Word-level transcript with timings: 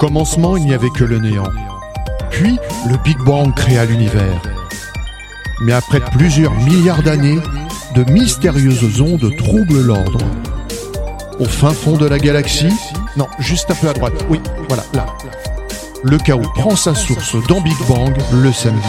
commencement, 0.00 0.56
il 0.56 0.64
n'y 0.64 0.72
avait 0.72 0.88
que 0.88 1.04
le 1.04 1.18
néant. 1.18 1.52
Puis, 2.30 2.58
le 2.88 2.96
Big 3.04 3.18
Bang 3.18 3.54
créa 3.54 3.84
l'univers. 3.84 4.40
Mais 5.60 5.74
après 5.74 6.00
plusieurs 6.00 6.54
milliards 6.54 7.02
d'années, 7.02 7.38
de 7.94 8.10
mystérieuses 8.10 8.98
ondes 9.02 9.30
troublent 9.36 9.82
l'ordre. 9.82 10.20
Au 11.38 11.44
fin 11.44 11.74
fond 11.74 11.98
de 11.98 12.06
la 12.06 12.18
galaxie, 12.18 12.72
non, 13.18 13.26
juste 13.40 13.70
un 13.70 13.74
peu 13.74 13.88
à 13.88 13.92
droite, 13.92 14.14
oui, 14.30 14.40
voilà, 14.68 14.84
là. 14.94 15.04
Le 16.02 16.16
chaos 16.16 16.50
prend 16.54 16.76
sa 16.76 16.94
source 16.94 17.36
dans 17.46 17.60
Big 17.60 17.76
Bang 17.86 18.16
le 18.32 18.52
samedi. 18.52 18.88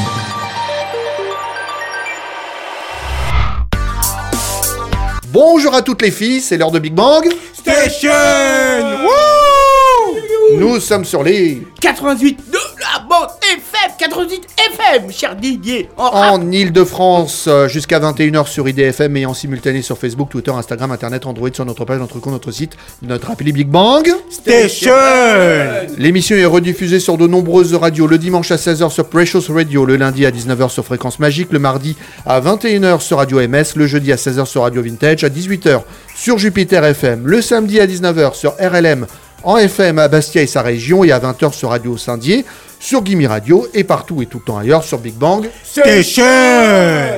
Bonjour 5.28 5.76
à 5.76 5.82
toutes 5.82 6.04
les 6.04 6.12
filles, 6.12 6.40
c'est 6.40 6.58
l'heure 6.58 6.72
de 6.72 6.80
Big 6.80 6.94
Bang. 6.94 7.28
Station 7.54 8.12
Nous 10.62 10.80
sommes 10.80 11.06
sur 11.06 11.24
les 11.24 11.64
88 11.80 12.38
de 12.52 12.58
la 12.80 13.00
bande 13.10 13.30
FM 13.42 13.94
88 13.98 14.48
FM, 14.78 15.12
cher 15.12 15.36
Didier 15.36 15.90
en 15.98 16.52
Ile-de-France 16.52 17.46
euh, 17.48 17.68
jusqu'à 17.68 18.00
21h 18.00 18.46
sur 18.46 18.70
IDFM 18.70 19.18
et 19.18 19.26
en 19.26 19.34
simultané 19.34 19.82
sur 19.82 19.98
Facebook, 19.98 20.30
Twitter, 20.30 20.52
Instagram, 20.52 20.92
Internet, 20.92 21.26
Android, 21.26 21.50
sur 21.52 21.66
notre 21.66 21.84
page, 21.84 21.98
notre 21.98 22.20
compte, 22.20 22.34
notre 22.34 22.52
site, 22.52 22.78
notre 23.02 23.32
appli 23.32 23.52
Big 23.54 23.70
Bang. 23.70 24.08
Station. 24.30 24.92
L'émission 25.98 26.36
est 26.36 26.46
rediffusée 26.46 27.00
sur 27.00 27.18
de 27.18 27.26
nombreuses 27.26 27.74
radios 27.74 28.06
le 28.06 28.20
dimanche 28.20 28.52
à 28.52 28.58
16h 28.58 28.92
sur 28.92 29.10
Precious 29.10 29.52
Radio, 29.52 29.84
le 29.84 29.96
lundi 29.96 30.28
à 30.28 30.32
19h 30.32 30.70
sur 30.70 30.86
Fréquence 30.86 31.18
Magique, 31.18 31.52
le 31.52 31.58
mardi 31.58 31.96
à 32.24 32.40
21h 32.40 33.00
sur 33.00 33.18
Radio 33.18 33.40
MS, 33.40 33.74
le 33.78 33.88
jeudi 33.88 34.12
à 34.12 34.16
16h 34.16 34.46
sur 34.46 34.62
Radio 34.62 34.84
Vintage, 34.84 35.24
à 35.24 35.30
18h 35.30 35.82
sur 36.16 36.38
Jupiter 36.38 36.86
FM, 36.86 37.26
le 37.26 37.42
samedi 37.42 37.80
à 37.80 37.88
19h 37.88 38.36
sur 38.36 38.54
RLM 38.60 39.08
en 39.44 39.58
FM 39.58 40.00
à 40.00 40.08
Bastia 40.08 40.42
et 40.42 40.48
sa 40.48 40.62
région 40.62 41.04
et 41.04 41.12
à 41.12 41.20
20h 41.20 41.54
sur 41.54 41.70
Radio 41.70 41.98
Saint-Dié, 41.98 42.46
sur 42.80 43.04
Gimme 43.04 43.26
Radio 43.26 43.68
et 43.74 43.84
partout 43.84 44.22
et 44.22 44.26
tout 44.26 44.40
le 44.40 44.44
temps 44.46 44.58
ailleurs 44.58 44.84
sur 44.84 44.98
Big 44.98 45.14
Bang. 45.14 45.48
Station 45.64 46.24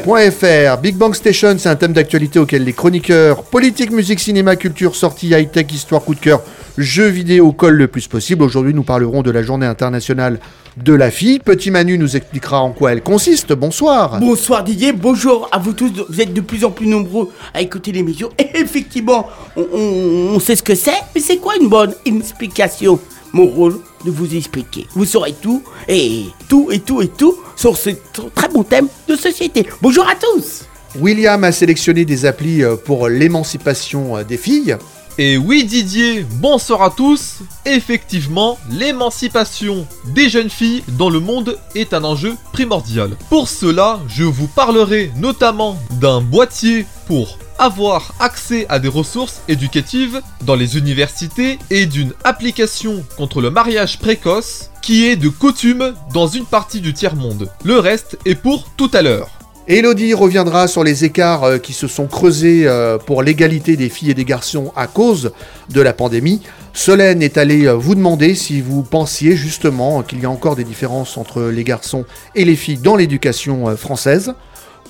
.fr. 0.06 0.78
Big 0.82 0.96
Bang 0.96 1.14
Station, 1.14 1.56
c'est 1.58 1.70
un 1.70 1.76
thème 1.76 1.94
d'actualité 1.94 2.40
auquel 2.40 2.64
les 2.64 2.74
chroniqueurs 2.74 3.44
politique, 3.44 3.92
musique, 3.92 4.20
cinéma, 4.20 4.56
culture, 4.56 4.96
sortie, 4.96 5.30
high-tech, 5.30 5.68
histoire, 5.72 6.04
coup 6.04 6.16
de 6.16 6.20
cœur, 6.20 6.42
jeux 6.78 7.08
vidéo 7.08 7.52
collent 7.52 7.76
le 7.78 7.88
plus 7.88 8.08
possible. 8.08 8.44
Aujourd'hui, 8.44 8.74
nous 8.74 8.84
parlerons 8.84 9.22
de 9.22 9.32
la 9.32 9.44
journée 9.44 9.66
internationale 9.66 10.40
de 10.78 10.94
la 10.94 11.12
fille. 11.12 11.40
Petit 11.40 11.70
Manu 11.72 11.98
nous 11.98 12.16
expliquera 12.16 12.60
en 12.62 12.72
quoi 12.72 12.94
elle 12.94 13.04
consiste. 13.04 13.54
Bonsoir. 13.54 14.20
Bonsoir 14.20 14.64
Didier, 14.64 14.92
bonjour 14.92 15.48
à 15.52 15.60
vous 15.60 15.74
tous, 15.74 15.92
vous 16.10 16.22
êtes 16.22 16.34
de 16.34 16.42
plus 16.42 16.66
en 16.66 16.72
plus 16.72 16.88
nombreux 16.88 17.30
à 17.54 17.62
écouter 17.62 17.92
l'émission. 17.92 18.30
Et 18.40 18.48
effectivement, 18.60 19.28
on, 19.56 19.62
on- 19.72 20.36
on 20.36 20.40
sait 20.40 20.56
ce 20.56 20.64
que 20.64 20.74
c'est, 20.76 20.92
mais 21.14 21.22
c'est 21.22 21.38
quoi 21.38 21.54
une 21.62 21.70
bonne 21.70 21.94
explication 22.06 23.00
Mon 23.34 23.46
rôle 23.46 23.78
de 24.04 24.10
vous 24.12 24.36
expliquer? 24.36 24.88
Vous 24.96 25.06
saurez 25.06 25.34
tout, 25.40 25.62
et 25.88 26.24
tout, 26.50 26.70
et 26.72 26.80
tout, 26.80 27.02
et 27.04 27.08
tout, 27.08 27.36
sur 27.56 27.78
ce 27.78 27.92
tr- 27.92 28.32
très 28.34 28.50
bon 28.50 28.64
thème 28.64 28.88
de 29.08 29.16
société. 29.16 29.68
Bonjour 29.82 30.08
à 30.08 30.16
tous 30.16 30.66
William 31.00 31.44
a 31.44 31.52
sélectionné 31.52 32.06
des 32.06 32.26
applis 32.28 32.64
euh, 32.64 32.76
pour 32.76 33.10
l'émancipation 33.10 34.18
euh, 34.18 34.24
des 34.24 34.38
filles. 34.38 34.78
Et 35.20 35.38
oui 35.38 35.64
Didier, 35.64 36.26
bonsoir 36.42 36.82
à 36.82 36.90
tous. 36.90 37.42
Effectivement, 37.66 38.58
l'émancipation 38.72 39.86
des 40.08 40.28
jeunes 40.28 40.50
filles 40.50 40.84
dans 40.98 41.12
le 41.12 41.20
monde 41.20 41.60
est 41.76 41.94
un 41.94 42.04
enjeu 42.04 42.36
primordial. 42.52 43.16
Pour 43.30 43.48
cela, 43.48 44.00
je 44.08 44.24
vous 44.24 44.48
parlerai 44.48 45.12
notamment 45.18 45.78
d'un 45.92 46.20
boîtier 46.20 46.88
pour 47.06 47.38
avoir 47.60 48.16
accès 48.20 48.66
à 48.70 48.80
des 48.80 48.88
ressources 48.88 49.44
éducatives 49.48 50.20
dans 50.42 50.56
les 50.56 50.80
universités 50.80 51.60
et 51.70 51.86
d'une 51.86 52.14
application 52.24 53.06
contre 53.16 53.40
le 53.40 53.52
mariage 53.52 54.00
précoce 54.00 54.72
qui 54.82 55.06
est 55.06 55.16
de 55.16 55.30
coutume 55.30 55.94
dans 56.12 56.26
une 56.26 56.46
partie 56.46 56.82
du 56.82 56.94
tiers-monde. 56.94 57.52
Le 57.64 57.78
reste 57.78 58.18
est 58.26 58.34
pour 58.34 58.68
tout 58.78 58.90
à 58.94 59.04
l'heure. 59.04 59.30
Elodie 59.66 60.14
reviendra 60.14 60.68
sur 60.68 60.84
les 60.84 61.06
écarts 61.06 61.46
euh, 61.46 61.58
qui 61.58 61.72
se 61.72 61.88
sont 61.88 62.08
creusés 62.08 62.68
euh, 62.68 62.98
pour 62.98 63.24
l'égalité 63.24 63.78
des 63.78 63.88
filles 63.88 64.12
et 64.12 64.14
des 64.14 64.26
garçons 64.26 64.74
à 64.76 64.88
cause 64.88 65.32
de 65.70 65.80
la 65.80 65.94
pandémie. 65.94 66.42
Solène 66.74 67.22
est 67.22 67.38
allée 67.38 67.66
euh, 67.66 67.74
vous 67.74 67.96
demander 67.96 68.36
si 68.36 68.60
vous 68.60 68.84
pensiez 68.84 69.38
justement 69.38 70.04
qu'il 70.04 70.20
y 70.20 70.26
a 70.26 70.30
encore 70.30 70.58
des 70.58 70.66
différences 70.66 71.16
entre 71.18 71.44
les 71.44 71.64
garçons 71.64 72.04
et 72.36 72.44
les 72.44 72.58
filles 72.58 72.80
dans 72.80 72.98
l'éducation 72.98 73.78
française. 73.78 74.34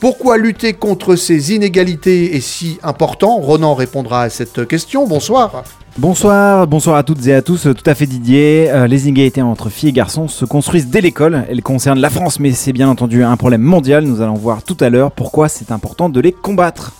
Pourquoi 0.03 0.37
lutter 0.37 0.73
contre 0.73 1.15
ces 1.15 1.53
inégalités 1.53 2.35
est 2.35 2.41
si 2.41 2.77
important? 2.83 3.37
Ronan 3.37 3.73
répondra 3.73 4.23
à 4.23 4.29
cette 4.29 4.67
question. 4.67 5.07
Bonsoir. 5.07 5.63
Bonsoir, 5.97 6.67
bonsoir 6.67 6.97
à 6.97 7.03
toutes 7.03 7.25
et 7.25 7.33
à 7.33 7.41
tous, 7.41 7.61
tout 7.61 7.89
à 7.89 7.95
fait 7.95 8.05
Didier. 8.05 8.69
Euh, 8.69 8.85
les 8.85 9.07
inégalités 9.07 9.41
entre 9.41 9.69
filles 9.69 9.91
et 9.91 9.93
garçons 9.93 10.27
se 10.27 10.43
construisent 10.43 10.87
dès 10.87 10.99
l'école. 10.99 11.45
Elles 11.49 11.63
concernent 11.63 12.01
la 12.01 12.09
France, 12.09 12.41
mais 12.41 12.51
c'est 12.51 12.73
bien 12.73 12.89
entendu 12.89 13.23
un 13.23 13.37
problème 13.37 13.61
mondial. 13.61 14.03
Nous 14.03 14.19
allons 14.19 14.33
voir 14.33 14.61
tout 14.61 14.75
à 14.81 14.89
l'heure 14.89 15.09
pourquoi 15.09 15.47
c'est 15.47 15.71
important 15.71 16.09
de 16.09 16.19
les 16.19 16.33
combattre. 16.33 16.91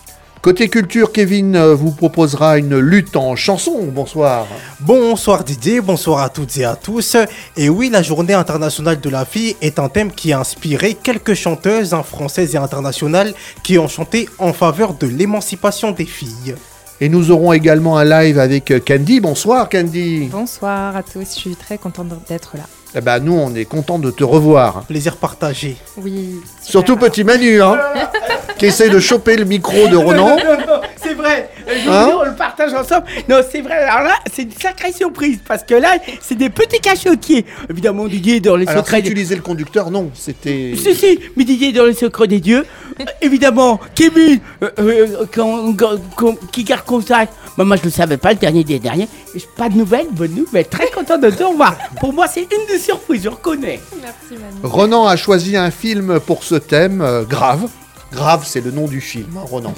Côté 0.44 0.68
culture, 0.68 1.10
Kevin 1.10 1.56
euh, 1.56 1.74
vous 1.74 1.90
proposera 1.90 2.58
une 2.58 2.76
lutte 2.76 3.16
en 3.16 3.34
chanson. 3.34 3.88
Bonsoir. 3.90 4.46
Bonsoir 4.78 5.42
Didier, 5.42 5.80
bonsoir 5.80 6.20
à 6.20 6.28
toutes 6.28 6.58
et 6.58 6.66
à 6.66 6.76
tous. 6.76 7.16
Et 7.56 7.70
oui, 7.70 7.88
la 7.88 8.02
journée 8.02 8.34
internationale 8.34 9.00
de 9.00 9.08
la 9.08 9.24
fille 9.24 9.56
est 9.62 9.78
un 9.78 9.88
thème 9.88 10.12
qui 10.12 10.34
a 10.34 10.40
inspiré 10.40 10.92
quelques 11.02 11.32
chanteuses 11.32 11.94
hein, 11.94 12.02
françaises 12.02 12.54
et 12.54 12.58
internationales 12.58 13.32
qui 13.62 13.78
ont 13.78 13.88
chanté 13.88 14.28
en 14.36 14.52
faveur 14.52 14.92
de 14.92 15.06
l'émancipation 15.06 15.92
des 15.92 16.04
filles. 16.04 16.56
Et 17.00 17.08
nous 17.08 17.30
aurons 17.30 17.54
également 17.54 17.96
un 17.96 18.04
live 18.04 18.38
avec 18.38 18.70
Candy. 18.86 19.20
Bonsoir 19.20 19.70
Candy. 19.70 20.28
Bonsoir 20.30 20.94
à 20.94 21.02
tous, 21.02 21.20
je 21.20 21.40
suis 21.40 21.56
très 21.56 21.78
contente 21.78 22.08
d'être 22.28 22.58
là. 22.58 22.64
Eh 22.96 23.00
ben, 23.00 23.18
nous, 23.18 23.32
on 23.34 23.52
est 23.54 23.64
content 23.64 23.98
de 23.98 24.10
te 24.10 24.22
revoir. 24.22 24.84
Plaisir 24.84 25.16
partagé. 25.16 25.76
Oui. 25.96 26.36
Surtout 26.62 26.96
petit 26.96 27.24
Manu, 27.24 27.60
hein, 27.60 27.76
qui 28.58 28.66
essaye 28.66 28.88
de 28.88 29.00
choper 29.00 29.36
le 29.36 29.44
micro 29.44 29.88
de 29.88 29.96
Ronan. 29.96 30.28
Non, 30.28 30.36
non, 30.36 30.58
non, 30.66 30.80
c'est 31.02 31.14
vrai. 31.14 31.50
Je 31.66 31.90
Hein 31.90 32.06
dis, 32.06 32.12
on 32.14 32.24
le 32.24 32.36
partage 32.36 32.72
ensemble. 32.72 33.04
Non, 33.28 33.40
c'est 33.50 33.62
vrai. 33.62 33.74
Alors 33.78 34.06
là, 34.06 34.14
c'est 34.32 34.42
une 34.42 34.52
sacrée 34.52 34.92
surprise 34.92 35.38
parce 35.46 35.64
que 35.64 35.74
là, 35.74 35.96
c'est 36.22 36.36
des 36.36 36.50
petits 36.50 36.78
cachotiers. 36.80 37.44
Évidemment, 37.68 38.06
Didier 38.06 38.36
est 38.36 38.40
dans 38.40 38.54
les 38.56 38.68
Alors, 38.68 38.84
secrets. 38.84 39.02
si 39.04 39.12
des- 39.12 39.34
le 39.34 39.42
conducteur, 39.42 39.90
non, 39.90 40.10
c'était... 40.14 40.74
Si, 40.76 40.94
si, 40.94 41.18
mais 41.36 41.42
Didier 41.44 41.70
est 41.70 41.72
dans 41.72 41.86
les 41.86 41.94
secrets 41.94 42.28
des 42.28 42.38
dieux. 42.40 42.64
Euh, 43.00 43.04
évidemment, 43.20 43.80
Kevin, 43.96 44.38
euh, 44.62 44.70
euh, 44.78 45.06
quand- 45.34 45.74
quand- 45.76 45.98
quand- 46.14 46.50
qui 46.52 46.62
garde 46.62 46.84
contact. 46.84 47.32
Bah, 47.58 47.64
moi, 47.64 47.76
je 47.76 47.82
le 47.84 47.90
savais 47.90 48.16
pas, 48.16 48.30
le 48.30 48.36
dernier 48.38 48.62
des 48.62 48.78
derniers. 48.78 49.08
Pas 49.56 49.68
de 49.68 49.76
nouvelles, 49.76 50.06
bonne 50.12 50.34
nouvelle. 50.34 50.66
Très 50.68 50.88
content 50.90 51.18
de 51.18 51.28
te 51.30 51.42
revoir. 51.42 51.76
Pour 52.00 52.12
moi, 52.12 52.26
c'est 52.28 52.42
une 52.42 52.66
des 52.68 52.78
surprises, 52.84 53.22
je 53.24 53.28
reconnais. 53.28 53.80
Merci 54.00 54.32
Manu. 54.32 54.60
Ronan 54.62 55.06
a 55.06 55.16
choisi 55.16 55.56
un 55.56 55.70
film 55.70 56.20
pour 56.20 56.44
ce 56.44 56.54
thème, 56.54 57.00
euh, 57.00 57.24
Grave. 57.24 57.68
Grave, 58.12 58.44
c'est 58.46 58.60
le 58.60 58.70
nom 58.70 58.86
du 58.86 59.00
film, 59.00 59.36
hein, 59.36 59.44
Ronan. 59.44 59.74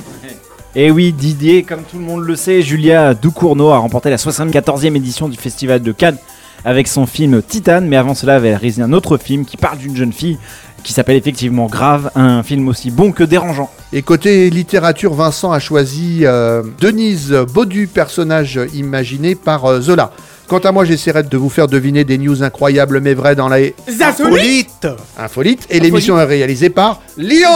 Et 0.74 0.90
oui, 0.90 1.12
Didier, 1.12 1.62
comme 1.62 1.82
tout 1.84 1.98
le 1.98 2.04
monde 2.04 2.22
le 2.22 2.36
sait, 2.36 2.60
Julia 2.60 3.14
Ducournau 3.14 3.70
a 3.70 3.78
remporté 3.78 4.10
la 4.10 4.16
74e 4.16 4.94
édition 4.94 5.28
du 5.28 5.38
Festival 5.38 5.80
de 5.80 5.92
Cannes 5.92 6.18
avec 6.64 6.88
son 6.88 7.06
film 7.06 7.42
Titane, 7.42 7.86
mais 7.86 7.96
avant 7.96 8.14
cela, 8.14 8.34
elle 8.34 8.38
avait 8.38 8.56
réalisé 8.56 8.82
un 8.82 8.92
autre 8.92 9.16
film 9.16 9.44
qui 9.44 9.56
parle 9.56 9.78
d'une 9.78 9.96
jeune 9.96 10.12
fille 10.12 10.38
qui 10.86 10.92
s'appelle 10.92 11.16
effectivement 11.16 11.66
Grave, 11.66 12.12
un 12.14 12.44
film 12.44 12.68
aussi 12.68 12.92
bon 12.92 13.10
que 13.10 13.24
dérangeant. 13.24 13.70
Et 13.92 14.02
côté 14.02 14.50
littérature, 14.50 15.14
Vincent 15.14 15.50
a 15.50 15.58
choisi 15.58 16.20
euh, 16.22 16.62
Denise 16.80 17.32
Baudu, 17.52 17.88
personnage 17.88 18.60
imaginé 18.72 19.34
par 19.34 19.64
euh, 19.64 19.80
Zola. 19.80 20.12
Quant 20.48 20.58
à 20.58 20.70
moi, 20.70 20.84
j'essaierai 20.84 21.24
de 21.24 21.36
vous 21.36 21.48
faire 21.48 21.66
deviner 21.66 22.04
des 22.04 22.18
news 22.18 22.42
incroyables 22.44 23.00
mais 23.00 23.14
vraies 23.14 23.34
dans 23.34 23.48
la 23.48 23.58
Insolite 24.00 24.86
infolite. 25.18 25.66
Et 25.70 25.80
l'émission 25.80 26.18
est 26.20 26.24
réalisée 26.24 26.70
par 26.70 27.00
Lio 27.16 27.48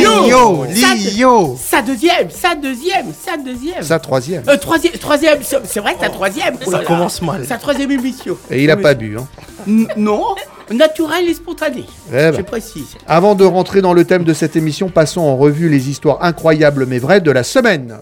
Lio 0.00 0.64
Lio 0.66 1.56
Sa 1.60 1.82
deuxième, 1.82 2.30
sa 2.30 2.54
deuxième, 2.56 3.06
sa 3.24 3.36
deuxième. 3.36 3.82
Sa 3.82 3.98
troisième. 4.00 4.42
Euh, 4.48 4.56
troisième, 4.56 4.92
troisième, 4.94 5.38
c'est 5.42 5.80
vrai 5.80 5.94
que 5.94 6.00
sa 6.00 6.08
troisième. 6.10 6.56
oh 6.66 6.70
là 6.70 6.78
Ça 6.78 6.82
là. 6.82 6.84
commence 6.88 7.22
mal. 7.22 7.46
Sa 7.46 7.58
troisième 7.58 7.92
émission. 7.92 8.36
Et 8.50 8.64
il 8.64 8.70
a 8.72 8.76
pas 8.76 8.94
bu. 8.94 9.16
Hein. 9.18 9.26
N- 9.68 9.86
Non, 9.96 10.24
naturel 10.72 11.28
et 11.28 11.34
spontané. 11.34 11.84
Eh 12.08 12.12
ben. 12.12 12.34
Je 12.38 12.42
précise. 12.42 12.96
Avant 13.06 13.36
de 13.36 13.44
rentrer 13.44 13.82
dans 13.82 13.92
le 13.92 14.04
thème 14.04 14.24
de 14.24 14.34
cette 14.34 14.56
émission, 14.56 14.88
passons 14.88 15.20
en 15.20 15.36
revue 15.36 15.68
les 15.68 15.88
histoires 15.88 16.18
incroyables 16.24 16.86
mais 16.86 16.98
vraies 16.98 17.20
de 17.20 17.30
la 17.30 17.44
semaine. 17.44 17.98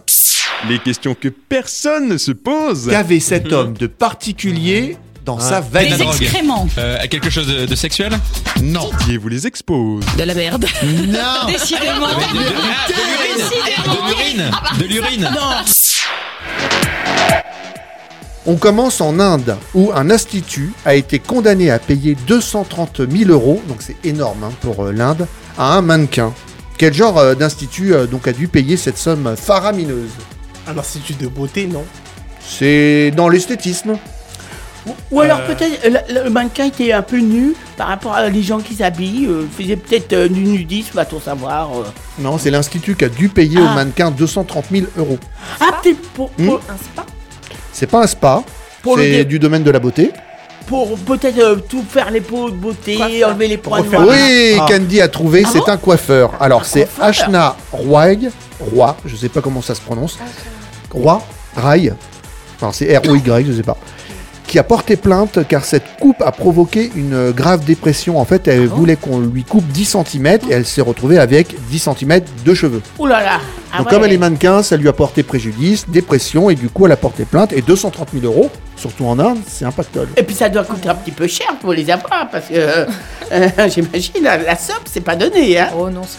Les 0.68 0.78
questions 0.78 1.14
que 1.18 1.28
personne 1.28 2.08
ne 2.08 2.18
se 2.18 2.32
pose. 2.32 2.88
Qu'avait 2.90 3.20
cet 3.20 3.52
homme 3.52 3.74
de 3.74 3.86
particulier 3.86 4.96
dans 5.24 5.38
sa 5.40 5.60
veine 5.60 5.94
Les 5.96 6.02
excréments. 6.02 6.68
Euh, 6.78 6.98
quelque 7.10 7.30
chose 7.30 7.46
de, 7.46 7.66
de 7.66 7.74
sexuel 7.74 8.12
Non. 8.62 8.90
Didier 9.00 9.16
vous 9.18 9.28
les 9.28 9.46
expose. 9.46 10.04
De 10.18 10.22
la 10.24 10.34
merde. 10.34 10.66
Non. 10.82 11.46
Décidément. 11.48 12.08
De, 12.08 12.38
de- 12.38 12.54
ah, 12.62 12.88
de 12.88 12.94
l'urine 14.04 14.50
De 14.78 14.84
l'urine 14.84 15.28
De 15.28 15.28
l'urine 15.28 15.30
On 18.46 18.56
commence 18.56 19.00
en 19.00 19.18
Inde, 19.20 19.56
où 19.74 19.92
un 19.94 20.10
institut 20.10 20.72
a 20.84 20.94
été 20.94 21.18
condamné 21.18 21.70
à 21.70 21.78
payer 21.78 22.16
230 22.26 23.02
000 23.10 23.30
euros, 23.30 23.62
donc 23.68 23.78
c'est 23.80 23.96
énorme 24.04 24.44
hein, 24.44 24.52
pour 24.62 24.84
euh, 24.86 24.92
l'Inde, 24.92 25.26
à 25.58 25.74
un 25.76 25.82
mannequin. 25.82 26.32
Quel 26.78 26.94
genre 26.94 27.18
euh, 27.18 27.34
d'institut 27.34 27.92
euh, 27.94 28.06
donc 28.06 28.26
a 28.26 28.32
dû 28.32 28.48
payer 28.48 28.76
cette 28.78 28.96
somme 28.98 29.34
faramineuse? 29.36 30.08
Un 30.74 30.78
institut 30.78 31.14
de 31.14 31.26
beauté, 31.26 31.66
non 31.66 31.84
C'est 32.40 33.10
dans 33.16 33.28
l'esthétisme. 33.28 33.96
Ou- 34.86 34.94
Ou 35.10 35.20
alors 35.20 35.40
Euh. 35.40 35.46
peut-être 35.54 35.84
euh, 35.84 35.98
le, 36.08 36.24
le 36.24 36.30
mannequin 36.30 36.64
était 36.66 36.92
un 36.92 37.02
peu 37.02 37.18
nu 37.18 37.54
par 37.76 37.88
rapport 37.88 38.14
à 38.14 38.28
les 38.28 38.42
gens 38.42 38.60
qui 38.60 38.74
s'habillent, 38.76 39.26
euh, 39.26 39.46
faisait 39.58 39.76
peut-être 39.76 40.12
euh, 40.14 40.28
du 40.28 40.40
nudisme, 40.40 40.92
va-t-on 40.94 41.20
savoir. 41.20 41.70
euh. 41.76 41.84
Non, 42.18 42.38
c'est 42.38 42.50
l'Institut 42.50 42.94
qui 42.96 43.04
a 43.04 43.08
dû 43.10 43.28
payer 43.28 43.58
au 43.60 43.66
Ah. 43.68 43.74
mannequin 43.74 44.10
230 44.10 44.64
000 44.70 44.86
euros. 44.96 45.18
Ah, 45.60 45.66
peut-être 45.82 46.00
pour, 46.14 46.30
Hmm. 46.38 46.46
pour, 46.46 46.60
Un 46.68 46.76
spa 46.78 47.06
C'est 47.72 47.86
pas 47.88 48.02
un 48.02 48.06
spa, 48.06 48.42
Pour 48.82 48.96
le 48.96 49.02
c'est 49.02 49.10
dé- 49.10 49.24
du 49.26 49.38
domaine 49.38 49.62
de 49.64 49.70
la 49.70 49.78
beauté. 49.80 50.12
pour 50.66 50.96
peut-être 50.98 51.38
euh, 51.38 51.56
tout 51.56 51.82
faire 51.86 52.10
les 52.10 52.20
peaux 52.22 52.48
de 52.48 52.54
beauté, 52.56 52.94
Coiffeur. 52.96 53.28
enlever 53.30 53.48
les 53.48 53.58
points 53.58 53.78
Refaire 53.80 54.00
noirs. 54.02 54.16
Oui, 54.18 54.56
Ah. 54.60 54.66
Candy 54.66 55.00
a 55.02 55.08
trouvé, 55.08 55.42
Ah 55.44 55.50
c'est 55.52 55.58
bon 55.58 55.68
un 55.68 55.76
coiffeur. 55.76 56.32
Alors, 56.40 56.64
c'est 56.64 56.84
coiffeur. 56.86 57.04
Ashna 57.04 57.56
Roy, 57.72 58.14
Roy, 58.60 58.96
je 59.04 59.14
sais 59.16 59.28
pas 59.28 59.40
comment 59.42 59.60
ça 59.62 59.74
se 59.74 59.80
prononce. 59.82 60.16
Roy, 60.92 61.22
Rai, 61.56 61.92
enfin 62.56 62.70
c'est 62.72 62.96
R-O-Y, 62.96 63.46
je 63.46 63.52
sais 63.52 63.62
pas. 63.62 63.76
Qui 64.46 64.58
a 64.58 64.64
porté 64.64 64.96
plainte 64.96 65.46
car 65.46 65.64
cette 65.64 65.84
coupe 66.00 66.20
a 66.22 66.32
provoqué 66.32 66.90
une 66.96 67.30
grave 67.30 67.64
dépression. 67.64 68.18
En 68.18 68.24
fait, 68.24 68.48
elle 68.48 68.66
bon 68.66 68.74
voulait 68.78 68.96
qu'on 68.96 69.20
lui 69.20 69.44
coupe 69.44 69.64
10 69.68 69.96
cm 70.04 70.26
et 70.26 70.40
elle 70.50 70.66
s'est 70.66 70.80
retrouvée 70.80 71.20
avec 71.20 71.54
10 71.68 71.78
cm 71.96 72.20
de 72.44 72.52
cheveux. 72.54 72.82
Ouh 72.98 73.06
là 73.06 73.22
là. 73.22 73.38
Ah 73.72 73.78
Donc, 73.78 73.86
ouais. 73.86 73.92
comme 73.92 74.04
elle 74.06 74.12
est 74.12 74.18
mannequin, 74.18 74.64
ça 74.64 74.76
lui 74.76 74.88
a 74.88 74.92
porté 74.92 75.22
préjudice, 75.22 75.88
dépression 75.88 76.50
et 76.50 76.56
du 76.56 76.68
coup, 76.68 76.84
elle 76.86 76.90
a 76.90 76.96
porté 76.96 77.24
plainte. 77.26 77.52
Et 77.52 77.62
230 77.62 78.08
000 78.12 78.24
euros, 78.26 78.50
surtout 78.74 79.04
en 79.06 79.20
Inde, 79.20 79.38
c'est 79.46 79.64
un 79.64 79.70
pactole. 79.70 80.08
Et 80.16 80.24
puis 80.24 80.34
ça 80.34 80.48
doit 80.48 80.64
coûter 80.64 80.88
un 80.88 80.96
petit 80.96 81.12
peu 81.12 81.28
cher 81.28 81.54
pour 81.60 81.72
les 81.72 81.88
avoir 81.88 82.28
parce 82.32 82.46
que 82.46 82.54
euh, 82.54 82.86
euh, 83.30 83.48
j'imagine 83.72 84.24
la, 84.24 84.36
la 84.38 84.56
somme 84.56 84.82
c'est 84.84 85.00
pas 85.00 85.14
donné 85.14 85.60
hein. 85.60 85.68
Oh 85.78 85.88
non, 85.88 86.02
c'est. 86.04 86.18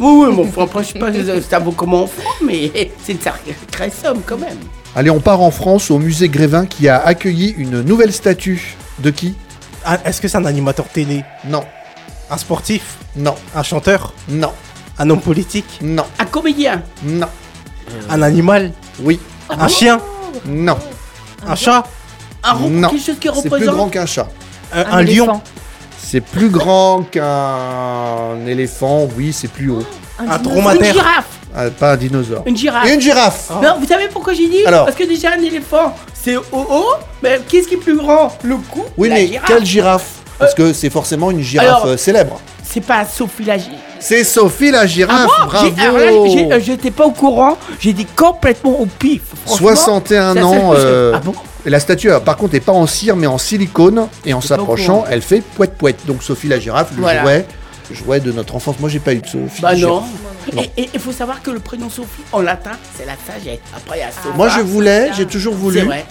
Oui 0.00 0.26
oui 0.26 0.34
bon 0.34 0.50
faut- 0.50 0.62
après 0.62 0.82
je 0.82 0.92
sais 0.92 0.98
pas 0.98 1.10
euh, 1.10 1.40
ça 1.48 1.58
vaut 1.60 1.70
comment 1.72 2.02
en 2.02 2.06
francs 2.06 2.24
mais 2.44 2.70
c'est 3.02 3.12
une 3.12 3.20
sacrée 3.20 3.92
somme 4.02 4.20
quand 4.26 4.38
même. 4.38 4.58
Allez, 4.96 5.10
on 5.10 5.20
part 5.20 5.40
en 5.40 5.50
France 5.50 5.90
au 5.90 5.98
musée 5.98 6.28
Grévin 6.28 6.66
qui 6.66 6.88
a 6.88 7.00
accueilli 7.04 7.54
une 7.58 7.82
nouvelle 7.82 8.12
statue. 8.12 8.76
De 9.00 9.10
qui? 9.10 9.34
Ah, 9.84 9.98
Est-ce 10.04 10.20
que 10.20 10.28
c'est 10.28 10.36
un 10.36 10.44
animateur 10.44 10.86
télé? 10.88 11.24
Non, 11.44 11.64
Un 12.30 12.36
sportif? 12.38 12.96
Non, 13.16 13.34
Un 13.56 13.62
chanteur? 13.64 14.12
Non, 14.28 14.52
Un 14.98 15.10
homme 15.10 15.20
politique? 15.20 15.78
Non, 15.82 16.04
Un 16.18 16.24
comédien? 16.26 16.82
non, 17.02 17.26
Un 18.08 18.22
animal? 18.22 18.72
Oui, 19.02 19.18
Un 19.50 19.66
chien? 19.68 20.00
Non. 20.46 20.76
Un 21.46 21.56
chat? 21.56 21.84
Un 22.44 22.52
ro- 22.52 22.68
Non. 22.70 22.88
quelque 22.90 23.00
chose 23.04 23.16
qui 23.18 23.28
C'est 23.28 23.32
plus 23.42 23.50
représente. 23.50 23.74
grand 23.74 23.88
qu'un 23.88 24.06
chat. 24.06 24.28
Un, 24.72 24.80
Un, 24.82 24.84
un 24.92 25.02
lion? 25.02 25.24
éléphant. 25.24 25.42
C'est 26.06 26.20
plus 26.20 26.50
grand 26.50 27.02
qu'un 27.10 28.46
éléphant, 28.46 29.08
oui, 29.16 29.32
c'est 29.32 29.48
plus 29.48 29.70
haut. 29.70 29.82
Un 30.18 30.38
dinosaure. 30.38 30.72
Une 30.74 30.84
girafe. 30.84 31.26
Ah, 31.56 31.70
pas 31.70 31.92
un 31.92 31.96
dinosaure. 31.96 32.42
Une 32.46 32.56
girafe. 32.56 32.92
Une 32.92 33.00
girafe 33.00 33.50
Non, 33.62 33.76
vous 33.80 33.86
savez 33.86 34.08
pourquoi 34.08 34.32
j'ai 34.34 34.48
dit 34.48 34.64
Alors. 34.66 34.84
Parce 34.84 34.96
que 34.96 35.04
déjà 35.04 35.30
un 35.32 35.42
éléphant, 35.42 35.94
c'est 36.12 36.36
haut 36.36 36.44
haut, 36.52 36.94
mais 37.22 37.40
qu'est-ce 37.48 37.68
qui 37.68 37.74
est 37.74 37.78
plus 37.78 37.96
grand? 37.96 38.36
Le 38.42 38.56
cou 38.56 38.84
Oui, 38.96 39.08
la 39.08 39.14
mais 39.16 39.26
girafe? 39.28 39.46
quelle 39.46 39.64
girafe? 39.64 40.08
Parce 40.38 40.54
que 40.54 40.72
c'est 40.72 40.90
forcément 40.90 41.30
une 41.30 41.40
girafe 41.40 41.66
Alors- 41.66 41.86
euh, 41.86 41.96
célèbre. 41.96 42.40
C'est 42.62 42.80
pas 42.84 43.04
Sophie 43.06 43.44
la 43.44 43.56
girafe. 43.56 43.78
C'est 44.06 44.22
Sophie 44.22 44.70
la 44.70 44.86
girafe, 44.86 45.30
Ah 45.38 45.44
bon 45.44 45.46
bravo 45.50 46.26
j'ai- 46.28 46.52
euh, 46.52 46.60
J'étais 46.60 46.90
pas 46.90 47.06
au 47.06 47.10
courant, 47.12 47.56
j'ai 47.80 47.94
dit 47.94 48.04
complètement 48.04 48.78
au 48.80 48.84
pif. 48.86 49.22
Franchement, 49.46 49.68
61 49.68 50.34
ça, 50.34 50.40
ça, 50.40 50.46
ans. 50.46 50.72
euh, 50.74 51.12
Ah 51.14 51.20
bon 51.20 51.34
la 51.66 51.80
statue, 51.80 52.10
euh, 52.10 52.20
par 52.20 52.36
contre, 52.36 52.52
n'est 52.52 52.60
pas 52.60 52.72
en 52.72 52.86
cire, 52.86 53.16
mais 53.16 53.26
en 53.26 53.38
silicone. 53.38 54.08
Et 54.26 54.34
en 54.34 54.42
s'approchant, 54.42 55.06
elle 55.10 55.22
fait 55.22 55.40
poète-poète. 55.40 56.00
Donc 56.06 56.22
Sophie 56.22 56.48
la 56.48 56.60
girafe, 56.60 56.90
le 56.94 57.00
Voilà. 57.00 57.22
jouet, 57.22 57.46
jouet 57.90 58.20
de 58.20 58.30
notre 58.32 58.54
enfance. 58.56 58.76
Moi, 58.80 58.90
j'ai 58.90 58.98
pas 58.98 59.14
eu 59.14 59.20
de 59.22 59.26
Sophie 59.26 59.62
Bah 59.62 59.74
non. 59.74 60.02
Et 60.76 60.90
il 60.92 61.00
faut 61.00 61.12
savoir 61.12 61.40
que 61.42 61.50
le 61.50 61.60
prénom 61.60 61.88
Sophie, 61.88 62.20
en 62.32 62.42
latin, 62.42 62.72
c'est 62.94 63.06
la 63.06 63.14
sagesse. 63.26 63.60
Après, 63.74 63.96
il 63.96 64.00
y 64.00 64.02
a 64.02 64.10
Sophie. 64.12 64.36
Moi, 64.36 64.50
je 64.50 64.60
voulais, 64.60 65.10
j'ai 65.16 65.24
toujours 65.24 65.54
voulu, 65.54 65.80
vrai. 65.80 66.04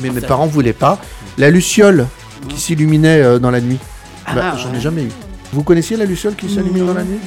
mais 0.00 0.10
mes 0.10 0.20
parents 0.20 0.48
voulaient 0.48 0.72
pas. 0.72 0.98
La 1.38 1.50
luciole 1.50 2.08
qui 2.48 2.60
s'illuminait 2.60 3.22
euh, 3.22 3.38
dans 3.38 3.52
la 3.52 3.60
nuit. 3.60 3.78
Ah, 4.26 4.32
Bah, 4.34 4.54
J'en 4.60 4.74
ai 4.74 4.80
jamais 4.80 5.02
eu. 5.02 5.10
Vous 5.56 5.62
connaissiez 5.62 5.96
la 5.96 6.04
luciole 6.04 6.34
qui 6.34 6.50
s'illumine 6.50 6.84
dans 6.84 6.92
la 6.92 7.02
nuit. 7.02 7.18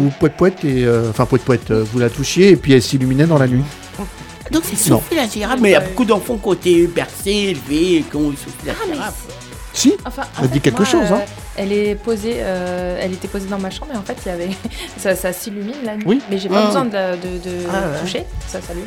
Ou 0.00 0.08
poète 0.18 0.36
poète 0.38 0.64
et 0.64 0.86
euh, 0.86 1.10
enfin 1.10 1.26
poète 1.26 1.42
poète, 1.42 1.70
euh, 1.70 1.84
vous 1.92 1.98
la 1.98 2.08
touchiez 2.08 2.48
et 2.48 2.56
puis 2.56 2.72
elle 2.72 2.80
s'illuminait 2.82 3.26
dans 3.26 3.36
la 3.36 3.46
nuit. 3.46 3.62
Donc 4.50 4.62
c'est. 4.64 4.74
Sophie 4.76 5.14
la 5.14 5.26
girafe, 5.28 5.60
mais 5.60 5.68
il 5.68 5.72
y 5.72 5.76
a 5.76 5.80
beaucoup 5.80 6.06
d'enfants 6.06 6.38
qui 6.38 6.48
ont 6.48 6.52
été 6.54 6.86
bercés, 6.86 7.30
élevés, 7.54 8.02
qui 8.10 8.16
ont 8.16 8.32
eu 8.32 8.36
Sophie 8.36 8.66
la 8.66 8.72
Ah, 8.72 8.90
girafe. 8.90 9.14
Si. 9.74 9.92
Enfin, 10.06 10.22
en 10.38 10.42
Ça 10.42 10.48
dit 10.48 10.60
quelque 10.62 10.78
moi, 10.78 10.86
chose, 10.86 11.12
hein. 11.12 11.20
euh, 11.20 11.56
Elle 11.56 11.72
est 11.72 11.94
posée, 11.94 12.36
euh, 12.38 12.98
elle 13.02 13.12
était 13.12 13.28
posée 13.28 13.48
dans 13.48 13.58
ma 13.58 13.68
chambre 13.70 13.92
et 13.92 13.96
en 13.98 14.02
fait 14.02 14.16
il 14.24 14.28
y 14.28 14.32
avait, 14.32 14.50
ça, 14.96 15.14
ça 15.14 15.34
s'illumine 15.34 15.74
la 15.84 15.96
nuit. 15.96 16.04
Oui. 16.06 16.20
Mais 16.30 16.38
j'ai 16.38 16.48
pas 16.48 16.62
Ah. 16.62 16.66
besoin 16.68 16.84
de, 16.86 16.92
la- 16.94 17.16
de, 17.16 17.22
de 17.22 17.50
Ah 17.70 17.90
ouais. 17.92 18.00
toucher, 18.00 18.24
ça 18.48 18.62
s'allume. 18.62 18.84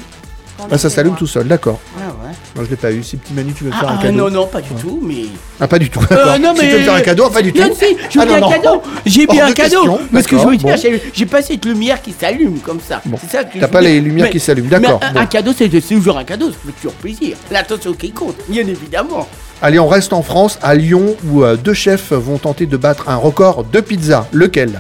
Ah, 0.60 0.64
ça 0.72 0.78
c'est 0.90 0.96
s'allume 0.96 1.16
tout 1.16 1.28
seul, 1.28 1.48
d'accord. 1.48 1.80
Ah 1.98 2.02
ouais. 2.08 2.32
Moi 2.56 2.66
je 2.66 2.70
l'ai 2.72 2.76
pas 2.76 2.92
eu. 2.92 3.04
Si 3.04 3.16
petit 3.18 3.34
Manu 3.34 3.54
tu 3.54 3.64
veux 3.64 3.70
me 3.70 3.76
Ah, 3.76 3.80
faire 3.80 3.90
un 3.90 3.98
ah, 4.00 4.04
cadeau. 4.04 4.18
non, 4.18 4.30
non, 4.32 4.48
pas 4.48 4.62
du 4.62 4.70
tout, 4.74 5.00
mais. 5.04 5.26
Ah 5.60 5.68
pas 5.68 5.78
du 5.80 5.90
tout. 5.90 6.00
Euh, 6.12 6.38
non, 6.40 6.54
Si 6.56 6.62
mais- 6.62 6.68
tu 6.68 6.74
veux 6.74 6.80
me 6.80 6.84
faire 6.84 6.94
un 6.96 7.02
cadeau, 7.02 7.30
pas 7.30 7.42
du 7.42 7.54
tout. 7.54 7.60
Non, 7.62 7.74
si, 7.76 7.86
j'ai 8.10 8.20
Ah, 8.20 8.26
bien 8.26 8.26
non, 8.26 8.34
un 8.36 8.40
non. 8.40 8.50
cadeau. 8.50 8.82
J'ai 9.06 9.28
bien 9.28 9.46
un 9.46 9.50
de 9.50 9.54
cadeau. 9.54 9.76
question, 9.82 10.00
Mais 10.12 10.22
ce 10.24 10.28
que 10.28 10.38
je 10.40 10.48
veux 10.48 10.58
dire, 10.58 10.78
j'ai- 10.78 11.02
j'ai 11.14 11.26
pas 11.26 11.42
cette 11.42 11.64
lumière 11.66 12.02
qui 12.02 12.12
s'allume 12.12 12.60
comme 12.60 12.80
ça. 12.80 13.02
Bon. 13.06 13.18
C'est 13.22 13.38
ça 13.38 13.44
que 13.44 13.56
je 13.56 13.60
T'as 13.60 13.68
pas 13.68 13.82
les 13.82 14.02
lumières 14.02 14.30
qui 14.30 14.40
s'allument, 14.40 14.70
d'accord. 14.70 15.00
un, 15.16 15.26
cadeau, 15.28 15.52
c'est 15.58 15.70
c'est 15.72 15.82
toujours 15.96 16.18
un 16.18 16.24
cadeau, 16.24 16.48
ça 16.52 16.58
fait 16.66 16.72
toujours 16.74 16.94
plaisir. 16.94 17.38
L'attention 17.52 17.94
qui 17.94 18.12
compte, 18.12 18.36
bien 18.50 18.66
évidemment. 18.68 19.28
Allez, 19.62 19.80
on 19.80 19.88
reste 19.88 20.14
en 20.14 20.22
France, 20.22 20.60
à 20.62 20.76
Lyon, 20.76 21.16
où 21.26 21.44
euh, 21.44 21.56
deux 21.56 21.74
chefs 21.74 22.12
vont 22.12 22.38
tenter 22.38 22.66
de 22.68 22.78
battre 22.78 23.10
un 23.10 23.16
record 23.16 23.64
de 23.64 23.80
pizza. 23.80 24.28
Lequel? 24.32 24.80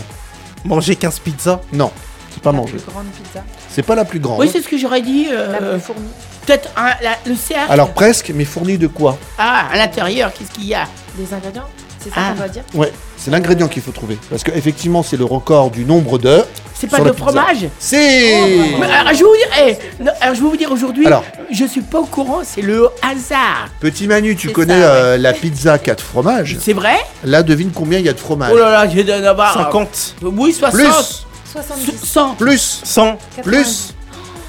Manger 0.65 0.95
15 0.95 1.19
pizzas? 1.19 1.59
Non, 1.73 1.91
c'est 2.37 2.43
pas 2.43 2.51
La 2.51 2.57
manger. 2.57 2.73
plus 2.77 2.91
grande 2.91 3.05
pizza, 3.07 3.43
C'est 3.69 3.83
pas 3.83 3.95
la 3.95 4.05
plus 4.05 4.19
grande. 4.19 4.39
Oui, 4.39 4.49
c'est 4.51 4.61
ce 4.61 4.67
que 4.67 4.77
j'aurais 4.77 5.01
dit. 5.01 5.27
euh, 5.31 5.51
la 5.51 5.57
plus 5.57 5.79
fournie. 5.79 6.01
Peut-être 6.45 6.69
un- 6.77 6.93
la- 7.03 7.17
le 7.25 7.35
cercle. 7.35 7.71
Alors 7.71 7.89
presque, 7.91 8.31
mais 8.33 8.45
fourni 8.45 8.77
de 8.77 8.87
quoi? 8.87 9.17
Ah, 9.37 9.65
à 9.73 9.77
l'intérieur, 9.77 10.31
qu'est-ce 10.33 10.51
qu'il 10.51 10.65
y 10.65 10.73
a? 10.75 10.85
Les 11.19 11.33
ingrédients, 11.33 11.65
c'est 11.99 12.09
ça 12.09 12.15
Ah. 12.17 12.29
qu'on 12.31 12.37
doit 12.37 12.47
dire? 12.47 12.63
Ouais, 12.73 12.93
c'est 13.17 13.31
l'ingrédient 13.31 13.67
qu'il 13.67 13.81
faut 13.81 13.91
trouver. 13.91 14.17
Parce 14.29 14.43
que 14.43 14.51
effectivement, 14.51 15.03
c'est 15.03 15.17
le 15.17 15.25
record 15.25 15.71
du 15.71 15.83
nombre 15.83 16.17
de. 16.19 16.43
C'est 16.73 16.87
pas 16.89 16.99
de 16.99 17.11
fromage? 17.11 17.65
C'est. 17.79 18.77
Mais, 18.79 18.85
alors, 18.85 19.11
je 19.11 19.17
vais 19.17 19.23
vous 19.23 19.35
dire, 19.35 19.77
eh, 19.99 20.03
non, 20.03 20.11
alors, 20.21 20.35
je 20.35 20.41
vais 20.43 20.47
vous 20.47 20.57
dire 20.57 20.71
aujourd'hui, 20.71 21.07
Alors. 21.07 21.23
je 21.51 21.65
suis 21.65 21.81
pas 21.81 21.99
au 21.99 22.05
courant, 22.05 22.41
c'est 22.43 22.61
le 22.61 22.87
hasard. 23.01 23.67
Petit 23.79 24.05
Manu, 24.07 24.35
tu 24.35 24.49
connais 24.51 24.79
ça, 24.79 24.79
ouais. 24.79 24.85
euh, 24.85 25.17
la 25.17 25.33
pizza 25.33 25.79
4 25.79 26.01
fromages? 26.03 26.55
C'est 26.61 26.73
vrai? 26.73 26.95
Là, 27.23 27.41
devine 27.41 27.71
combien 27.73 27.97
il 27.97 28.05
y 28.05 28.09
a 28.09 28.13
de 28.13 28.19
fromage. 28.19 28.51
Oh 28.53 28.57
là 28.57 28.69
là, 28.69 28.87
j'ai 28.87 29.03
d'en 29.03 29.23
avoir. 29.23 29.53
50 29.55 30.15
Oui, 30.21 30.53
60. 30.53 30.79
Plus, 30.79 31.25
70. 31.51 31.99
100. 32.03 32.35
plus, 32.35 32.81
100 32.83 33.17
plus, 33.43 33.93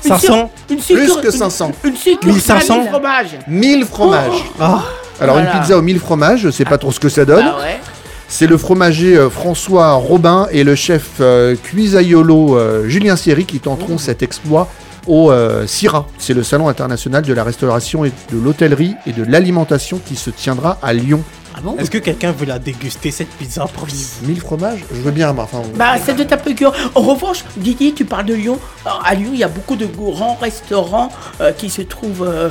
Une 0.04 0.10
500 0.10 0.50
Une 0.70 0.76
plus 0.78 1.16
que 1.22 1.30
500. 1.30 1.72
Une, 1.84 1.90
une 1.90 1.96
sucre 1.96 2.26
1500. 2.26 2.82
de 2.84 2.88
fromage. 2.88 3.26
1000 3.46 3.84
fromages. 3.84 4.44
Ah 4.60 4.82
Alors, 5.20 5.36
Voilà. 5.36 5.52
une 5.54 5.60
pizza 5.60 5.76
aux 5.78 5.82
1000 5.82 5.98
fromages, 5.98 6.40
je 6.40 6.50
sais 6.50 6.64
pas 6.64 6.78
trop 6.78 6.92
ce 6.92 7.00
que 7.00 7.08
ça 7.08 7.24
donne. 7.24 7.44
Ah 7.46 7.58
ouais. 7.58 7.80
C'est 8.28 8.46
le 8.46 8.58
fromager 8.58 9.16
euh, 9.16 9.30
François 9.30 9.92
Robin 9.94 10.46
et 10.50 10.62
le 10.62 10.74
chef 10.74 11.12
euh, 11.20 11.56
cuisaiolo 11.56 12.56
euh, 12.58 12.86
Julien 12.88 13.16
Sierry 13.16 13.46
qui 13.46 13.58
tenteront 13.58 13.96
cet 13.96 14.22
exploit 14.22 14.68
au 15.06 15.30
euh, 15.32 15.66
CIRA. 15.66 16.06
C'est 16.18 16.34
le 16.34 16.42
salon 16.42 16.68
international 16.68 17.22
de 17.22 17.32
la 17.32 17.42
restauration 17.42 18.04
et 18.04 18.12
de 18.30 18.38
l'hôtellerie 18.38 18.94
et 19.06 19.12
de 19.12 19.24
l'alimentation 19.24 19.98
qui 20.04 20.14
se 20.16 20.28
tiendra 20.28 20.76
à 20.82 20.92
Lyon. 20.92 21.22
Ah 21.56 21.60
bon 21.62 21.76
Est-ce 21.78 21.90
que 21.90 21.98
quelqu'un 21.98 22.32
veut 22.32 22.46
la 22.46 22.58
déguster 22.58 23.10
cette 23.10 23.28
pizza 23.30 23.66
pour 23.66 23.86
vivre 23.86 24.08
1000 24.22 24.40
fromages 24.40 24.80
Je 24.92 25.00
veux 25.00 25.10
bien, 25.10 25.36
enfin. 25.36 25.62
Bah, 25.74 25.94
être 25.96 26.32
un 26.32 26.36
peu 26.36 26.52
curieux. 26.54 26.74
En 26.94 27.00
revanche, 27.00 27.44
Didier, 27.56 27.92
tu 27.92 28.04
parles 28.04 28.26
de 28.26 28.34
Lyon. 28.34 28.58
Alors, 28.84 29.02
à 29.04 29.14
Lyon, 29.14 29.30
il 29.32 29.38
y 29.40 29.44
a 29.44 29.48
beaucoup 29.48 29.76
de 29.76 29.86
grands 29.86 30.34
restaurants 30.40 31.10
euh, 31.40 31.52
qui 31.52 31.68
se 31.70 31.82
trouvent 31.82 32.26
euh, 32.26 32.50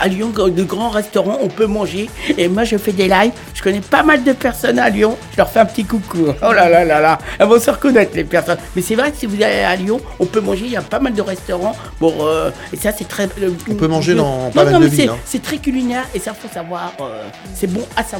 à 0.00 0.08
Lyon. 0.08 0.30
De 0.30 0.62
grands 0.64 0.90
restaurants, 0.90 1.38
on 1.42 1.48
peut 1.48 1.66
manger. 1.66 2.08
Et 2.36 2.48
moi, 2.48 2.64
je 2.64 2.76
fais 2.76 2.92
des 2.92 3.08
lives. 3.08 3.32
Je 3.54 3.62
connais 3.62 3.80
pas 3.80 4.02
mal 4.02 4.24
de 4.24 4.32
personnes 4.32 4.78
à 4.78 4.88
Lyon. 4.90 5.16
Je 5.32 5.36
leur 5.38 5.48
fais 5.50 5.60
un 5.60 5.66
petit 5.66 5.84
coucou. 5.84 6.26
Oh 6.42 6.52
là 6.52 6.68
là 6.68 6.84
là 6.84 7.00
là. 7.00 7.18
Elles 7.38 7.46
vont 7.46 7.60
se 7.60 7.70
reconnaître, 7.70 8.12
les 8.14 8.24
personnes. 8.24 8.58
Mais 8.74 8.82
c'est 8.82 8.94
vrai 8.94 9.12
que 9.12 9.18
si 9.18 9.26
vous 9.26 9.36
allez 9.42 9.60
à 9.60 9.76
Lyon, 9.76 10.00
on 10.18 10.26
peut 10.26 10.40
manger. 10.40 10.64
Il 10.66 10.72
y 10.72 10.76
a 10.76 10.82
pas 10.82 10.98
mal 11.00 11.14
de 11.14 11.22
restaurants. 11.22 11.76
Bon, 12.00 12.14
euh, 12.20 12.50
et 12.72 12.76
ça, 12.76 12.92
c'est 12.96 13.06
très. 13.08 13.24
euh, 13.40 13.50
On 13.70 13.74
peut 13.74 13.86
manger 13.88 14.14
dans 14.14 14.44
non, 14.46 14.50
pas 14.50 14.64
mal 14.64 14.74
non, 14.74 14.80
de 14.80 14.84
mais 14.84 14.90
c'est- 14.90 14.96
villes, 15.02 15.10
hein. 15.10 15.18
C'est 15.24 15.42
très 15.42 15.58
culinaire 15.58 16.04
et 16.14 16.18
ça, 16.18 16.32
faut 16.34 16.48
savoir. 16.52 16.92
euh, 17.00 17.22
c'est 17.54 17.66
bon 17.72 17.82
à 17.96 18.02
savoir. 18.02 18.15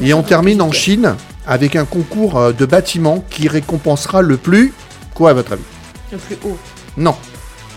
Et 0.00 0.14
on 0.14 0.22
termine 0.22 0.62
en. 0.62 0.70
Chine 0.72 1.16
avec 1.46 1.74
un 1.76 1.84
concours 1.84 2.38
euh, 2.38 2.52
de 2.52 2.64
bâtiments 2.66 3.24
qui 3.30 3.48
récompensera 3.48 4.22
le 4.22 4.36
plus. 4.36 4.72
Quoi 5.14 5.30
à 5.30 5.32
votre 5.34 5.52
avis? 5.52 5.62
Le 6.12 6.18
plus 6.18 6.38
haut. 6.44 6.56
Non, 6.96 7.16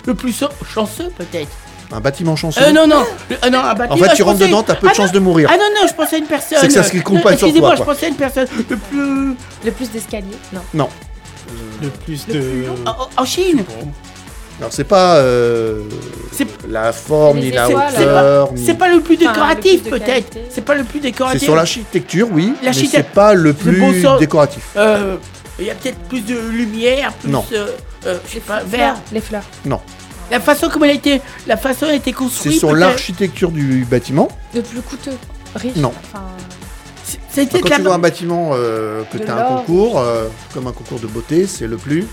Le 0.06 0.14
plus 0.14 0.32
so- 0.34 0.50
chanceux, 0.72 1.10
peut-être. 1.18 1.50
un 1.92 2.00
bâtiment 2.00 2.36
chanceux? 2.36 2.62
Euh, 2.62 2.72
non, 2.72 2.86
non. 2.88 3.04
Le- 3.30 3.38
euh, 3.44 3.50
non 3.50 3.60
un 3.60 3.74
bâtiment, 3.74 3.96
En 3.96 4.10
fait, 4.10 4.16
tu 4.16 4.24
rentres 4.24 4.38
pensais- 4.40 4.48
dedans, 4.50 4.64
t'as 4.64 4.76
peu 4.76 4.88
de 4.88 4.92
Ah, 4.92 4.96
chances 4.96 5.12
de 5.12 5.20
mourir. 5.20 5.50
Ah 5.52 5.58
non, 5.58 5.64
non, 5.82 5.88
je 5.88 5.94
pensais 5.94 6.16
à 6.18 6.20
une 6.20 6.26
personne. 6.26 6.58
C'est 6.62 6.68
que 6.68 6.74
ça 6.74 6.84
se 6.84 6.98
compte 7.00 7.24
pas 7.24 7.36
sur 7.38 7.48
Excusez-moi, 7.48 7.76
je 7.76 7.84
pensais 7.84 8.06
à 8.06 8.10
une 8.10 8.16
personne. 8.16 8.48
Le 8.70 8.78
plus. 8.78 9.36
Le 9.66 9.72
plus 9.72 9.90
d'escaliers 9.92 10.26
Non. 10.54 10.62
Non. 10.74 10.90
Le 11.82 11.90
plus 11.90 12.28
Le 12.28 12.34
de. 12.34 12.40
plus 12.40 12.66
long 12.66 12.76
En, 12.86 13.22
en 13.22 13.26
Chine. 13.26 13.64
Alors 14.60 14.72
c'est 14.72 14.84
pas 14.86 15.18
euh, 15.18 15.82
C'est- 16.32 16.48
la 16.70 16.94
forme 16.94 17.40
ni 17.40 17.52
la 17.52 17.68
hauteur. 17.70 18.54
ni- 18.54 18.66
C'est 18.66 18.76
pas 18.78 18.88
le 18.90 19.02
plus 19.02 19.16
Enfin, 19.22 19.32
décoratif, 19.34 19.84
le 19.84 19.90
plus 19.90 20.00
de 20.00 20.06
peut-être. 20.06 20.38
C'est 20.50 20.64
pas 20.64 20.76
le 20.76 20.84
plus 20.84 21.00
décoratif. 21.00 21.40
C'est 21.40 21.46
sur 21.46 21.56
l'architecture, 21.56 22.30
oui, 22.32 22.54
mais 22.64 22.72
c'est 22.74 23.04
pas 23.10 23.34
le 23.34 23.54
plus 23.54 24.06
décoratif. 24.20 24.64
Euh, 24.78 25.18
Il 25.58 25.66
y 25.66 25.70
a 25.72 25.76
peut-être 25.76 26.00
plus 26.10 26.20
de 26.20 26.38
lumière, 26.38 27.14
plus. 27.14 27.30
Non. 27.30 27.46
euh, 27.54 27.68
euh, 28.06 28.18
je 28.28 28.34
sais 28.34 28.40
pas, 28.42 28.60
Les 28.62 28.66
vert. 28.68 28.96
fleurs. 28.96 28.98
Les 29.14 29.22
fleurs. 29.22 29.44
La 30.32 30.40
façon 30.42 30.68
comme 30.70 30.84
elle 30.84 30.90
a 30.90 30.94
été, 30.94 31.22
la 31.48 31.56
façon 31.56 31.86
elle 31.86 31.92
a 31.94 31.96
été 31.96 32.12
construite. 32.12 32.54
C'est 32.54 32.60
sur 32.60 32.70
peut-être. 32.72 32.80
l'architecture 32.82 33.52
du 33.52 33.86
bâtiment. 33.90 34.28
Le 34.54 34.62
plus 34.62 34.82
coûteux. 34.82 35.12
riche. 35.56 35.76
Non. 35.78 35.94
Enfin, 36.12 36.24
C'était 37.30 37.60
Quand 37.62 37.76
tu 37.76 37.82
vois 37.84 37.96
un 37.96 38.00
bâtiment 38.00 38.52
euh, 38.54 39.04
que 39.12 39.18
tu 39.18 39.30
as 39.30 39.36
un 39.36 39.56
concours, 39.58 40.00
euh, 40.00 40.28
comme 40.54 40.68
un 40.68 40.72
concours 40.72 41.00
de 41.00 41.08
beauté, 41.08 41.46
c'est 41.48 41.68
le 41.68 41.78
plus. 41.78 42.06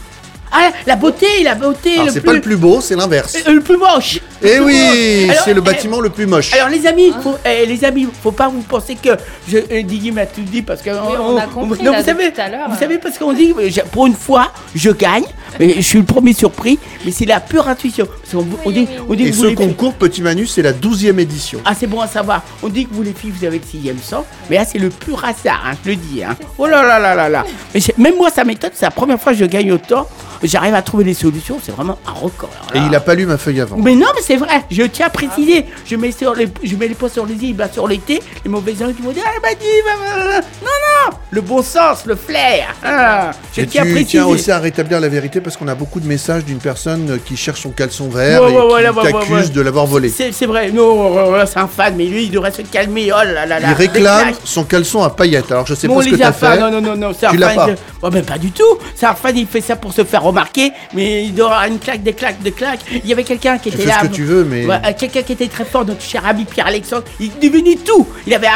Ah, 0.52 0.70
la 0.86 0.96
beauté, 0.96 1.26
la 1.42 1.54
beauté, 1.54 1.94
Alors 1.94 2.06
c'est 2.12 2.20
plus... 2.20 2.26
pas 2.26 2.32
le 2.34 2.40
plus 2.40 2.56
beau, 2.56 2.80
c'est 2.80 2.94
l'inverse. 2.94 3.36
euh, 3.46 3.52
le 3.54 3.60
plus 3.60 3.76
moche. 3.78 4.20
Eh 4.42 4.58
oui, 4.60 5.30
c'est 5.44 5.54
le 5.54 5.60
eh, 5.60 5.64
bâtiment 5.64 6.00
le 6.00 6.10
plus 6.10 6.26
moche. 6.26 6.52
Alors 6.52 6.68
les 6.68 6.86
amis, 6.86 7.12
faut, 7.22 7.36
eh, 7.44 7.64
les 7.64 7.84
amis, 7.84 8.06
faut 8.22 8.32
pas 8.32 8.48
vous 8.48 8.60
penser 8.62 8.96
que 8.96 9.10
je 9.48 9.58
euh, 9.58 9.82
Didier 9.82 10.10
m'a 10.10 10.26
tout 10.26 10.42
dit 10.42 10.62
parce 10.62 10.82
que 10.82 10.90
on 10.90 11.36
a 11.36 11.46
compris, 11.46 11.82
non, 11.82 11.92
là, 11.92 12.00
vous 12.00 12.04
savez, 12.04 12.24
depuis 12.24 12.34
tout 12.36 12.40
à 12.42 12.48
l'heure, 12.48 12.68
vous 12.70 12.78
savez 12.78 12.98
parce 12.98 13.16
qu'on 13.18 13.32
dit 13.32 13.54
j'ai- 13.68 13.82
pour 13.90 14.06
une 14.06 14.14
fois 14.14 14.52
je 14.74 14.90
gagne, 14.90 15.24
mais 15.58 15.74
je 15.76 15.80
suis 15.80 15.98
le 15.98 16.04
premier 16.04 16.32
surpris, 16.32 16.78
mais 17.04 17.10
c'est 17.10 17.24
la 17.26 17.40
pure 17.40 17.68
intuition. 17.68 18.06
Parce 18.06 18.44
on 18.64 18.70
dit, 18.70 18.88
on 19.08 19.14
dit 19.14 19.24
Et 19.26 19.30
que 19.30 19.36
ce 19.36 19.46
les 19.46 19.54
concours, 19.54 19.94
Petit 19.94 20.22
Manu, 20.22 20.46
c'est 20.46 20.62
la 20.62 20.72
12e 20.72 21.18
édition. 21.18 21.60
ah 21.64 21.72
c'est 21.78 21.86
bon 21.86 22.00
à 22.00 22.06
savoir. 22.06 22.42
On 22.62 22.68
dit 22.68 22.86
que 22.86 22.94
vous 22.94 23.02
les 23.02 23.12
filles 23.12 23.32
vous 23.38 23.44
avez 23.44 23.58
le 23.58 23.64
sixième 23.64 23.98
sang, 23.98 24.24
mais 24.50 24.56
là 24.56 24.64
c'est 24.64 24.78
le 24.78 24.88
pur 24.90 25.24
hasard, 25.24 25.62
hein, 25.66 25.74
je 25.84 25.90
le 25.90 25.96
dis. 25.96 26.22
Hein. 26.24 26.36
Oh 26.58 26.66
là 26.66 26.82
là 26.82 26.98
là 26.98 27.14
là 27.14 27.28
là. 27.28 27.44
Mais 27.74 27.80
même 27.98 28.16
moi 28.16 28.30
ça 28.30 28.44
m'étonne, 28.44 28.70
c'est 28.74 28.84
la 28.84 28.90
première 28.90 29.20
fois 29.20 29.32
que 29.32 29.38
je 29.38 29.44
gagne 29.44 29.72
autant. 29.72 30.06
J'arrive 30.44 30.74
à 30.74 30.82
trouver 30.82 31.04
des 31.04 31.14
solutions, 31.14 31.60
c'est 31.62 31.70
vraiment 31.70 31.98
un 32.04 32.10
record. 32.10 32.50
Et 32.74 32.78
il 32.78 32.92
a 32.96 32.98
pas 33.00 33.14
lu 33.14 33.26
ma 33.26 33.38
feuille 33.38 33.60
avant. 33.60 33.76
Mais 33.76 33.94
non, 33.94 34.08
mais 34.12 34.22
c'est 34.22 34.34
vrai, 34.36 34.64
je 34.72 34.82
tiens 34.82 35.06
à 35.06 35.10
préciser. 35.10 35.66
Je 35.86 35.94
mets, 35.94 36.10
sur 36.10 36.34
les, 36.34 36.48
je 36.64 36.74
mets 36.74 36.88
les 36.88 36.96
points 36.96 37.08
sur 37.08 37.24
les 37.26 37.34
îles, 37.44 37.54
bah, 37.54 37.68
sur 37.72 37.86
l'été, 37.86 38.20
les 38.44 38.50
mauvais 38.50 38.74
gens 38.74 38.92
qui 38.92 39.02
vont 39.02 39.12
dire 39.12 39.22
Ah, 39.24 39.38
m'a 39.40 39.54
dit, 39.54 39.64
bah, 39.86 39.92
bah, 40.00 40.24
bah. 40.40 40.46
non, 40.62 41.10
non, 41.12 41.16
le 41.30 41.40
bon 41.42 41.62
sens, 41.62 42.06
le 42.06 42.16
flair. 42.16 42.74
Ah, 42.82 43.30
je 43.54 43.60
Et 43.60 43.66
tiens 43.68 43.82
à 43.82 43.84
tu 43.84 43.92
préciser. 43.92 44.10
tiens 44.18 44.26
aussi 44.26 44.50
à 44.50 44.58
rétablir 44.58 44.98
la 44.98 45.08
vérité 45.08 45.40
parce 45.42 45.56
qu'on 45.56 45.68
a 45.68 45.74
beaucoup 45.74 46.00
de 46.00 46.06
messages 46.06 46.44
d'une 46.44 46.58
personne 46.58 47.18
qui 47.24 47.36
cherche 47.36 47.60
son 47.62 47.70
caleçon 47.70 48.08
vert 48.08 48.42
Ouais, 48.42 48.52
et 48.52 48.56
ouais, 48.56 48.82
qui 48.92 48.98
ouais, 48.98 49.12
t'accuse 49.12 49.52
de 49.52 49.60
l'avoir 49.60 49.86
volé. 49.86 50.08
C'est 50.08 50.46
vrai, 50.46 50.70
non, 50.70 51.16
euh, 51.16 51.34
euh, 51.40 51.46
c'est 51.46 51.58
un 51.58 51.66
fan, 51.68 51.94
mais 51.96 52.06
lui, 52.06 52.24
il 52.24 52.30
devrait 52.30 52.52
se 52.52 52.62
calmer. 52.62 53.10
Oh 53.12 53.16
là 53.24 53.46
là 53.46 53.58
là. 53.60 53.68
Il 53.70 53.74
réclame 53.74 54.32
son 54.44 54.64
caleçon 54.64 55.02
à 55.02 55.10
paillettes. 55.10 55.50
Alors 55.52 55.66
je 55.66 55.74
sais 55.74 55.88
Bon, 55.88 55.96
pas 55.96 56.02
ce 56.04 56.08
que 56.10 56.16
t'as 56.16 56.32
fait. 56.32 56.58
non, 56.58 56.70
non, 56.70 56.80
non, 56.80 56.96
non, 56.96 57.12
c'est 57.18 57.26
un 57.26 57.32
fan. 57.32 57.54
pas. 57.56 57.66
de- 57.66 57.76
Oh, 58.02 58.08
mais 58.12 58.22
pas 58.22 58.38
du 58.38 58.50
tout. 58.50 58.78
C'est 58.94 59.06
un 59.06 59.14
fan, 59.14 59.36
il 59.36 59.46
fait 59.46 59.60
ça 59.60 59.76
pour 59.76 59.92
se 59.92 60.04
faire 60.04 60.22
remarquer, 60.22 60.72
mais 60.94 61.24
il 61.24 61.34
doit 61.34 61.46
avoir 61.46 61.64
une 61.66 61.78
claque, 61.78 62.02
des 62.02 62.12
claques, 62.14 62.40
des 62.42 62.52
claques. 62.52 62.80
Il 62.92 63.06
y 63.08 63.12
avait 63.12 63.24
quelqu'un 63.24 63.58
qui 63.58 63.68
était 63.68 63.84
là. 63.84 63.98
ce 64.02 64.06
que 64.08 64.12
tu 64.12 64.24
veux, 64.24 64.44
mais 64.44 64.66
euh, 64.68 64.78
quelqu'un 64.98 65.22
qui 65.22 65.32
était 65.32 65.48
très 65.48 65.64
fort, 65.64 65.84
notre 65.84 66.02
cher 66.02 66.24
ami 66.26 66.44
Pierre-Alexandre, 66.44 67.04
il 67.20 67.30
devenait 67.40 67.76
tout. 67.76 68.06
Il 68.26 68.34
avait, 68.34 68.48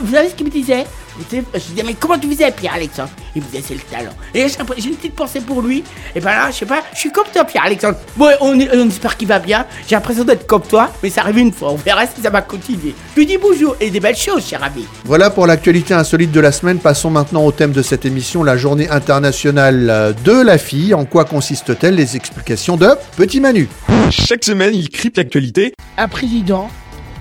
vous 0.00 0.12
savez 0.14 0.28
ce 0.28 0.34
qu'il 0.34 0.46
me 0.46 0.50
disait? 0.50 0.84
Je 1.18 1.36
disais, 1.58 1.82
mais 1.84 1.94
comment 1.94 2.18
tu 2.18 2.28
faisais, 2.28 2.50
Pierre-Alexandre 2.50 3.10
Il 3.36 3.42
me 3.42 3.46
disait, 3.48 3.62
c'est 3.66 3.74
le 3.74 3.80
talent. 3.80 4.12
Et 4.34 4.46
j'ai 4.78 4.88
une 4.88 4.96
petite 4.96 5.14
pensée 5.14 5.40
pour 5.40 5.60
lui. 5.62 5.84
Et 6.14 6.20
ben 6.20 6.30
là, 6.30 6.50
je 6.50 6.56
sais 6.56 6.66
pas, 6.66 6.82
je 6.94 6.98
suis 7.00 7.12
comme 7.12 7.26
toi, 7.32 7.44
Pierre-Alexandre. 7.44 7.98
Bon, 8.16 8.30
on, 8.40 8.58
est- 8.58 8.74
on 8.74 8.88
espère 8.88 9.16
qu'il 9.16 9.28
va 9.28 9.38
bien. 9.38 9.66
J'ai 9.86 9.94
l'impression 9.94 10.24
d'être 10.24 10.46
comme 10.46 10.62
toi, 10.62 10.90
mais 11.02 11.10
ça 11.10 11.20
arrive 11.22 11.38
une 11.38 11.52
fois. 11.52 11.72
On 11.72 11.76
verra 11.76 12.06
si 12.06 12.20
ça 12.22 12.30
va 12.30 12.40
continuer. 12.42 12.94
Je 13.14 13.20
lui 13.20 13.26
dis 13.26 13.36
bonjour 13.38 13.76
et 13.80 13.90
des 13.90 14.00
belles 14.00 14.16
choses, 14.16 14.46
cher 14.46 14.62
ami. 14.64 14.86
Voilà 15.04 15.30
pour 15.30 15.46
l'actualité 15.46 15.92
insolite 15.94 16.32
de 16.32 16.40
la 16.40 16.52
semaine. 16.52 16.78
Passons 16.78 17.10
maintenant 17.10 17.44
au 17.44 17.52
thème 17.52 17.72
de 17.72 17.82
cette 17.82 18.04
émission, 18.06 18.42
la 18.42 18.56
journée 18.56 18.88
internationale 18.90 20.14
de 20.24 20.32
la 20.42 20.58
fille. 20.58 20.94
En 20.94 21.04
quoi 21.04 21.24
consiste-t-elle 21.24 21.94
Les 21.94 22.16
explications 22.16 22.76
de 22.76 22.88
Petit 23.16 23.40
Manu? 23.40 23.68
Chaque 24.10 24.44
semaine, 24.44 24.74
il 24.74 24.88
crypte 24.88 25.16
l'actualité. 25.18 25.74
un 25.98 26.08
président 26.08 26.68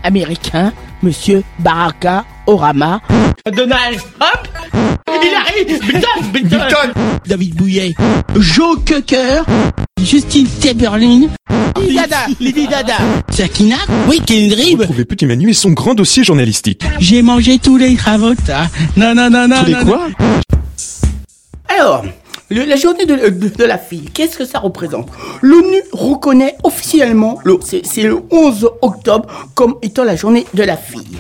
américain, 0.04 0.74
Monsieur 1.04 1.44
Baraka 1.60 2.26
Orama. 2.48 3.02
Donald 3.56 4.00
Trump 4.20 4.48
Il 5.08 5.34
arrive 5.36 5.80
Button, 5.86 6.40
Button, 6.58 6.94
David 7.26 7.56
Bouillet. 7.56 7.94
Joe 8.38 8.78
Cocker. 8.86 9.44
Justine 10.02 10.48
Timberlake. 10.60 11.30
Lady 11.78 11.96
Dada 11.96 12.18
Lady 12.40 12.68
Dada 12.68 12.98
Sakina 13.30 13.78
Oui, 14.08 14.22
Kendrick 14.26 14.80
Retrouvez 14.80 15.06
Petit 15.06 15.26
Manu 15.26 15.50
et 15.50 15.54
son 15.54 15.72
grand 15.72 15.94
dossier 15.96 16.24
journalistique. 16.24 16.84
J'ai 17.00 17.22
mangé 17.22 17.60
tous 17.60 17.78
les 17.78 17.96
cravotas 17.96 18.68
Non, 18.98 19.16
non, 19.16 19.30
non, 19.30 19.48
non 19.48 19.60
Tous 19.62 19.66
les 19.66 19.74
non, 19.74 19.86
quoi 19.86 20.08
Alors, 21.68 22.06
la 22.52 22.76
journée 22.76 23.06
de, 23.06 23.64
la 23.64 23.78
fille, 23.78 24.06
qu'est-ce 24.14 24.38
que 24.38 24.46
ça 24.46 24.60
représente? 24.60 25.08
L'ONU 25.42 25.82
reconnaît 25.94 26.56
officiellement, 26.64 27.40
le- 27.44 27.60
c'est 27.62 28.04
le 28.04 28.20
11 28.30 28.70
octobre, 28.82 29.28
comme 29.56 29.76
étant 29.82 30.04
la 30.04 30.16
journée 30.16 30.46
de 30.54 30.64
la 30.64 30.78
fille. 30.78 31.20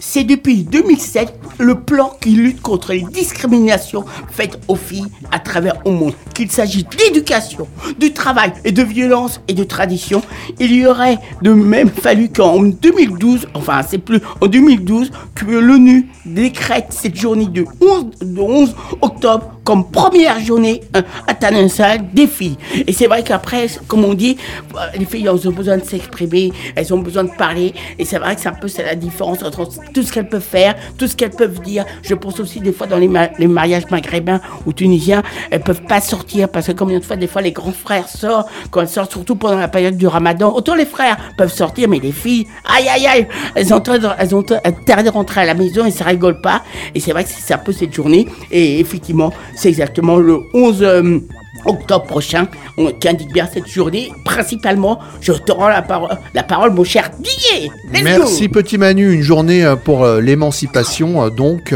C'est 0.00 0.24
depuis 0.24 0.62
2007 0.64 1.34
le 1.58 1.80
plan 1.80 2.12
qui 2.20 2.30
lutte 2.30 2.60
contre 2.60 2.92
les 2.92 3.02
discriminations 3.02 4.04
faites 4.30 4.58
aux 4.68 4.76
filles 4.76 5.06
à 5.32 5.38
travers 5.40 5.74
le 5.84 5.90
monde. 5.92 6.12
Qu'il 6.34 6.50
s'agisse 6.50 6.84
d'éducation, 6.96 7.66
de 7.98 8.08
travail 8.08 8.52
et 8.64 8.70
de 8.72 8.82
violence 8.82 9.40
et 9.48 9.54
de 9.54 9.64
tradition, 9.64 10.22
il 10.60 10.72
y 10.74 10.86
aurait 10.86 11.18
de 11.42 11.52
même 11.52 11.88
fallu 11.90 12.28
qu'en 12.28 12.62
2012, 12.62 13.48
enfin 13.54 13.80
c'est 13.88 13.98
plus 13.98 14.20
en 14.40 14.46
2012, 14.46 15.10
que 15.34 15.46
l'ONU 15.46 16.08
décrète 16.26 16.86
cette 16.90 17.16
journée 17.16 17.46
de 17.46 17.64
11, 17.80 18.06
de 18.20 18.40
11 18.40 18.74
octobre 19.00 19.50
comme 19.64 19.90
première 19.90 20.38
journée 20.44 20.82
euh, 20.96 21.02
internationale 21.28 22.00
des 22.12 22.26
filles. 22.26 22.56
Et 22.86 22.92
c'est 22.92 23.06
vrai 23.06 23.22
qu'après, 23.22 23.66
comme 23.88 24.04
on 24.04 24.14
dit, 24.14 24.36
euh, 24.74 24.78
les 24.98 25.04
filles 25.04 25.28
ont 25.28 25.36
besoin 25.50 25.78
de 25.78 25.84
s'exprimer, 25.84 26.52
elles 26.76 26.92
ont 26.94 26.98
besoin 26.98 27.24
de 27.24 27.30
parler. 27.36 27.74
Et 27.98 28.04
c'est 28.04 28.18
vrai 28.18 28.34
que 28.34 28.40
c'est 28.40 28.48
un 28.48 28.52
peu 28.52 28.68
c'est 28.68 28.84
la 28.84 28.94
différence 28.94 29.42
entre 29.42 29.68
tout 29.92 30.02
ce 30.02 30.12
qu'elles 30.12 30.28
peuvent 30.28 30.42
faire, 30.42 30.74
tout 30.98 31.06
ce 31.06 31.16
qu'elles 31.16 31.30
peuvent 31.30 31.60
dire. 31.60 31.84
Je 32.02 32.14
pense 32.14 32.40
aussi 32.40 32.60
des 32.60 32.72
fois 32.72 32.86
dans 32.86 32.98
les, 32.98 33.10
les 33.38 33.46
mariages 33.46 33.90
maghrébins 33.90 34.40
ou 34.66 34.72
tunisiens, 34.72 35.22
elles 35.50 35.60
peuvent 35.60 35.82
pas 35.82 36.00
sortir 36.00 36.48
parce 36.48 36.66
que 36.66 36.72
combien 36.72 36.98
de 36.98 37.04
fois, 37.04 37.16
des 37.16 37.26
fois, 37.26 37.42
les 37.42 37.52
grands 37.52 37.72
frères 37.72 38.08
sortent, 38.08 38.48
quand 38.70 38.80
elles 38.80 38.88
sortent, 38.88 39.12
surtout 39.12 39.36
pendant 39.36 39.58
la 39.58 39.68
période 39.68 39.96
du 39.96 40.06
ramadan. 40.06 40.52
Autant 40.54 40.74
les 40.74 40.86
frères 40.86 41.16
peuvent 41.36 41.52
sortir, 41.52 41.88
mais 41.88 41.98
les 41.98 42.12
filles, 42.12 42.46
aïe 42.64 42.88
aïe 42.88 43.06
aïe, 43.06 43.28
elles 43.54 43.72
ont, 43.72 43.82
elles 44.18 44.34
ont 44.34 44.42
de 44.42 45.10
rentrer 45.10 45.42
à 45.42 45.44
la 45.44 45.54
maison 45.54 45.84
et 45.84 45.90
ça 45.90 46.04
rigole 46.04 46.40
pas. 46.40 46.62
Et 46.94 47.00
c'est 47.00 47.12
vrai 47.12 47.24
que 47.24 47.30
c'est 47.30 47.54
un 47.54 47.58
peu 47.58 47.72
cette 47.72 47.92
journée. 47.92 48.26
Et 48.50 48.80
effectivement, 48.80 49.32
c'est 49.54 49.68
exactement 49.68 50.16
le 50.16 50.33
11 50.54 50.82
euh, 50.82 51.18
octobre 51.66 52.04
prochain 52.06 52.48
on- 52.76 52.90
qui 52.92 53.08
indique 53.08 53.32
bien 53.32 53.48
cette 53.52 53.66
journée. 53.68 54.10
Principalement, 54.24 54.98
je 55.20 55.32
te 55.32 55.52
rends 55.52 55.68
la, 55.68 55.82
parole, 55.82 56.16
la 56.34 56.42
parole, 56.42 56.72
mon 56.72 56.84
cher 56.84 57.10
Didier. 57.18 57.70
Merci 58.02 58.48
Petit 58.48 58.78
Manu, 58.78 59.12
une 59.12 59.22
journée 59.22 59.64
euh, 59.64 59.76
pour 59.76 60.04
euh, 60.04 60.20
l'émancipation 60.20 61.28
donc. 61.30 61.74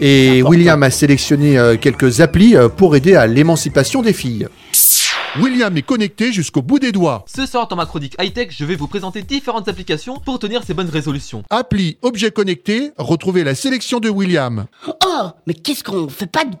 Et. 0.00 0.42
William 0.42 0.82
a 0.82 0.90
sélectionné 0.90 1.76
quelques 1.80 2.20
applis 2.20 2.54
pour 2.76 2.94
aider 2.96 3.14
à 3.16 3.26
l'émancipation 3.26 4.02
des 4.02 4.12
filles. 4.12 4.46
William 5.40 5.76
est 5.76 5.82
connecté 5.82 6.32
jusqu'au 6.32 6.62
bout 6.62 6.78
des 6.78 6.92
doigts. 6.92 7.24
Ce 7.26 7.44
soir 7.44 7.68
dans 7.68 7.76
ma 7.76 7.84
chronique 7.84 8.16
high-tech, 8.18 8.48
je 8.50 8.64
vais 8.64 8.74
vous 8.74 8.86
présenter 8.86 9.22
différentes 9.22 9.68
applications 9.68 10.18
pour 10.24 10.38
tenir 10.38 10.62
ces 10.64 10.72
bonnes 10.72 10.88
résolutions. 10.88 11.42
Appli 11.50 11.98
objet 12.02 12.30
connecté, 12.30 12.92
retrouvez 12.96 13.44
la 13.44 13.54
sélection 13.54 14.00
de 14.00 14.08
William. 14.08 14.66
Oh, 14.88 15.24
mais 15.46 15.54
qu'est-ce 15.54 15.84
qu'on 15.84 16.08
fait 16.08 16.30
pas 16.30 16.44
de 16.44 16.56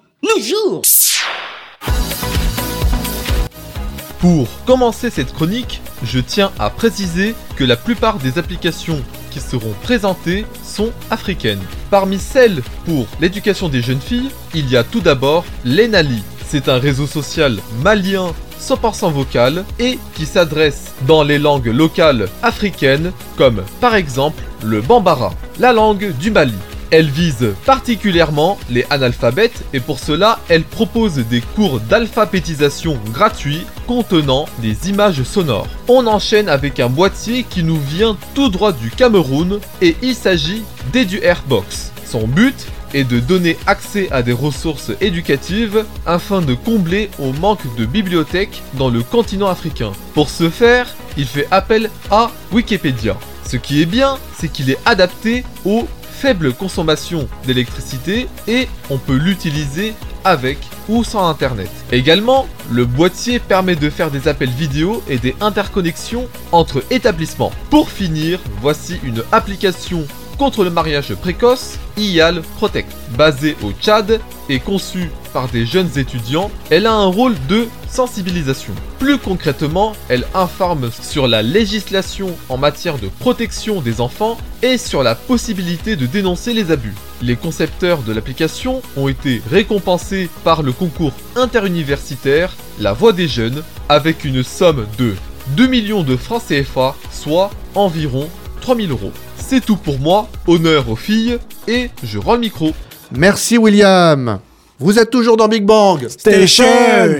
Pour 4.18 4.48
commencer 4.64 5.10
cette 5.10 5.32
chronique, 5.32 5.80
je 6.02 6.18
tiens 6.18 6.50
à 6.58 6.70
préciser 6.70 7.34
que 7.54 7.64
la 7.64 7.76
plupart 7.76 8.18
des 8.18 8.38
applications 8.38 9.00
qui 9.30 9.40
seront 9.40 9.74
présentées 9.82 10.44
sont 10.64 10.90
africaines. 11.10 11.62
Parmi 11.90 12.18
celles 12.18 12.62
pour 12.86 13.06
l'éducation 13.20 13.68
des 13.68 13.82
jeunes 13.82 14.00
filles, 14.00 14.30
il 14.54 14.68
y 14.68 14.76
a 14.76 14.84
tout 14.84 15.00
d'abord 15.00 15.44
l'Enali. 15.64 16.22
C'est 16.46 16.68
un 16.68 16.78
réseau 16.78 17.06
social 17.06 17.58
malien 17.82 18.32
100% 18.60 19.12
vocal 19.12 19.64
et 19.78 19.98
qui 20.14 20.26
s'adresse 20.26 20.92
dans 21.06 21.22
les 21.22 21.38
langues 21.38 21.66
locales 21.66 22.28
africaines 22.42 23.12
comme 23.36 23.62
par 23.80 23.94
exemple 23.94 24.42
le 24.64 24.80
Bambara, 24.80 25.34
la 25.58 25.72
langue 25.72 26.12
du 26.18 26.30
Mali. 26.30 26.54
Elle 26.90 27.10
vise 27.10 27.48
particulièrement 27.64 28.58
les 28.70 28.86
analphabètes 28.90 29.64
et 29.72 29.80
pour 29.80 29.98
cela, 29.98 30.38
elle 30.48 30.62
propose 30.62 31.16
des 31.16 31.40
cours 31.40 31.80
d'alphabétisation 31.80 32.98
gratuits 33.12 33.66
contenant 33.86 34.46
des 34.60 34.88
images 34.88 35.22
sonores. 35.24 35.66
On 35.88 36.06
enchaîne 36.06 36.48
avec 36.48 36.78
un 36.78 36.88
boîtier 36.88 37.42
qui 37.42 37.64
nous 37.64 37.80
vient 37.80 38.16
tout 38.34 38.48
droit 38.48 38.72
du 38.72 38.90
Cameroun 38.90 39.58
et 39.82 39.96
il 40.00 40.14
s'agit 40.14 40.62
d'EduAirBox. 40.92 41.92
Son 42.04 42.28
but 42.28 42.54
est 42.94 43.04
de 43.04 43.18
donner 43.18 43.56
accès 43.66 44.08
à 44.12 44.22
des 44.22 44.32
ressources 44.32 44.92
éducatives 45.00 45.84
afin 46.06 46.40
de 46.40 46.54
combler 46.54 47.10
au 47.18 47.32
manque 47.32 47.74
de 47.76 47.84
bibliothèques 47.84 48.62
dans 48.74 48.90
le 48.90 49.02
continent 49.02 49.48
africain. 49.48 49.92
Pour 50.14 50.30
ce 50.30 50.50
faire, 50.50 50.94
il 51.16 51.26
fait 51.26 51.48
appel 51.50 51.90
à 52.10 52.30
Wikipédia. 52.52 53.16
Ce 53.44 53.56
qui 53.56 53.82
est 53.82 53.86
bien, 53.86 54.18
c'est 54.38 54.48
qu'il 54.48 54.70
est 54.70 54.78
adapté 54.84 55.44
aux 55.64 55.86
faibles 56.16 56.52
consommations 56.52 57.28
d'électricité 57.46 58.28
et 58.48 58.68
on 58.90 58.98
peut 58.98 59.16
l'utiliser 59.16 59.94
avec 60.24 60.58
ou 60.88 61.04
sans 61.04 61.28
internet. 61.28 61.70
Également, 61.92 62.48
le 62.70 62.84
boîtier 62.84 63.38
permet 63.38 63.76
de 63.76 63.90
faire 63.90 64.10
des 64.10 64.26
appels 64.26 64.50
vidéo 64.50 65.02
et 65.08 65.18
des 65.18 65.36
interconnexions 65.40 66.28
entre 66.52 66.82
établissements. 66.90 67.52
Pour 67.70 67.90
finir, 67.90 68.40
voici 68.60 68.98
une 69.04 69.22
application 69.30 70.06
contre 70.36 70.64
le 70.64 70.70
mariage 70.70 71.14
précoce, 71.14 71.78
IAL 71.96 72.42
Protect. 72.56 72.90
Basée 73.16 73.56
au 73.62 73.72
Tchad 73.72 74.20
et 74.48 74.60
conçue 74.60 75.10
par 75.32 75.48
des 75.48 75.66
jeunes 75.66 75.90
étudiants, 75.96 76.50
elle 76.70 76.86
a 76.86 76.92
un 76.92 77.06
rôle 77.06 77.34
de 77.48 77.66
sensibilisation. 77.88 78.72
Plus 78.98 79.18
concrètement, 79.18 79.94
elle 80.08 80.26
informe 80.34 80.90
sur 80.90 81.26
la 81.28 81.42
législation 81.42 82.36
en 82.48 82.58
matière 82.58 82.98
de 82.98 83.08
protection 83.08 83.80
des 83.80 84.00
enfants 84.00 84.36
et 84.62 84.78
sur 84.78 85.02
la 85.02 85.14
possibilité 85.14 85.96
de 85.96 86.06
dénoncer 86.06 86.52
les 86.52 86.70
abus. 86.70 86.94
Les 87.22 87.36
concepteurs 87.36 88.02
de 88.02 88.12
l'application 88.12 88.82
ont 88.96 89.08
été 89.08 89.42
récompensés 89.50 90.28
par 90.44 90.62
le 90.62 90.72
concours 90.72 91.12
interuniversitaire 91.34 92.54
La 92.78 92.92
Voix 92.92 93.12
des 93.12 93.28
Jeunes 93.28 93.62
avec 93.88 94.24
une 94.24 94.42
somme 94.42 94.86
de 94.98 95.14
2 95.56 95.66
millions 95.66 96.02
de 96.02 96.16
francs 96.16 96.42
CFA, 96.48 96.94
soit 97.10 97.50
environ 97.74 98.28
3000 98.60 98.90
euros. 98.90 99.12
C'est 99.48 99.64
tout 99.64 99.76
pour 99.76 100.00
moi, 100.00 100.28
honneur 100.48 100.90
aux 100.90 100.96
filles, 100.96 101.38
et 101.68 101.90
je 102.02 102.18
rends 102.18 102.34
le 102.34 102.40
micro. 102.40 102.72
Merci 103.12 103.56
William. 103.58 104.40
Vous 104.80 104.98
êtes 104.98 105.10
toujours 105.10 105.36
dans 105.36 105.46
Big 105.46 105.64
Bang 105.64 106.08
Station. 106.08 106.64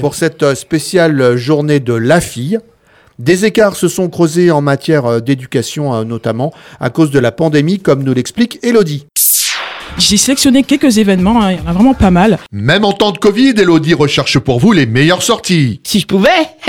pour 0.00 0.16
cette 0.16 0.42
euh, 0.42 0.56
spéciale 0.56 1.36
journée 1.36 1.78
de 1.78 1.92
la 1.92 2.20
fille. 2.20 2.58
Des 3.20 3.44
écarts 3.44 3.76
se 3.76 3.86
sont 3.86 4.08
creusés 4.08 4.50
en 4.50 4.60
matière 4.60 5.06
euh, 5.06 5.20
d'éducation 5.20 5.94
euh, 5.94 6.02
notamment 6.02 6.52
à 6.80 6.90
cause 6.90 7.12
de 7.12 7.20
la 7.20 7.30
pandémie 7.30 7.78
comme 7.78 8.02
nous 8.02 8.12
l'explique 8.12 8.58
Elodie. 8.64 9.06
J'ai 9.98 10.18
sélectionné 10.18 10.62
quelques 10.62 10.98
événements, 10.98 11.40
hein, 11.42 11.52
il 11.52 11.58
y 11.58 11.60
en 11.60 11.66
a 11.68 11.72
vraiment 11.72 11.94
pas 11.94 12.10
mal. 12.10 12.38
Même 12.52 12.84
en 12.84 12.92
temps 12.92 13.12
de 13.12 13.18
Covid, 13.18 13.54
Elodie 13.56 13.94
recherche 13.94 14.38
pour 14.38 14.60
vous 14.60 14.72
les 14.72 14.84
meilleures 14.84 15.22
sorties. 15.22 15.80
Si 15.84 16.00
je 16.00 16.06
pouvais, 16.06 16.28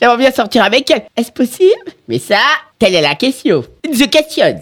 j'aimerais 0.00 0.16
bien 0.16 0.32
sortir 0.32 0.64
avec 0.64 0.90
elle. 0.90 1.02
Est-ce 1.14 1.30
possible? 1.30 1.70
Mais 2.08 2.18
ça, 2.18 2.38
telle 2.78 2.94
est 2.94 3.02
la 3.02 3.16
question. 3.16 3.64
Je 3.92 4.04
questionne. 4.04 4.60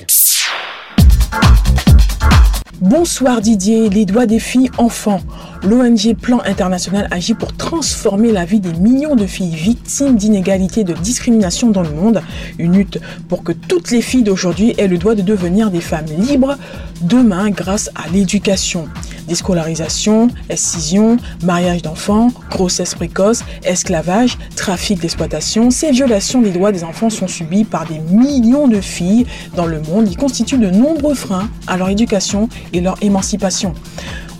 Bonsoir 2.80 3.40
Didier, 3.40 3.88
les 3.88 4.04
doigts 4.04 4.26
des 4.26 4.40
filles 4.40 4.71
enfants. 4.78 5.21
L'ONG 5.64 6.16
Plan 6.21 6.40
International 6.45 7.07
agit 7.12 7.35
pour 7.35 7.52
transformer 7.52 8.33
la 8.33 8.45
vie 8.45 8.59
des 8.59 8.73
millions 8.73 9.14
de 9.14 9.26
filles 9.26 9.54
victimes 9.54 10.16
d'inégalités 10.16 10.81
et 10.81 10.85
de 10.85 10.92
discrimination 10.92 11.71
dans 11.71 11.83
le 11.83 11.90
monde. 11.90 12.21
Une 12.59 12.73
lutte 12.73 12.99
pour 13.28 13.45
que 13.45 13.52
toutes 13.52 13.92
les 13.92 14.02
filles 14.02 14.25
d'aujourd'hui 14.25 14.75
aient 14.76 14.88
le 14.88 14.99
droit 14.99 15.14
de 15.14 15.23
devenir 15.23 15.71
des 15.71 15.81
femmes 15.81 16.07
libres 16.19 16.57
demain 17.00 17.50
grâce 17.50 17.90
à 17.95 18.09
l'éducation. 18.12 18.88
Déscolarisation, 19.28 20.28
excision, 20.50 21.16
mariage 21.45 21.83
d'enfants, 21.83 22.33
grossesse 22.50 22.97
précoce, 22.97 23.45
esclavage, 23.62 24.38
trafic 24.57 25.00
d'exploitation, 25.00 25.71
ces 25.71 25.92
violations 25.92 26.42
des 26.42 26.50
droits 26.50 26.73
des 26.73 26.83
enfants 26.83 27.09
sont 27.09 27.28
subies 27.28 27.64
par 27.64 27.87
des 27.87 28.00
millions 28.00 28.66
de 28.66 28.81
filles 28.81 29.26
dans 29.54 29.66
le 29.66 29.81
monde 29.81 30.09
qui 30.09 30.16
constituent 30.16 30.59
de 30.59 30.71
nombreux 30.71 31.14
freins 31.14 31.49
à 31.69 31.76
leur 31.76 31.88
éducation 31.88 32.49
et 32.73 32.81
leur 32.81 32.97
émancipation. 33.00 33.75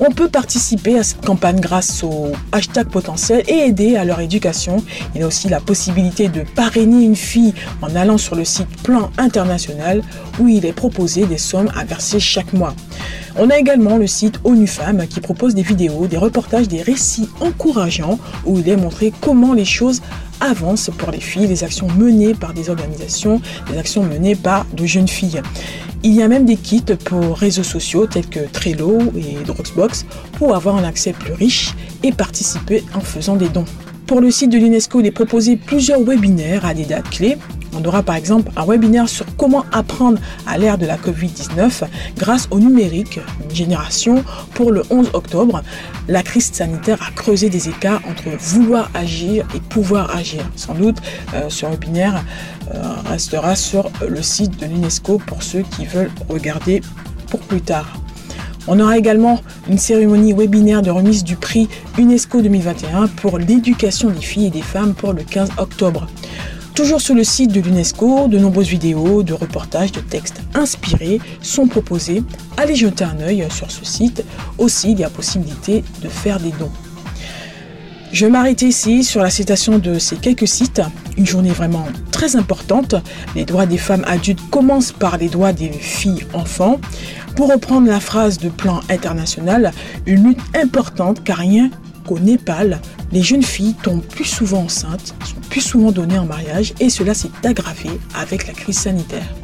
On 0.05 0.11
peut 0.11 0.29
participer 0.29 0.99
à 0.99 1.05
cette 1.05 1.25
campagne 1.25 1.61
grâce 1.61 2.03
au 2.03 2.33
hashtag 2.51 2.89
potentiel 2.89 3.45
et 3.47 3.69
aider 3.69 3.95
à 3.95 4.05
leur 4.05 4.19
éducation. 4.19 4.83
Il 5.15 5.21
y 5.21 5.23
a 5.23 5.29
aussi 5.29 5.49
la 5.49 5.61
possibilité 5.61 6.27
de 6.29 6.43
parrainer 6.57 7.05
une 7.05 7.15
fille 7.15 7.55
en 7.83 7.95
allant 7.95 8.19
sur 8.19 8.35
le 8.35 8.45
site 8.45 8.83
Plan 8.83 9.13
International 9.17 10.03
où 10.41 10.49
il 10.49 10.67
est 10.67 10.73
proposé 10.73 11.25
des 11.27 11.39
sommes 11.39 11.71
à 11.77 11.85
verser 11.85 12.19
chaque 12.19 12.53
mois. 12.53 12.75
On 13.39 13.49
a 13.49 13.57
également 13.57 13.97
le 13.97 14.09
site 14.09 14.41
ONU 14.43 14.67
Femmes 14.67 15.07
qui 15.07 15.21
propose 15.21 15.55
des 15.55 15.63
vidéos, 15.63 16.09
des 16.09 16.19
reportages, 16.19 16.67
des 16.67 16.83
récits 16.83 17.29
encourageants 17.41 18.19
où 18.45 18.59
il 18.59 18.69
est 18.69 18.77
montré 18.77 19.13
comment 19.21 19.55
les 19.55 19.65
choses 19.65 20.03
avancent 20.41 20.91
pour 20.99 21.13
les 21.13 21.21
filles, 21.21 21.47
les 21.47 21.63
actions 21.63 21.87
menées 21.97 22.35
par 22.35 22.55
des 22.55 22.71
organisations, 22.71 23.41
des 23.71 23.79
actions 23.79 24.03
menées 24.03 24.35
par 24.35 24.67
de 24.73 24.85
jeunes 24.85 25.07
filles. 25.07 25.43
Il 26.05 26.15
y 26.15 26.23
a 26.23 26.27
même 26.27 26.45
des 26.45 26.57
kits 26.57 26.83
pour 27.05 27.37
réseaux 27.39 27.63
sociaux 27.63 28.07
tels 28.07 28.29
que 28.29 28.41
Trello 28.41 28.99
et 29.17 29.37
Dropbox 29.45 30.05
pour 30.33 30.57
avoir 30.57 30.77
un 30.77 30.83
accès 30.83 31.13
plus 31.13 31.33
riche 31.33 31.75
et 32.03 32.11
participer 32.11 32.83
en 32.93 33.01
faisant 33.01 33.37
des 33.37 33.49
dons. 33.49 33.65
Pour 34.13 34.21
le 34.21 34.31
site 34.31 34.51
de 34.51 34.59
l'UNESCO, 34.59 35.01
il 35.01 35.07
est 35.07 35.11
proposé 35.11 35.57
plusieurs 35.57 36.03
webinaires 36.03 36.67
à 36.67 36.75
des 36.75 36.85
dates 36.85 37.09
clés. 37.09 37.39
On 37.75 37.83
aura 37.83 38.03
par 38.03 38.15
exemple 38.15 38.53
un 38.59 38.67
webinaire 38.67 39.09
sur 39.09 39.25
comment 39.39 39.65
apprendre 39.73 40.19
à 40.47 40.59
l'ère 40.59 40.77
de 40.77 40.85
la 40.85 40.99
Covid-19 40.99 41.85
grâce 42.19 42.47
au 42.51 42.59
numérique, 42.59 43.21
une 43.43 43.55
génération 43.57 44.23
pour 44.53 44.71
le 44.71 44.83
11 44.91 45.13
octobre. 45.15 45.63
La 46.09 46.23
crise 46.23 46.53
sanitaire 46.53 46.99
a 47.01 47.11
creusé 47.13 47.49
des 47.49 47.71
écarts 47.71 48.03
entre 48.07 48.29
vouloir 48.39 48.91
agir 48.93 49.47
et 49.55 49.61
pouvoir 49.61 50.15
agir. 50.15 50.43
Sans 50.57 50.75
doute, 50.75 50.99
euh, 51.33 51.49
ce 51.49 51.65
webinaire 51.65 52.23
euh, 52.75 52.83
restera 53.07 53.57
sur 53.57 53.91
le 54.07 54.21
site 54.21 54.61
de 54.61 54.67
l'UNESCO 54.67 55.23
pour 55.27 55.43
ceux 55.43 55.63
qui 55.63 55.87
veulent 55.87 56.11
regarder 56.29 56.83
pour 57.31 57.41
plus 57.41 57.63
tard. 57.63 57.91
On 58.69 58.79
aura 58.79 58.97
également 58.97 59.41
une 59.69 59.79
cérémonie 59.79 60.33
webinaire 60.33 60.83
de 60.83 60.91
remise 60.91 61.25
du 61.25 61.37
prix 61.37 61.69
UNESCO 61.99 62.43
2021 62.43 63.09
pour 63.09 63.39
l'éducation 63.39 64.11
des 64.11 64.21
filles 64.21 64.47
et 64.47 64.51
des 64.51 64.63
femmes 64.63 64.95
pour 64.95 65.13
le 65.13 65.23
15 65.23 65.51
octobre. 65.59 66.07
Toujours 66.75 67.03
sur 67.03 67.15
le 67.15 67.25
site 67.25 67.53
de 67.53 67.61
l'UNESCO, 67.61 68.29
de 68.29 68.39
nombreuses 68.39 68.69
vidéos, 68.69 69.23
de 69.23 69.35
reportages, 69.35 69.93
de 69.93 70.01
textes 70.01 70.41
inspirés 70.55 71.21
sont 71.43 71.67
proposés. 71.67 72.23
Allez 72.57 72.77
jeter 72.77 73.05
un 73.05 73.21
œil 73.21 73.47
sur 73.51 73.71
ce 73.71 73.85
site. 73.85 74.25
Aussi, 74.57 74.93
il 74.93 75.01
y 75.01 75.05
a 75.05 75.11
possibilité 75.11 75.85
de 76.03 76.09
faire 76.09 76.41
des 76.41 76.53
dons. 76.53 76.73
Je 78.13 78.27
vais 78.27 78.31
m'arrêter 78.31 78.67
ici 78.67 79.05
sur 79.05 79.23
la 79.23 79.31
citation 79.31 79.79
de 79.79 79.99
ces 79.99 80.17
quelques 80.17 80.47
sites. 80.47 80.83
Une 81.17 81.27
journée 81.27 81.51
vraiment 81.51 81.87
très 82.11 82.37
importante. 82.37 82.95
Les 83.35 83.47
droits 83.47 83.65
des 83.65 83.79
femmes 83.79 84.05
adultes 84.07 84.51
commencent 84.51 84.93
par 84.93 85.17
les 85.17 85.31
droits 85.31 85.55
des 85.55 85.73
filles 85.73 86.27
enfants. 86.35 86.79
Pour 87.37 87.51
reprendre 87.51 87.89
la 87.89 88.01
phrase 88.01 88.37
de 88.37 88.51
plan 88.51 88.81
international, 88.91 89.73
une 90.05 90.25
lutte 90.25 90.43
importante 90.55 91.25
car 91.25 91.39
rien 91.39 91.71
qu'au 92.07 92.19
Népal, 92.19 92.83
les 93.13 93.23
jeunes 93.23 93.43
filles 93.43 93.77
tombent 93.83 94.05
plus 94.05 94.27
souvent 94.27 94.65
enceintes, 94.65 95.15
sont 95.25 95.49
plus 95.49 95.63
souvent 95.63 95.91
données 95.91 96.19
en 96.19 96.27
mariage 96.27 96.75
et 96.81 96.91
cela 96.91 97.15
s'est 97.15 97.31
aggravé 97.45 97.89
avec 98.15 98.47
la 98.47 98.53
crise 98.53 98.79
sanitaire. 98.79 99.35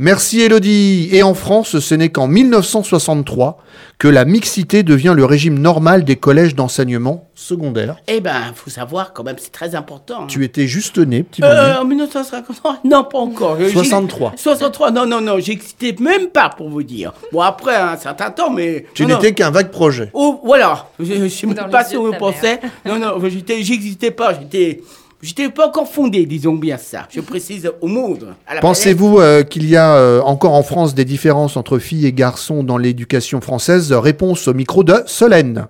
Merci 0.00 0.40
Elodie. 0.40 1.08
Et 1.12 1.22
en 1.22 1.34
France, 1.34 1.78
ce 1.78 1.94
n'est 1.94 2.08
qu'en 2.08 2.26
1963 2.26 3.58
que 3.98 4.08
la 4.08 4.24
mixité 4.24 4.82
devient 4.82 5.12
le 5.14 5.24
régime 5.24 5.56
normal 5.56 6.02
des 6.04 6.16
collèges 6.16 6.56
d'enseignement 6.56 7.28
secondaire. 7.36 7.94
Eh 8.08 8.20
ben, 8.20 8.52
faut 8.56 8.70
savoir 8.70 9.12
quand 9.12 9.22
même, 9.22 9.36
c'est 9.38 9.52
très 9.52 9.76
important. 9.76 10.22
hein. 10.22 10.26
Tu 10.26 10.42
étais 10.42 10.66
juste 10.66 10.98
né, 10.98 11.22
petit 11.22 11.44
Euh, 11.44 11.76
en 11.78 11.84
1950 11.84 12.80
Non, 12.84 13.04
pas 13.04 13.18
encore. 13.18 13.56
Je- 13.60 13.68
63. 13.68 14.32
63, 14.34 14.90
non, 14.90 15.06
non, 15.06 15.20
non, 15.20 15.38
j'existais 15.38 15.94
même 16.00 16.26
pas 16.26 16.48
pour 16.48 16.68
vous 16.70 16.82
dire. 16.82 17.12
Bon, 17.30 17.42
après 17.42 17.76
un 17.76 17.96
certain 17.96 18.32
temps, 18.32 18.50
mais. 18.50 18.86
Tu 18.94 19.06
n'étais 19.06 19.32
qu'un 19.32 19.52
vague 19.52 19.70
projet. 19.70 20.10
Oh, 20.12 20.40
voilà. 20.42 20.88
Je 20.98 21.14
ne 21.14 21.28
sais 21.28 21.46
pas 21.70 21.84
si 21.84 21.96
on 21.96 22.10
pensait. 22.14 22.58
Non, 22.84 22.98
non, 22.98 23.20
j'existais 23.28 24.10
pas. 24.10 24.34
J'étais, 24.34 24.82
j'étais 25.24 25.48
pas 25.48 25.68
encore 25.68 25.88
fondé, 25.88 26.26
disons 26.26 26.54
bien 26.54 26.76
ça. 26.76 27.06
Je 27.10 27.20
précise 27.20 27.70
au 27.80 27.86
monde. 27.88 28.34
Pensez-vous 28.60 29.18
euh, 29.18 29.42
qu'il 29.42 29.68
y 29.68 29.76
a 29.76 29.94
euh, 29.96 30.20
encore 30.22 30.52
en 30.52 30.62
France 30.62 30.94
des 30.94 31.04
différences 31.04 31.56
entre 31.56 31.78
filles 31.78 32.06
et 32.06 32.12
garçons 32.12 32.62
dans 32.62 32.78
l'éducation 32.78 33.40
française? 33.40 33.92
Réponse 33.92 34.46
au 34.48 34.54
micro 34.54 34.84
de 34.84 35.02
Solène. 35.06 35.66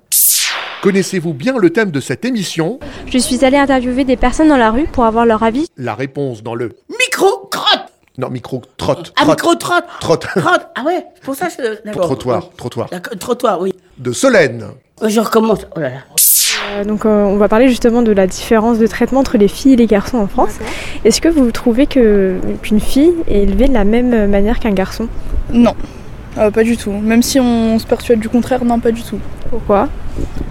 Connaissez-vous 0.82 1.32
bien 1.32 1.56
le 1.56 1.70
thème 1.70 1.90
de 1.90 2.00
cette 2.00 2.24
émission? 2.24 2.78
Je 3.06 3.16
suis 3.16 3.44
allée 3.44 3.56
interviewer 3.56 4.04
des 4.04 4.16
personnes 4.16 4.48
dans 4.48 4.56
la 4.58 4.70
rue 4.70 4.84
pour 4.84 5.04
avoir 5.04 5.24
leur 5.24 5.42
avis. 5.42 5.66
La 5.78 5.94
réponse 5.94 6.42
dans 6.42 6.54
le... 6.54 6.72
Micro 6.90 7.48
crotte. 7.50 7.86
Non, 8.18 8.28
micro 8.28 8.62
trotte. 8.76 9.12
Ah, 9.16 9.22
trotte, 9.22 9.38
micro 9.38 9.54
trotte. 9.56 9.84
trotte. 10.00 10.26
Trotte. 10.36 10.66
Ah 10.76 10.82
ouais, 10.84 11.04
pour 11.22 11.34
ça 11.34 11.48
je. 11.48 11.82
d'accord. 11.84 12.04
Trottoir, 12.04 12.50
trottoir. 12.56 12.88
Trottoir, 13.18 13.60
oui. 13.60 13.72
De 13.98 14.12
Solène. 14.12 14.66
Euh, 15.02 15.08
Je 15.08 15.20
recommence. 15.20 15.66
Oh 15.74 15.80
là 15.80 15.88
là. 15.88 15.96
Euh, 16.72 16.85
donc 16.85 17.05
euh, 17.05 17.24
on 17.24 17.37
va 17.37 17.48
parler 17.48 17.68
justement 17.68 18.03
de 18.03 18.12
la 18.12 18.27
différence 18.27 18.79
de 18.79 18.87
traitement 18.87 19.20
entre 19.20 19.38
les 19.38 19.48
filles 19.48 19.74
et 19.74 19.77
les 19.77 19.87
garçons 19.87 20.18
en 20.18 20.27
France. 20.27 20.59
Est-ce 21.05 21.20
que 21.20 21.29
vous 21.29 21.50
trouvez 21.50 21.87
qu'une 21.87 22.81
fille 22.81 23.12
est 23.29 23.42
élevée 23.42 23.68
de 23.68 23.74
la 23.74 23.85
même 23.85 24.29
manière 24.31 24.59
qu'un 24.61 24.72
garçon? 24.72 25.09
Non, 25.53 25.74
Euh, 26.37 26.50
pas 26.50 26.64
du 26.64 26.77
tout. 26.77 26.90
Même 26.90 27.22
si 27.22 27.38
on 27.38 27.79
se 27.79 27.87
persuade 27.87 28.18
du 28.18 28.29
contraire, 28.29 28.64
non, 28.64 28.81
pas 28.81 28.90
du 28.90 29.03
tout. 29.03 29.20
Pourquoi? 29.50 29.88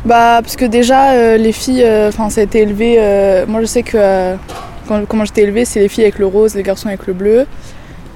Bah, 0.05 0.39
parce 0.41 0.55
que 0.55 0.63
déjà, 0.65 1.37
les 1.37 1.51
filles, 1.51 1.85
enfin, 2.07 2.29
ça 2.29 2.41
a 2.41 2.43
été 2.45 2.59
élevé. 2.59 2.97
moi, 3.47 3.59
je 3.61 3.65
sais 3.65 3.83
que 3.83 4.35
quand, 4.87 5.05
comment 5.07 5.25
j'étais 5.25 5.43
élevée, 5.43 5.65
c'est 5.65 5.79
les 5.81 5.89
filles 5.89 6.05
avec 6.05 6.19
le 6.19 6.25
rose, 6.25 6.55
les 6.55 6.63
garçons 6.63 6.87
avec 6.87 7.05
le 7.07 7.13
bleu. 7.13 7.45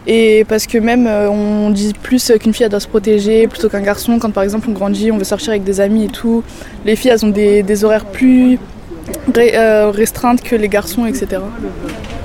Et 0.10 0.46
parce 0.48 0.67
que 0.67 0.78
même, 0.78 1.06
euh, 1.06 1.30
on 1.30 1.70
dit 1.70 1.93
plus 2.02 2.32
qu'une 2.39 2.54
fille 2.54 2.67
doit 2.70 2.80
se 2.80 2.88
protéger 2.88 3.48
plutôt 3.48 3.67
qu'un 3.67 3.82
garçon. 3.82 4.17
Quand 4.20 4.32
par 4.32 4.43
exemple 4.43 4.70
on 4.70 4.72
grandit, 4.72 5.12
on 5.12 5.17
veut 5.17 5.26
sortir 5.26 5.50
avec 5.50 5.65
des 5.65 5.82
amis 5.82 6.06
et 6.06 6.08
tout. 6.08 6.43
Les 6.86 6.96
filles, 6.96 7.12
elles 7.12 7.26
ont 7.26 7.30
des, 7.30 7.84
horaires 7.84 8.06
plus 8.06 8.58
euh, 9.38 9.91
restreintes 9.91 10.41
que 10.41 10.56
les 10.56 10.70
garçons, 10.70 11.06
etc. 11.06 11.41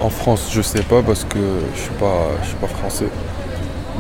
En 0.01 0.11
France, 0.11 0.51
je 0.53 0.63
sais 0.63 0.83
pas 0.83 1.03
parce 1.03 1.25
que 1.25 1.39
je 1.75 1.81
suis 1.81 1.95
pas, 1.99 2.29
je 2.43 2.49
suis 2.49 2.57
pas 2.57 2.69
français. 2.69 3.09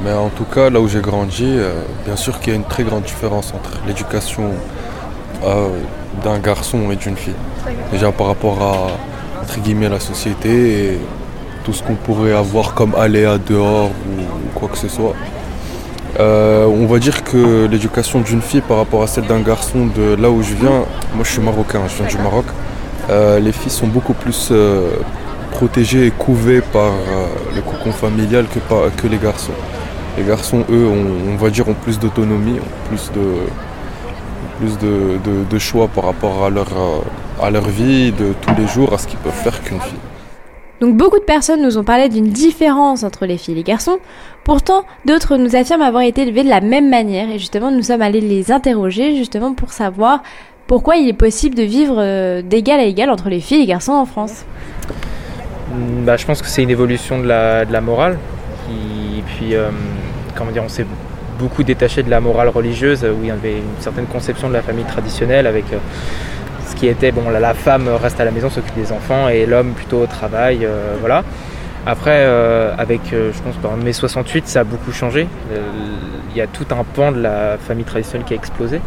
Mais 0.05 0.12
en 0.12 0.29
tout 0.29 0.45
cas, 0.45 0.71
là 0.71 0.81
où 0.81 0.87
j'ai 0.87 1.01
grandi, 1.01 1.45
euh, 1.47 1.73
bien 2.07 2.16
sûr 2.16 2.38
qu'il 2.38 2.53
y 2.53 2.57
a 2.57 2.59
une 2.59 2.64
très 2.64 2.85
grande 2.85 3.03
différence 3.03 3.53
entre 3.53 3.81
l'éducation 3.87 4.51
d'un 6.23 6.38
garçon 6.38 6.92
et 6.92 6.97
d'une 6.97 7.16
fille. 7.16 7.35
Déjà 7.90 8.12
par 8.12 8.29
rapport 8.29 8.62
à 8.62 9.42
entre 9.42 9.59
guillemets 9.59 9.88
la 9.88 9.99
société 9.99 10.92
et 10.92 10.99
tout 11.64 11.72
ce 11.72 11.83
qu'on 11.83 11.94
pourrait 11.94 12.33
avoir 12.33 12.75
comme 12.75 12.94
aléa 12.94 13.38
dehors 13.38 13.90
ou 13.90 14.59
quoi 14.59 14.68
que 14.68 14.79
ce 14.79 14.88
soit. 14.88 15.14
Euh, 16.20 16.66
on 16.66 16.87
va 16.87 16.98
dire 16.98 17.25
que 17.25 17.66
l'éducation 17.66 18.20
d'une 18.20 18.42
fille 18.42 18.61
par 18.61 18.77
rapport 18.77 19.03
à 19.03 19.07
celle 19.07 19.27
d'un 19.27 19.40
garçon 19.40 19.87
de 19.87 20.14
là 20.14 20.31
où 20.31 20.42
je 20.42 20.55
viens, 20.55 20.85
moi 21.14 21.25
je 21.25 21.31
suis 21.31 21.40
marocain, 21.40 21.81
je 21.88 21.96
viens 21.96 22.07
du 22.07 22.18
Maroc, 22.18 22.44
euh, 23.09 23.40
les 23.40 23.53
filles 23.53 23.70
sont 23.70 23.87
beaucoup 23.87 24.12
plus 24.12 24.51
euh, 24.51 24.90
protégées 25.53 26.07
et 26.07 26.11
couvées 26.11 26.61
par 26.61 26.92
le 27.55 27.62
cocon 27.62 27.92
familial 27.92 28.44
que, 28.46 29.07
les 29.07 29.16
garçons. 29.16 29.53
Les 30.18 30.25
garçons, 30.25 30.64
eux, 30.70 30.87
on, 30.87 31.37
va 31.37 31.48
dire, 31.48 31.66
ont 31.68 31.75
plus 31.75 31.98
d'autonomie, 31.98 32.59
ont 32.59 32.88
plus 32.88 33.11
de, 35.51 35.59
choix 35.59 35.88
par 35.88 36.05
rapport 36.05 36.44
à 36.44 36.51
leur, 36.51 36.68
à 37.40 37.51
leur 37.51 37.68
vie 37.68 38.12
de 38.12 38.35
tous 38.42 38.55
les 38.61 38.68
jours, 38.68 38.92
à 38.92 38.98
ce 38.98 39.07
qu'ils 39.07 39.18
peuvent 39.18 39.33
faire 39.33 39.62
qu'une 39.62 39.81
fille. 39.81 40.12
Donc 40.83 40.97
beaucoup 40.97 41.21
de 41.21 41.25
personnes 41.25 41.62
nous 41.62 41.79
ont 41.79 41.85
parlé 41.85 42.09
d'une 42.09 42.27
différence 42.27 43.05
entre 43.05 43.25
les 43.25 43.38
filles 43.38 43.55
et 43.55 43.59
les 43.59 43.62
garçons. 43.62 43.99
Pourtant, 44.42 44.83
d'autres 45.05 45.37
nous 45.37 45.55
affirment 45.55 45.83
avoir 45.83 46.03
été 46.03 46.23
élevés 46.23 46.42
de 46.42 46.49
la 46.49 46.61
même 46.61 46.90
manière 46.90 47.31
et 47.31 47.38
justement 47.38 47.71
nous 47.71 47.85
sommes 47.85 48.03
allés 48.03 48.21
les 48.21 48.51
interroger 48.51 49.14
justement 49.14 49.55
pour 49.55 49.71
savoir 49.71 50.25
pourquoi 50.66 50.97
il 50.97 51.09
est 51.09 51.12
possible 51.12 51.55
de 51.55 51.62
vivre 51.62 51.95
euh, 51.99 52.42
d'égal 52.42 52.81
à 52.81 52.83
égal 52.83 53.11
entre 53.11 53.29
les 53.29 53.38
filles 53.38 53.59
et 53.59 53.61
les 53.61 53.66
garçons 53.66 53.92
en 53.92 54.07
France. 54.07 54.45
Mm, 55.71 56.05
bah, 56.05 56.16
je 56.16 56.27
pense 56.27 56.42
que 56.42 56.49
c'est 56.49 56.64
une 56.64 56.71
évolution 56.71 57.21
de 57.21 57.29
la, 57.29 57.64
de 57.64 57.73
la 57.73 57.81
morale. 57.81 58.18
Et 58.68 59.23
puis, 59.23 59.55
euh, 59.55 59.71
comment 60.35 60.51
dire, 60.51 60.64
on 60.64 60.68
s'est 60.68 60.87
beaucoup 61.38 61.62
détaché 61.62 62.03
de 62.03 62.11
la 62.11 62.21
morale 62.21 62.49
religieuse 62.49 63.05
où 63.05 63.23
il 63.23 63.29
y 63.29 63.31
avait 63.31 63.59
une 63.59 63.81
certaine 63.81 64.07
conception 64.07 64.49
de 64.49 64.55
la 64.55 64.62
famille 64.62 64.85
traditionnelle 64.87 65.47
avec 65.47 65.66
euh, 65.73 65.79
ce 66.73 66.77
qui 66.77 66.87
était, 66.87 67.13
bon, 67.13 67.29
la, 67.29 67.55
femme 67.55 67.89
reste 67.89 68.19
à 68.21 68.25
la 68.25 68.31
maison, 68.31 68.49
s'occupe 68.49 68.75
des 68.75 68.93
enfants 68.93 69.29
et 69.29 69.45
l'homme 69.47 69.73
plutôt 69.73 70.03
au 70.03 70.07
travail, 70.07 70.61
euh, 70.65 70.97
voilà. 71.01 71.23
Après, 71.85 72.25
euh, 72.25 72.75
avec, 72.79 73.13
euh, 73.13 73.31
je 73.35 73.43
pense, 73.43 73.57
par 73.57 73.77
mai 73.77 73.93
68, 73.93 74.49
ça 74.49 74.61
a 74.61 74.65
beaucoup 74.65 74.93
changé. 74.93 75.27
Il 76.31 76.37
y 76.37 76.41
a 76.41 76.47
tout 76.47 76.67
un 76.71 76.85
pan 76.85 77.13
de 77.13 77.21
la 77.21 77.59
famille 77.59 77.85
traditionnelle 77.85 78.25
qui 78.27 78.33
a 78.33 78.37
explosé. 78.37 78.81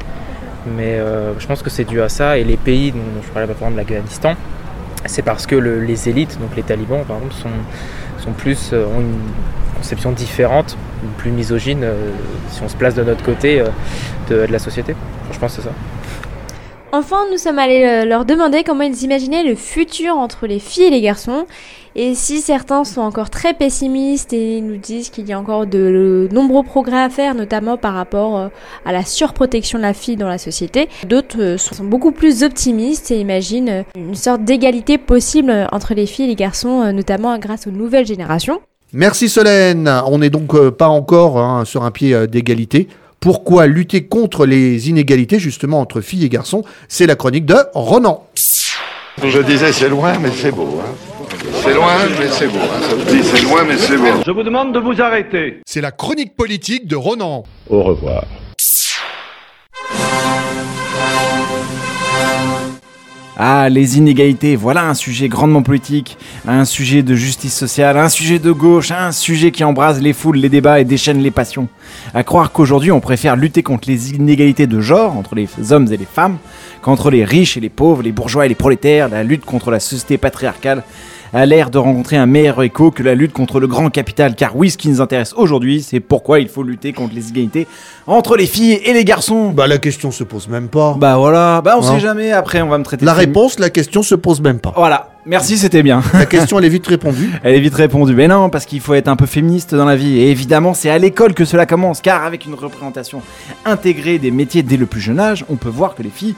Mais 0.78 1.00
je 1.38 1.46
pense 1.46 1.62
que 1.62 1.70
c'est 1.70 1.84
dû 1.84 2.02
à 2.02 2.10
ça. 2.10 2.40
Et 2.40 2.44
les 2.44 2.58
pays 2.58 2.92
dont 2.92 3.22
je 3.22 3.30
parlais 3.30 3.46
par 3.46 3.56
exemple 3.56 3.76
l'Afghanistan, 3.78 4.34
c'est 5.06 5.22
parce 5.22 5.46
que 5.46 5.56
le- 5.56 5.82
les 5.82 6.10
élites, 6.10 6.40
donc 6.40 6.56
les 6.56 6.64
talibans 6.64 7.04
par 7.06 7.18
exemple, 7.18 7.36
sont, 8.18 8.32
plus, 8.32 8.74
ont 8.74 9.00
une 9.02 9.20
conception 9.78 10.12
différente, 10.12 10.76
plus 11.20 11.30
misogyne, 11.30 11.86
si 12.50 12.64
on 12.64 12.70
se 12.70 12.76
place 12.76 12.96
de 12.96 13.04
notre 13.04 13.24
côté 13.24 13.62
de, 14.30 14.48
de 14.48 14.52
la 14.52 14.58
société. 14.58 14.96
Je 15.32 15.38
pense 15.38 15.56
que 15.58 15.62
c'est 15.62 15.68
ça. 15.68 15.74
Enfin, 16.98 17.26
nous 17.30 17.38
sommes 17.38 17.60
allés 17.60 17.84
euh, 17.84 18.06
leur 18.06 18.24
demander 18.24 18.64
comment 18.64 18.84
ils 18.84 19.04
imaginaient 19.04 19.44
le 19.44 19.56
futur 19.56 20.16
entre 20.16 20.48
les 20.48 20.60
filles 20.60 20.86
et 20.86 20.90
les 20.90 21.02
garçons. 21.02 21.46
Et 21.94 22.16
si 22.16 22.40
certains 22.40 22.86
sont 22.86 23.02
encore 23.02 23.30
très 23.30 23.54
pessimistes 23.54 24.32
et 24.32 24.62
nous 24.62 24.78
disent 24.78 25.10
qu'il 25.10 25.28
y 25.28 25.34
a 25.34 25.40
encore 25.40 25.68
de 25.68 26.30
nombreux 26.32 26.64
progrès 26.64 27.02
à 27.02 27.10
faire, 27.10 27.36
notamment 27.36 27.76
par 27.76 27.96
rapport 27.96 28.38
euh, 28.38 28.48
à 28.86 28.94
la 28.94 29.04
surprotection 29.04 29.78
de 29.78 29.84
la 29.84 29.94
fille 29.94 30.16
dans 30.16 30.30
la 30.30 30.38
société, 30.38 30.88
d'autres 31.06 31.42
euh, 31.42 31.58
sont 31.58 31.84
beaucoup 31.84 32.14
plus 32.14 32.44
optimistes 32.44 33.12
et 33.12 33.20
imaginent 33.20 33.84
une 33.98 34.16
sorte 34.16 34.46
d'égalité 34.46 34.98
possible 34.98 35.68
entre 35.74 35.96
les 35.96 36.06
filles 36.06 36.26
et 36.26 36.30
les 36.30 36.36
garçons, 36.36 36.94
notamment 36.94 37.38
grâce 37.40 37.68
aux 37.68 37.72
nouvelles 37.72 38.06
générations. 38.06 38.62
Merci 38.94 39.28
Solène. 39.28 39.92
On 40.08 40.20
n'est 40.20 40.30
donc 40.30 40.70
pas 40.70 40.88
encore 40.88 41.40
hein, 41.40 41.66
sur 41.66 41.84
un 41.84 41.92
pied 41.92 42.26
d'égalité. 42.28 42.88
Pourquoi 43.20 43.68
lutter 43.68 44.06
contre 44.06 44.46
les 44.46 44.90
inégalités 44.90 45.40
justement 45.40 45.80
entre 45.80 46.02
filles 46.02 46.26
et 46.26 46.30
garçons? 46.30 46.64
C'est 46.88 47.08
la 47.08 47.16
chronique 47.16 47.46
de 47.46 47.56
Ronan. 47.74 48.28
Je 49.24 49.40
disais 49.40 49.72
c'est 49.72 49.90
loin 49.90 50.18
mais 50.20 50.30
c'est 50.32 50.52
beau. 50.52 50.80
Hein. 50.82 50.94
C'est 51.64 51.74
loin 51.74 51.94
mais 52.20 52.28
c'est 52.30 52.48
beau. 52.48 52.60
Hein. 52.60 52.96
C'est 53.24 53.42
loin 53.44 53.64
mais 53.64 53.78
c'est 53.78 53.98
beau. 53.98 54.22
Je 54.26 54.32
vous 54.32 54.44
demande 54.44 54.74
de 54.74 54.80
vous 54.80 55.02
arrêter. 55.02 55.62
C'est 55.66 55.82
la 55.82 55.92
chronique 55.92 56.36
politique 56.36 56.88
de 56.88 56.96
Ronan. 56.96 57.44
Au 57.70 57.82
revoir. 57.84 58.24
Ah, 63.38 63.68
les 63.68 63.98
inégalités, 63.98 64.56
voilà 64.56 64.88
un 64.88 64.94
sujet 64.94 65.28
grandement 65.28 65.62
politique, 65.62 66.18
un 66.48 66.64
sujet 66.64 67.04
de 67.04 67.16
justice 67.16 67.54
sociale, 67.54 67.98
un 67.98 68.08
sujet 68.08 68.40
de 68.40 68.50
gauche, 68.54 68.92
un 68.92 69.12
sujet 69.12 69.52
qui 69.52 69.66
embrase 69.66 70.02
les 70.02 70.14
foules, 70.14 70.38
les 70.38 70.48
débats 70.48 70.80
et 70.80 70.86
déchaîne 70.86 71.22
les 71.22 71.32
passions. 71.32 71.68
À 72.14 72.24
croire 72.24 72.54
qu'aujourd'hui 72.54 72.94
on 72.94 73.02
préfère 73.02 73.36
lutter 73.36 73.62
contre 73.62 73.90
les 73.90 74.14
inégalités 74.14 74.68
de 74.68 74.80
genre 74.80 75.18
entre 75.18 75.36
les 75.36 75.50
hommes 75.74 75.92
et 75.92 75.98
les 75.98 76.06
femmes 76.06 76.38
qu'entre 76.82 77.12
les 77.12 77.26
riches 77.26 77.58
et 77.58 77.60
les 77.60 77.68
pauvres, 77.68 78.04
les 78.04 78.14
bourgeois 78.14 78.46
et 78.46 78.50
les 78.50 78.56
prolétaires, 78.56 79.10
la 79.10 79.24
lutte 79.24 79.44
contre 79.44 79.70
la 79.70 79.82
société 79.82 80.18
patriarcale 80.18 80.84
a 81.36 81.46
l'air 81.46 81.70
de 81.70 81.78
rencontrer 81.78 82.16
un 82.16 82.26
meilleur 82.26 82.64
écho 82.64 82.92
que 82.92 83.04
la 83.04 83.14
lutte 83.14 83.34
contre 83.34 83.60
le 83.60 83.68
grand 83.68 83.90
capital. 83.90 84.36
Car 84.36 84.56
oui, 84.56 84.70
ce 84.70 84.78
qui 84.78 84.88
nous 84.88 85.02
intéresse 85.02 85.34
aujourd'hui, 85.36 85.82
c'est 85.82 86.00
pourquoi 86.00 86.40
il 86.40 86.48
faut 86.48 86.64
lutter 86.64 86.94
contre 86.94 87.14
les 87.14 87.30
inégalités 87.30 87.68
entre 88.08 88.38
les 88.38 88.46
filles 88.46 88.80
et 88.86 88.94
les 88.94 89.04
garçons. 89.04 89.50
Bah 89.50 89.68
la 89.68 89.78
question 89.78 90.12
se 90.12 90.24
pose 90.24 90.48
même 90.48 90.70
pas. 90.70 90.96
Bah 90.98 91.18
voilà, 91.18 91.62
bah 91.62 91.76
on 91.78 91.86
Hein 91.86 91.96
sait 91.96 92.00
jamais. 92.00 92.32
Après, 92.32 92.62
on 92.62 92.70
va 92.70 92.78
me 92.78 92.86
traiter. 92.86 93.06
La 93.06 93.14
de 93.14 93.18
réponse, 93.18 93.60
la 93.60 93.70
question 93.70 94.02
se 94.02 94.16
pose 94.16 94.40
même 94.40 94.60
pas. 94.60 94.74
Voilà. 94.78 95.10
Merci, 95.28 95.58
c'était 95.58 95.82
bien. 95.82 96.04
La 96.14 96.28
question, 96.28 96.60
elle 96.60 96.66
est 96.66 96.70
vite 96.70 96.86
répondue. 96.86 97.32
Elle 97.44 97.56
est 97.56 97.60
vite 97.60 97.74
répondue. 97.74 98.14
Mais 98.14 98.28
non, 98.28 98.52
parce 98.52 98.66
qu'il 98.66 98.80
faut 98.80 98.94
être 98.94 99.08
un 99.08 99.16
peu 99.16 99.26
féministe 99.26 99.74
dans 99.74 99.86
la 99.86 99.96
vie. 99.96 100.20
Et 100.20 100.30
évidemment, 100.30 100.76
c'est 100.76 100.92
à 100.92 101.00
l'école 101.00 101.34
que 101.34 101.46
cela 101.46 101.66
commence. 101.66 102.00
Car 102.00 102.24
avec 102.24 102.46
une 102.46 102.54
représentation 102.54 103.24
intégrée 103.66 104.20
des 104.20 104.30
métiers 104.30 104.62
dès 104.62 104.78
le 104.78 104.86
plus 104.86 105.02
jeune 105.02 105.20
âge, 105.20 105.44
on 105.50 105.56
peut 105.56 105.68
voir 105.70 105.96
que 105.96 106.04
les 106.04 106.12
filles 106.12 106.36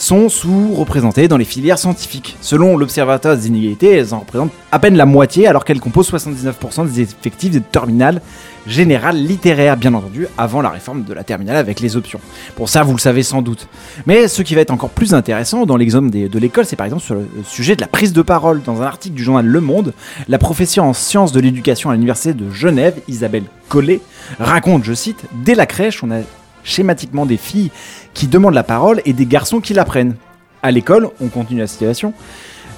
sont 0.00 0.28
sous-représentées 0.28 1.28
dans 1.28 1.36
les 1.36 1.44
filières 1.44 1.78
scientifiques. 1.78 2.36
Selon 2.40 2.76
l'Observatoire 2.76 3.36
des 3.36 3.48
inégalités, 3.48 3.92
elles 3.92 4.14
en 4.14 4.20
représentent 4.20 4.52
à 4.72 4.78
peine 4.78 4.96
la 4.96 5.06
moitié, 5.06 5.46
alors 5.46 5.64
qu'elles 5.64 5.80
composent 5.80 6.10
79% 6.10 6.90
des 6.90 7.02
effectifs 7.02 7.50
des 7.50 7.60
terminales 7.60 8.22
générales 8.66 9.16
littéraires, 9.16 9.76
bien 9.76 9.92
entendu, 9.94 10.26
avant 10.38 10.62
la 10.62 10.70
réforme 10.70 11.04
de 11.04 11.12
la 11.12 11.22
terminale 11.22 11.56
avec 11.56 11.80
les 11.80 11.96
options. 11.96 12.20
Pour 12.56 12.68
ça, 12.68 12.82
vous 12.82 12.92
le 12.92 12.98
savez 12.98 13.22
sans 13.22 13.42
doute. 13.42 13.68
Mais 14.06 14.28
ce 14.28 14.42
qui 14.42 14.54
va 14.54 14.62
être 14.62 14.70
encore 14.70 14.90
plus 14.90 15.12
intéressant 15.12 15.66
dans 15.66 15.76
l'examen 15.76 16.08
de 16.08 16.38
l'école, 16.38 16.64
c'est 16.64 16.76
par 16.76 16.86
exemple 16.86 17.02
sur 17.02 17.14
le 17.14 17.26
sujet 17.44 17.76
de 17.76 17.80
la 17.80 17.86
prise 17.86 18.12
de 18.12 18.22
parole. 18.22 18.62
Dans 18.62 18.80
un 18.82 18.86
article 18.86 19.14
du 19.14 19.22
journal 19.22 19.46
Le 19.46 19.60
Monde, 19.60 19.92
la 20.28 20.38
professeure 20.38 20.84
en 20.84 20.92
sciences 20.92 21.32
de 21.32 21.40
l'éducation 21.40 21.90
à 21.90 21.94
l'université 21.94 22.32
de 22.32 22.50
Genève, 22.50 22.94
Isabelle 23.08 23.44
Collet, 23.68 24.00
raconte, 24.38 24.84
je 24.84 24.94
cite, 24.94 25.24
Dès 25.44 25.54
la 25.54 25.66
crèche, 25.66 26.02
on 26.02 26.10
a 26.10 26.20
schématiquement 26.64 27.26
des 27.26 27.36
filles 27.36 27.70
qui 28.14 28.26
demandent 28.26 28.54
la 28.54 28.62
parole 28.62 29.00
et 29.04 29.12
des 29.12 29.26
garçons 29.26 29.60
qui 29.60 29.74
la 29.74 29.84
prennent. 29.84 30.16
À 30.62 30.70
l'école, 30.70 31.08
on 31.20 31.28
continue 31.28 31.60
la 31.60 31.66
situation. 31.66 32.12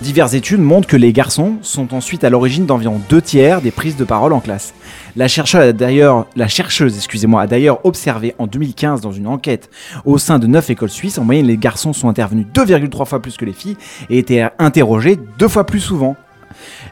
Diverses 0.03 0.35
études 0.35 0.61
montrent 0.61 0.88
que 0.88 0.97
les 0.97 1.12
garçons 1.12 1.59
sont 1.62 1.95
ensuite 1.95 2.25
à 2.25 2.31
l'origine 2.31 2.66
d'environ 2.66 3.01
deux 3.09 3.23
tiers 3.23 3.62
des 3.62 3.71
prises 3.71 3.97
de 3.97 4.03
parole 4.03 4.33
en 4.33 4.40
classe. 4.40 4.75
La 5.14 5.29
chercheuse 5.29 5.61
a 5.61 5.73
d'ailleurs, 5.73 6.27
excusez-moi, 6.37 7.42
a 7.42 7.47
d'ailleurs 7.47 7.85
observé 7.87 8.35
en 8.38 8.49
2015 8.49 9.01
dans 9.01 9.12
une 9.12 9.29
enquête 9.29 9.71
au 10.05 10.18
sein 10.18 10.40
de 10.40 10.49
9 10.49 10.71
écoles 10.71 10.90
suisses, 10.90 11.18
en 11.18 11.25
moyenne 11.25 11.47
les 11.47 11.57
garçons 11.57 11.92
sont 11.92 12.09
intervenus 12.09 12.47
2,3 12.53 13.07
fois 13.07 13.23
plus 13.23 13.37
que 13.37 13.45
les 13.45 13.53
filles 13.53 13.77
et 14.11 14.18
étaient 14.18 14.45
interrogés 14.59 15.18
deux 15.38 15.49
fois 15.49 15.66
plus 15.66 15.79
souvent. 15.79 16.16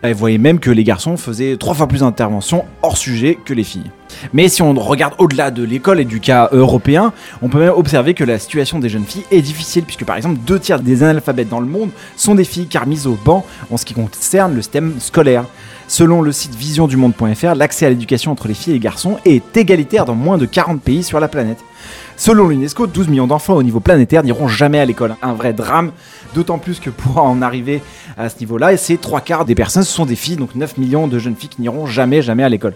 Elle 0.02 0.14
voyait 0.14 0.38
même 0.38 0.60
que 0.60 0.70
les 0.70 0.82
garçons 0.82 1.18
faisaient 1.18 1.56
trois 1.58 1.74
fois 1.74 1.86
plus 1.86 2.00
d'interventions 2.00 2.64
hors 2.80 2.96
sujet 2.96 3.38
que 3.44 3.52
les 3.52 3.64
filles. 3.64 3.90
Mais 4.32 4.48
si 4.48 4.62
on 4.62 4.72
regarde 4.72 5.14
au-delà 5.18 5.50
de 5.50 5.62
l'école 5.62 6.00
et 6.00 6.06
du 6.06 6.20
cas 6.20 6.48
européen, 6.52 7.12
on 7.42 7.48
peut 7.48 7.60
même 7.60 7.74
observer 7.76 8.14
que 8.14 8.24
la 8.24 8.38
situation 8.38 8.78
des 8.78 8.88
jeunes 8.88 9.04
filles 9.04 9.24
est 9.30 9.42
difficile, 9.42 9.84
puisque 9.84 10.04
par 10.04 10.16
exemple 10.16 10.38
deux 10.46 10.58
tiers 10.58 10.80
des 10.80 11.02
analphabètes 11.02 11.50
dans 11.50 11.60
le 11.60 11.66
monde 11.66 11.90
sont 12.16 12.34
des 12.34 12.44
filles, 12.44 12.66
car 12.66 12.86
mises 12.86 13.06
au 13.06 13.18
banc 13.24 13.44
en 13.70 13.76
ce 13.76 13.84
qui 13.84 13.92
concerne 13.92 14.54
le 14.54 14.62
système 14.62 14.94
scolaire. 15.00 15.44
Selon 15.86 16.22
le 16.22 16.30
site 16.30 16.54
visiondumonde.fr, 16.54 17.54
l'accès 17.56 17.86
à 17.86 17.90
l'éducation 17.90 18.30
entre 18.30 18.46
les 18.46 18.54
filles 18.54 18.74
et 18.74 18.76
les 18.76 18.80
garçons 18.80 19.18
est 19.24 19.56
égalitaire 19.56 20.04
dans 20.04 20.14
moins 20.14 20.38
de 20.38 20.46
40 20.46 20.80
pays 20.80 21.02
sur 21.02 21.18
la 21.18 21.26
planète. 21.26 21.58
Selon 22.16 22.46
l'UNESCO, 22.48 22.86
12 22.86 23.08
millions 23.08 23.26
d'enfants 23.26 23.54
au 23.54 23.62
niveau 23.62 23.80
planétaire 23.80 24.22
n'iront 24.22 24.46
jamais 24.46 24.78
à 24.78 24.84
l'école. 24.84 25.16
Un 25.22 25.32
vrai 25.32 25.52
drame, 25.52 25.90
d'autant 26.34 26.58
plus 26.58 26.80
que 26.80 26.90
pour 26.90 27.18
en 27.18 27.42
arriver 27.42 27.82
à 28.18 28.28
ce 28.28 28.38
niveau-là, 28.40 28.76
c'est 28.76 29.00
trois 29.00 29.20
quarts 29.20 29.44
des 29.44 29.54
personnes, 29.54 29.82
ce 29.84 29.92
sont 29.92 30.06
des 30.06 30.16
filles, 30.16 30.36
donc 30.36 30.54
9 30.54 30.78
millions 30.78 31.06
de 31.08 31.18
jeunes 31.18 31.36
filles 31.36 31.48
qui 31.50 31.60
n'iront 31.60 31.86
jamais, 31.86 32.22
jamais 32.22 32.42
à 32.44 32.48
l'école. 32.48 32.74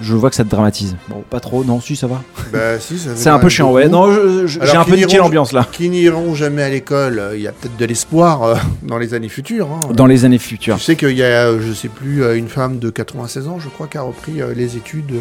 Je 0.00 0.14
vois 0.14 0.30
que 0.30 0.36
ça 0.36 0.42
te 0.42 0.48
dramatise. 0.48 0.96
Bon, 1.08 1.22
pas 1.28 1.38
trop, 1.38 1.64
non, 1.64 1.78
si, 1.80 1.96
ça 1.96 2.06
va. 2.06 2.22
Bah, 2.50 2.80
si, 2.80 2.98
ça 2.98 3.10
C'est 3.14 3.28
un 3.28 3.38
peu 3.38 3.50
chiant, 3.50 3.70
ouais. 3.72 3.88
Non, 3.88 4.10
j'ai 4.46 4.76
un 4.76 4.84
peu 4.84 4.96
niqué 4.96 5.18
l'ambiance 5.18 5.52
là. 5.52 5.66
Qui 5.70 5.90
n'iront 5.90 6.34
jamais 6.34 6.62
à 6.62 6.70
l'école, 6.70 7.18
euh, 7.18 7.36
il 7.36 7.42
y 7.42 7.46
a 7.46 7.52
peut-être 7.52 7.76
de 7.76 7.84
l'espoir 7.84 8.42
euh, 8.42 8.54
dans 8.82 8.96
les 8.96 9.12
années 9.12 9.28
futures. 9.28 9.68
hein. 9.70 9.80
Dans 9.92 10.06
les 10.06 10.24
années 10.24 10.38
futures. 10.38 10.76
Tu 10.78 10.82
sais 10.82 10.96
qu'il 10.96 11.16
y 11.16 11.22
a, 11.22 11.46
euh, 11.46 11.60
je 11.60 11.72
sais 11.74 11.88
plus, 11.88 12.24
une 12.36 12.48
femme 12.48 12.78
de 12.78 12.88
96 12.88 13.48
ans, 13.48 13.58
je 13.60 13.68
crois, 13.68 13.86
qui 13.86 13.98
a 13.98 14.02
repris 14.02 14.40
euh, 14.40 14.54
les 14.54 14.76
études. 14.78 15.12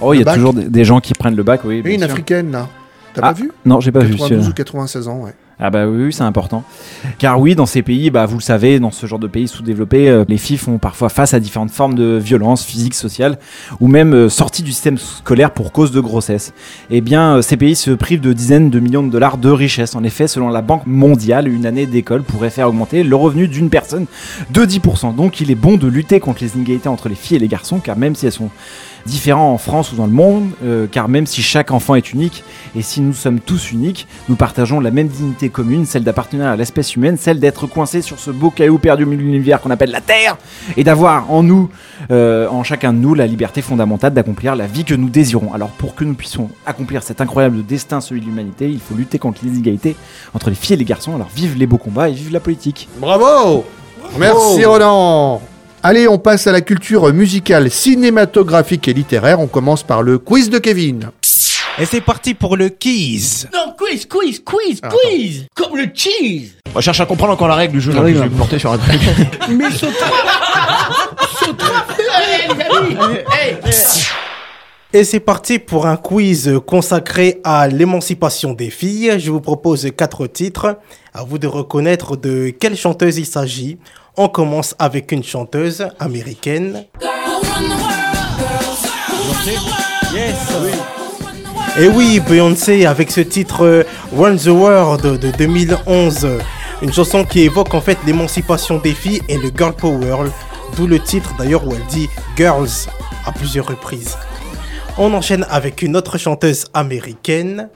Oh, 0.00 0.14
il 0.14 0.18
y 0.18 0.22
a 0.22 0.24
bac. 0.24 0.34
toujours 0.36 0.54
des, 0.54 0.84
gens 0.84 1.00
qui 1.00 1.12
prennent 1.12 1.36
le 1.36 1.42
bac, 1.42 1.60
oui. 1.64 1.82
Et 1.84 1.94
une 1.94 2.00
sûr. 2.00 2.10
africaine, 2.10 2.50
là. 2.52 2.68
T'as 3.12 3.20
Ah, 3.22 3.32
pas 3.34 3.40
vu? 3.40 3.52
Non, 3.66 3.80
j'ai 3.80 3.92
pas 3.92 4.00
vu 4.00 4.12
92 4.16 4.28
celui-là. 4.30 4.48
ou 4.48 4.52
96 4.54 5.08
ans, 5.08 5.18
ouais. 5.18 5.34
Ah 5.60 5.70
bah 5.70 5.86
oui, 5.86 6.12
c'est 6.12 6.22
important. 6.22 6.64
Car 7.18 7.40
oui, 7.40 7.54
dans 7.54 7.66
ces 7.66 7.82
pays, 7.82 8.10
bah 8.10 8.26
vous 8.26 8.38
le 8.38 8.42
savez, 8.42 8.80
dans 8.80 8.90
ce 8.90 9.06
genre 9.06 9.20
de 9.20 9.28
pays 9.28 9.46
sous-développés, 9.46 10.08
euh, 10.08 10.24
les 10.28 10.36
filles 10.36 10.56
font 10.56 10.78
parfois 10.78 11.08
face 11.08 11.32
à 11.32 11.38
différentes 11.38 11.70
formes 11.70 11.94
de 11.94 12.18
violence 12.20 12.64
physique, 12.64 12.94
sociale, 12.94 13.38
ou 13.80 13.86
même 13.86 14.14
euh, 14.14 14.28
sorties 14.28 14.64
du 14.64 14.72
système 14.72 14.98
scolaire 14.98 15.52
pour 15.52 15.70
cause 15.70 15.92
de 15.92 16.00
grossesse. 16.00 16.52
Eh 16.90 17.00
bien, 17.00 17.36
euh, 17.36 17.42
ces 17.42 17.56
pays 17.56 17.76
se 17.76 17.92
privent 17.92 18.20
de 18.20 18.32
dizaines 18.32 18.68
de 18.68 18.80
millions 18.80 19.04
de 19.04 19.10
dollars 19.10 19.38
de 19.38 19.48
richesse. 19.48 19.94
En 19.94 20.02
effet, 20.02 20.26
selon 20.26 20.48
la 20.48 20.60
Banque 20.62 20.86
mondiale, 20.86 21.46
une 21.46 21.66
année 21.66 21.86
d'école 21.86 22.24
pourrait 22.24 22.50
faire 22.50 22.68
augmenter 22.68 23.04
le 23.04 23.14
revenu 23.14 23.46
d'une 23.46 23.70
personne 23.70 24.06
de 24.50 24.64
10%. 24.64 25.14
Donc 25.14 25.40
il 25.40 25.52
est 25.52 25.56
bon 25.56 25.76
de 25.76 25.86
lutter 25.86 26.18
contre 26.18 26.42
les 26.42 26.56
inégalités 26.56 26.88
entre 26.88 27.08
les 27.08 27.14
filles 27.14 27.36
et 27.36 27.40
les 27.40 27.48
garçons, 27.48 27.78
car 27.78 27.96
même 27.96 28.16
si 28.16 28.26
elles 28.26 28.32
sont 28.32 28.50
différents 29.06 29.52
en 29.52 29.58
France 29.58 29.92
ou 29.92 29.96
dans 29.96 30.06
le 30.06 30.12
monde, 30.12 30.50
euh, 30.64 30.86
car 30.90 31.08
même 31.08 31.26
si 31.26 31.42
chaque 31.42 31.70
enfant 31.70 31.94
est 31.94 32.12
unique, 32.12 32.44
et 32.76 32.82
si 32.82 33.00
nous 33.00 33.12
sommes 33.12 33.40
tous 33.40 33.72
uniques, 33.72 34.06
nous 34.28 34.36
partageons 34.36 34.80
la 34.80 34.90
même 34.90 35.08
dignité 35.08 35.48
commune, 35.48 35.86
celle 35.86 36.04
d'appartenir 36.04 36.46
à 36.46 36.56
l'espèce 36.56 36.96
humaine, 36.96 37.16
celle 37.16 37.40
d'être 37.40 37.66
coincé 37.66 38.02
sur 38.02 38.18
ce 38.18 38.30
beau 38.30 38.50
caillou 38.50 38.78
perdu 38.78 39.04
au 39.04 39.06
milieu 39.06 39.22
de 39.22 39.26
l'univers 39.26 39.60
qu'on 39.60 39.70
appelle 39.70 39.90
la 39.90 40.00
Terre, 40.00 40.36
et 40.76 40.84
d'avoir 40.84 41.30
en 41.30 41.42
nous, 41.42 41.70
euh, 42.10 42.48
en 42.48 42.64
chacun 42.64 42.92
de 42.92 42.98
nous, 42.98 43.14
la 43.14 43.26
liberté 43.26 43.62
fondamentale 43.62 44.14
d'accomplir 44.14 44.56
la 44.56 44.66
vie 44.66 44.84
que 44.84 44.94
nous 44.94 45.08
désirons. 45.08 45.52
Alors 45.52 45.70
pour 45.70 45.94
que 45.94 46.04
nous 46.04 46.14
puissions 46.14 46.50
accomplir 46.66 47.02
cet 47.02 47.20
incroyable 47.20 47.64
destin, 47.64 48.00
celui 48.00 48.20
de 48.20 48.26
l'humanité, 48.26 48.70
il 48.70 48.80
faut 48.80 48.94
lutter 48.94 49.18
contre 49.18 49.40
les 49.44 49.50
inégalités 49.50 49.96
entre 50.34 50.50
les 50.50 50.56
filles 50.56 50.74
et 50.74 50.78
les 50.78 50.84
garçons. 50.84 51.14
Alors 51.14 51.30
vive 51.34 51.56
les 51.56 51.66
beaux 51.66 51.78
combats 51.78 52.08
et 52.08 52.12
vive 52.12 52.32
la 52.32 52.40
politique. 52.40 52.88
Bravo 52.98 53.64
Merci 54.18 54.64
Roland 54.64 55.40
Allez, 55.86 56.08
on 56.08 56.16
passe 56.16 56.46
à 56.46 56.52
la 56.52 56.62
culture 56.62 57.12
musicale, 57.12 57.70
cinématographique 57.70 58.88
et 58.88 58.94
littéraire. 58.94 59.38
On 59.38 59.46
commence 59.46 59.82
par 59.82 60.02
le 60.02 60.16
quiz 60.16 60.48
de 60.48 60.56
Kevin. 60.56 61.10
Et 61.78 61.84
c'est 61.84 62.00
parti 62.00 62.32
pour 62.32 62.56
le 62.56 62.70
quiz. 62.70 63.50
Non, 63.52 63.74
quiz, 63.76 64.06
quiz, 64.06 64.40
quiz, 64.42 64.78
Ah, 64.82 64.88
quiz 64.88 65.44
Comme 65.54 65.76
le 65.76 65.88
cheese 65.92 66.52
On 66.74 66.80
cherche 66.80 67.00
à 67.00 67.04
comprendre 67.04 67.34
encore 67.34 67.48
la 67.48 67.56
règle 67.56 67.74
du 67.74 67.82
jeu, 67.82 67.92
Ah 67.94 67.98
donc 68.00 68.08
je 68.08 68.14
vais 68.14 68.24
me 68.24 68.30
porter 68.30 68.58
sur 68.58 68.72
un 68.72 68.78
truc. 68.78 68.98
Mais 69.50 69.70
saute 69.72 69.92
Saute 71.38 71.62
Allez, 72.14 72.54
les 72.54 72.76
amis 73.04 73.18
Hey, 73.30 73.58
Et 74.94 75.04
c'est 75.04 75.20
parti 75.20 75.58
pour 75.58 75.86
un 75.86 75.98
quiz 75.98 76.50
consacré 76.66 77.42
à 77.44 77.68
l'émancipation 77.68 78.54
des 78.54 78.70
filles. 78.70 79.16
Je 79.18 79.30
vous 79.30 79.42
propose 79.42 79.86
quatre 79.94 80.26
titres. 80.28 80.78
À 81.12 81.24
vous 81.24 81.36
de 81.36 81.46
reconnaître 81.46 82.16
de 82.16 82.48
quelle 82.58 82.74
chanteuse 82.76 83.18
il 83.18 83.26
s'agit. 83.26 83.76
On 84.16 84.28
commence 84.28 84.76
avec 84.78 85.10
une 85.10 85.24
chanteuse 85.24 85.88
américaine. 85.98 86.84
Et 91.76 91.88
oui, 91.88 92.20
Beyoncé 92.20 92.86
avec 92.86 93.10
ce 93.10 93.20
titre 93.20 93.64
euh, 93.64 93.82
Run 94.16 94.36
the 94.36 94.46
World 94.46 95.18
de 95.18 95.30
2011. 95.32 96.28
Une 96.82 96.92
chanson 96.92 97.24
qui 97.24 97.40
évoque 97.40 97.74
en 97.74 97.80
fait 97.80 97.98
l'émancipation 98.06 98.78
des 98.78 98.94
filles 98.94 99.20
et 99.28 99.36
le 99.36 99.50
girl 99.56 99.74
power. 99.74 100.30
D'où 100.76 100.86
le 100.86 101.00
titre 101.00 101.34
d'ailleurs 101.36 101.66
où 101.66 101.74
elle 101.74 101.84
dit 101.86 102.08
girls 102.36 102.68
à 103.26 103.32
plusieurs 103.32 103.66
reprises. 103.66 104.16
On 104.96 105.12
enchaîne 105.12 105.44
avec 105.50 105.82
une 105.82 105.96
autre 105.96 106.18
chanteuse 106.18 106.66
américaine. 106.72 107.68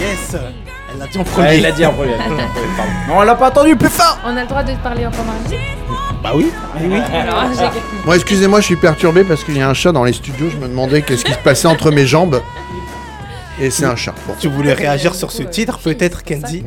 Yes, 0.00 0.36
elle 0.92 0.98
l'a 0.98 1.06
dit 1.06 1.18
en 1.18 1.24
premier. 1.24 1.48
Ouais, 1.48 1.56
il 1.58 1.62
l'a 1.62 1.72
dit 1.72 1.86
en 1.86 1.92
premier. 1.92 2.16
Pardon. 2.16 2.92
Non, 3.08 3.20
elle 3.20 3.26
l'a 3.26 3.34
pas 3.34 3.48
entendu 3.48 3.76
plus 3.76 3.88
fort 3.88 4.18
On 4.24 4.36
a 4.36 4.42
le 4.42 4.46
droit 4.46 4.62
de 4.62 4.72
parler 4.76 5.06
en 5.06 5.10
commun. 5.10 5.34
Bah 6.22 6.32
oui. 6.34 6.50
Alors, 7.12 7.44
j'ai 7.58 7.80
Moi, 8.04 8.16
excusez-moi, 8.16 8.60
je 8.60 8.66
suis 8.66 8.76
perturbé 8.76 9.24
parce 9.24 9.44
qu'il 9.44 9.56
y 9.56 9.60
a 9.60 9.68
un 9.68 9.74
chat 9.74 9.92
dans 9.92 10.04
les 10.04 10.12
studios. 10.12 10.50
Je 10.50 10.56
me 10.56 10.68
demandais 10.68 11.02
qu'est-ce 11.02 11.24
qui 11.24 11.32
se 11.32 11.38
passait 11.38 11.68
entre 11.68 11.90
mes 11.90 12.06
jambes. 12.06 12.40
Et 13.60 13.70
c'est 13.70 13.84
un 13.84 13.96
chat. 13.96 14.14
Bon. 14.26 14.34
Tu 14.38 14.48
voulais 14.48 14.72
réagir 14.72 15.14
sur 15.14 15.30
ce 15.30 15.42
titre, 15.42 15.78
peut-être, 15.78 16.24
Candy 16.24 16.64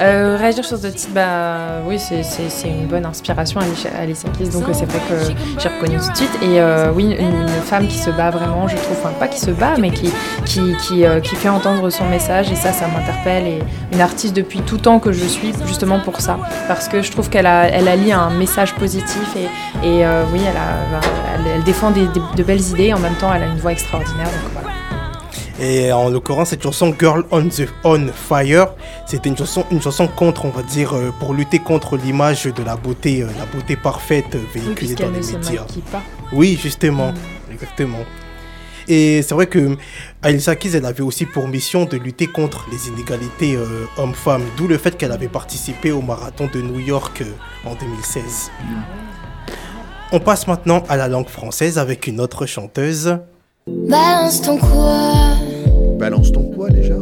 Euh, 0.00 0.36
réagir 0.36 0.64
sur 0.64 0.78
ce 0.78 0.86
titre, 0.88 1.12
bah 1.14 1.80
oui, 1.86 1.98
c'est- 1.98 2.22
une 2.68 2.86
bonne 2.86 3.04
inspiration 3.06 3.60
à 3.60 3.64
Alicia- 3.64 3.90
Keys, 4.36 4.48
donc 4.48 4.68
euh, 4.68 4.72
c'est 4.72 4.86
vrai 4.86 4.98
que 5.08 5.60
j'ai 5.60 5.68
reconnu 5.68 5.98
tout 5.98 6.10
de 6.10 6.16
suite. 6.16 6.38
Et 6.42 6.60
euh, 6.60 6.90
oui, 6.94 7.14
une, 7.18 7.46
femme 7.64 7.86
qui 7.86 7.98
se 7.98 8.10
bat 8.10 8.30
vraiment, 8.30 8.66
je 8.66 8.76
trouve, 8.76 8.96
enfin 9.00 9.12
pas 9.18 9.28
qui 9.28 9.38
se 9.38 9.50
bat, 9.50 9.74
mais 9.78 9.90
qui, 9.90 10.10
qui, 10.44 10.74
qui, 10.78 11.04
qui 11.22 11.36
fait 11.36 11.48
entendre 11.48 11.88
son 11.90 12.04
message, 12.06 12.50
et 12.50 12.56
ça, 12.56 12.72
ça 12.72 12.86
m'interpelle. 12.88 13.46
Et 13.46 13.58
une 13.92 14.00
artiste 14.00 14.34
depuis 14.34 14.60
tout 14.62 14.78
temps 14.78 14.98
que 14.98 15.12
je 15.12 15.24
suis, 15.24 15.52
justement 15.66 16.00
pour 16.00 16.20
ça, 16.20 16.38
parce 16.68 16.88
que 16.88 17.02
je 17.02 17.10
trouve 17.12 17.28
qu'elle 17.30 17.46
a, 17.46 17.68
elle 17.68 17.86
allie 17.88 18.12
un 18.12 18.30
message 18.30 18.74
positif, 18.74 19.36
et, 19.36 19.46
oui, 20.32 20.40
elle, 20.48 20.56
a, 20.56 21.00
elle, 21.56 21.62
défend 21.64 21.90
des, 21.90 22.06
des- 22.08 22.20
de 22.36 22.42
belles 22.42 22.60
idées, 22.62 22.86
et 22.86 22.94
en 22.94 22.98
même 22.98 23.14
temps, 23.14 23.32
elle 23.32 23.42
a 23.44 23.46
une 23.46 23.58
voix 23.58 23.72
extraordinaire, 23.72 24.26
donc 24.26 24.52
voilà. 24.52 24.61
Et 25.62 25.92
en 25.92 26.10
l'occurrence, 26.10 26.48
cette 26.48 26.64
chanson 26.64 26.92
Girl 26.98 27.24
on 27.30 27.48
the 27.48 27.68
On 27.84 28.08
Fire, 28.08 28.74
c'était 29.06 29.28
une 29.28 29.36
chanson, 29.36 29.64
une 29.70 29.80
chanson 29.80 30.08
contre, 30.08 30.44
on 30.44 30.50
va 30.50 30.64
dire, 30.64 30.92
euh, 30.92 31.12
pour 31.20 31.34
lutter 31.34 31.60
contre 31.60 31.96
l'image 31.96 32.44
de 32.44 32.62
la 32.64 32.74
beauté, 32.74 33.22
euh, 33.22 33.28
la 33.38 33.46
beauté 33.46 33.76
parfaite 33.76 34.34
euh, 34.34 34.40
Oui, 34.56 34.60
véhiculée 34.60 34.94
dans 34.96 35.10
les 35.10 35.20
médias. 35.20 35.64
Oui, 36.32 36.58
justement, 36.60 37.14
exactement. 37.52 38.00
Et 38.88 39.22
c'est 39.22 39.34
vrai 39.34 39.46
que 39.46 39.76
Alicia 40.22 40.56
Keys, 40.56 40.76
elle 40.76 40.84
avait 40.84 41.02
aussi 41.02 41.26
pour 41.26 41.46
mission 41.46 41.84
de 41.84 41.96
lutter 41.96 42.26
contre 42.26 42.66
les 42.72 42.88
inégalités 42.88 43.54
euh, 43.54 43.86
hommes-femmes, 43.98 44.42
d'où 44.56 44.66
le 44.66 44.78
fait 44.78 44.96
qu'elle 44.96 45.12
avait 45.12 45.28
participé 45.28 45.92
au 45.92 46.02
marathon 46.02 46.48
de 46.52 46.60
New 46.60 46.80
York 46.80 47.22
en 47.64 47.74
2016. 47.74 48.50
On 50.10 50.18
passe 50.18 50.48
maintenant 50.48 50.82
à 50.88 50.96
la 50.96 51.06
langue 51.06 51.28
française 51.28 51.78
avec 51.78 52.08
une 52.08 52.20
autre 52.20 52.46
chanteuse. 52.46 53.18
Balance 53.66 54.42
ton 54.42 54.58
quoi? 54.58 55.12
Balance 55.98 56.32
ton 56.32 56.42
quoi 56.50 56.68
déjà? 56.70 56.96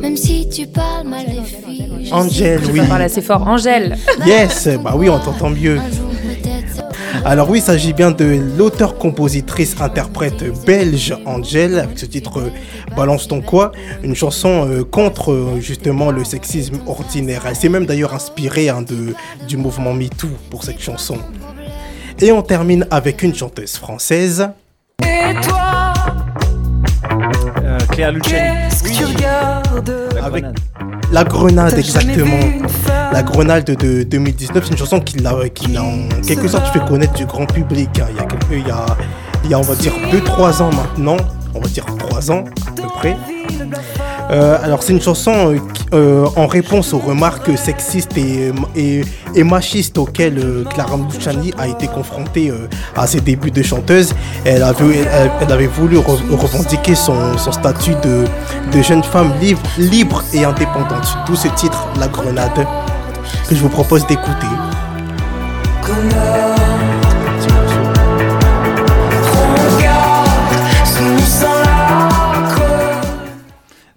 Même 0.00 0.16
si 0.16 0.48
tu 0.48 0.66
parles 0.66 1.06
mal 1.06 1.24
des 1.26 1.42
filles. 1.42 2.10
Angèle, 2.12 2.60
oui. 2.72 2.80
Je 2.82 2.88
parle 2.88 3.02
assez 3.02 3.22
fort. 3.22 3.46
Angèle 3.46 3.96
Yes, 4.26 4.68
bah 4.82 4.94
oui, 4.96 5.08
on 5.08 5.20
t'entend 5.20 5.50
mieux. 5.50 5.78
Alors 7.24 7.48
oui, 7.48 7.60
il 7.60 7.62
s'agit 7.62 7.92
bien 7.92 8.10
de 8.10 8.40
l'auteur-compositrice-interprète 8.58 10.44
belge 10.66 11.14
Angèle 11.26 11.78
avec 11.78 11.96
ce 11.98 12.06
titre 12.06 12.40
euh, 12.40 12.50
Balance 12.96 13.28
ton 13.28 13.40
quoi, 13.40 13.70
une 14.02 14.16
chanson 14.16 14.66
euh, 14.68 14.82
contre 14.82 15.30
euh, 15.30 15.60
justement 15.60 16.10
le 16.10 16.24
sexisme 16.24 16.80
ordinaire. 16.86 17.42
Elle 17.46 17.54
s'est 17.54 17.68
même 17.68 17.86
d'ailleurs 17.86 18.14
inspirée 18.14 18.68
hein, 18.68 18.82
de, 18.82 19.14
du 19.46 19.56
mouvement 19.56 19.92
MeToo 19.94 20.26
pour 20.50 20.64
cette 20.64 20.80
chanson. 20.80 21.18
Et 22.20 22.32
on 22.32 22.42
termine 22.42 22.84
avec 22.90 23.22
une 23.22 23.34
chanteuse 23.34 23.76
française. 23.76 24.48
Et 25.32 25.40
toi, 25.46 25.92
Euh, 27.64 27.78
Claire 27.90 28.12
Luciani. 28.12 28.68
qu'est-ce 28.68 28.82
que 28.82 28.88
tu 28.90 29.04
regardes 29.04 29.92
Avec 30.22 30.44
La 31.10 31.24
Grenade, 31.24 31.78
exactement. 31.78 32.38
La 33.12 33.22
Grenade 33.22 33.64
de 33.64 34.02
2019, 34.02 34.64
c'est 34.64 34.70
une 34.72 34.76
chanson 34.78 35.00
qui 35.00 35.18
l'a, 35.18 35.48
qui 35.48 35.68
l'a 35.68 35.82
en 35.82 36.08
quelque 36.26 36.48
sorte 36.48 36.66
fait 36.72 36.84
connaître 36.86 37.12
du 37.14 37.26
grand 37.26 37.46
public. 37.46 37.90
hein. 38.00 38.06
Il, 38.10 38.16
y 38.16 38.20
a 38.20 38.24
quelques- 38.24 38.46
il, 38.52 38.66
y 38.66 38.70
a, 38.70 38.86
il 39.44 39.50
y 39.50 39.54
a, 39.54 39.58
on 39.58 39.62
va 39.62 39.74
dire, 39.74 39.92
2-3 40.10 40.60
ans 40.62 40.70
maintenant, 40.72 41.16
on 41.54 41.60
va 41.60 41.68
dire 41.68 41.84
3 41.98 42.30
ans 42.30 42.44
à 42.68 42.70
peu 42.72 42.88
près. 42.98 43.16
Euh, 44.30 44.56
alors 44.62 44.82
c'est 44.82 44.92
une 44.92 45.00
chanson 45.00 45.52
euh, 45.52 45.58
euh, 45.92 46.26
en 46.36 46.46
réponse 46.46 46.94
aux 46.94 46.98
remarques 46.98 47.56
sexistes 47.58 48.16
et, 48.16 48.52
et, 49.34 49.44
machistes 49.44 49.98
auxquelles 49.98 50.64
Clara 50.72 50.96
Luciani 50.96 51.52
a 51.58 51.68
été 51.68 51.86
confrontée 51.88 52.52
à 52.96 53.06
ses 53.06 53.20
débuts 53.20 53.50
de 53.50 53.62
chanteuse. 53.62 54.14
Elle 54.44 54.62
avait, 54.62 55.04
elle, 55.40 55.52
avait 55.52 55.66
voulu 55.66 55.98
re- 55.98 56.30
revendiquer 56.36 56.94
son, 56.94 57.36
son 57.36 57.52
statut 57.52 57.94
de, 58.02 58.24
de 58.72 58.82
jeune 58.82 59.02
femme 59.02 59.32
libre, 59.40 59.60
libre 59.76 60.22
et 60.32 60.44
indépendante. 60.44 61.16
D'où 61.26 61.36
ce 61.36 61.48
titre, 61.48 61.86
La 61.98 62.08
Grenade, 62.08 62.66
que 63.48 63.54
je 63.54 63.60
vous 63.60 63.68
propose 63.68 64.06
d'écouter. 64.06 64.46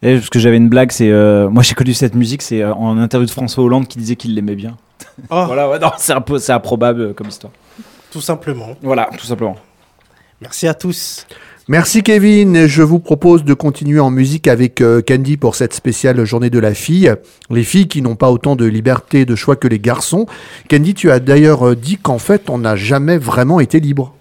Et 0.05 0.17
parce 0.17 0.29
que 0.29 0.37
j'avais 0.37 0.57
une 0.57 0.69
blague, 0.69 0.91
c'est 0.91 1.09
euh, 1.09 1.49
moi 1.49 1.63
j'ai 1.63 1.73
connu 1.73 1.95
cette 1.95 2.13
musique, 2.13 2.43
c'est 2.43 2.61
euh, 2.61 2.71
en 2.75 2.99
interview 2.99 3.25
de 3.25 3.31
François 3.31 3.63
Hollande 3.63 3.87
qui 3.87 3.97
disait 3.97 4.15
qu'il 4.15 4.35
l'aimait 4.35 4.53
bien. 4.53 4.77
voilà, 5.29 5.67
ouais, 5.67 5.79
non, 5.79 5.89
c'est 5.97 6.13
un 6.13 6.21
peu- 6.21 6.37
c'est 6.37 6.51
improbable 6.51 7.01
euh, 7.01 7.13
comme 7.13 7.27
histoire. 7.27 7.51
Tout 8.11 8.21
simplement. 8.21 8.75
Voilà, 8.83 9.09
tout 9.17 9.25
simplement. 9.25 9.55
Merci 10.41 10.67
à 10.67 10.75
tous. 10.75 11.25
Merci 11.67 12.03
Kevin. 12.03 12.55
Et 12.55 12.67
Je 12.67 12.83
vous 12.83 12.99
propose 12.99 13.43
de 13.43 13.55
continuer 13.55 13.99
en 13.99 14.11
musique 14.11 14.47
avec 14.47 14.83
Candy 15.07 15.37
pour 15.37 15.55
cette 15.55 15.73
spéciale 15.73 16.23
journée 16.23 16.51
de 16.51 16.59
la 16.59 16.75
fille. 16.75 17.11
Les 17.49 17.63
filles 17.63 17.87
qui 17.87 18.03
n'ont 18.03 18.15
pas 18.15 18.29
autant 18.29 18.55
de 18.55 18.65
liberté 18.65 19.25
de 19.25 19.35
choix 19.35 19.55
que 19.55 19.67
les 19.67 19.79
garçons. 19.79 20.27
Candy, 20.69 20.93
tu 20.93 21.09
as 21.09 21.19
d'ailleurs 21.19 21.75
dit 21.75 21.97
qu'en 21.97 22.19
fait, 22.19 22.51
on 22.51 22.59
n'a 22.59 22.75
jamais 22.75 23.17
vraiment 23.17 23.59
été 23.59 23.79
libre. 23.79 24.13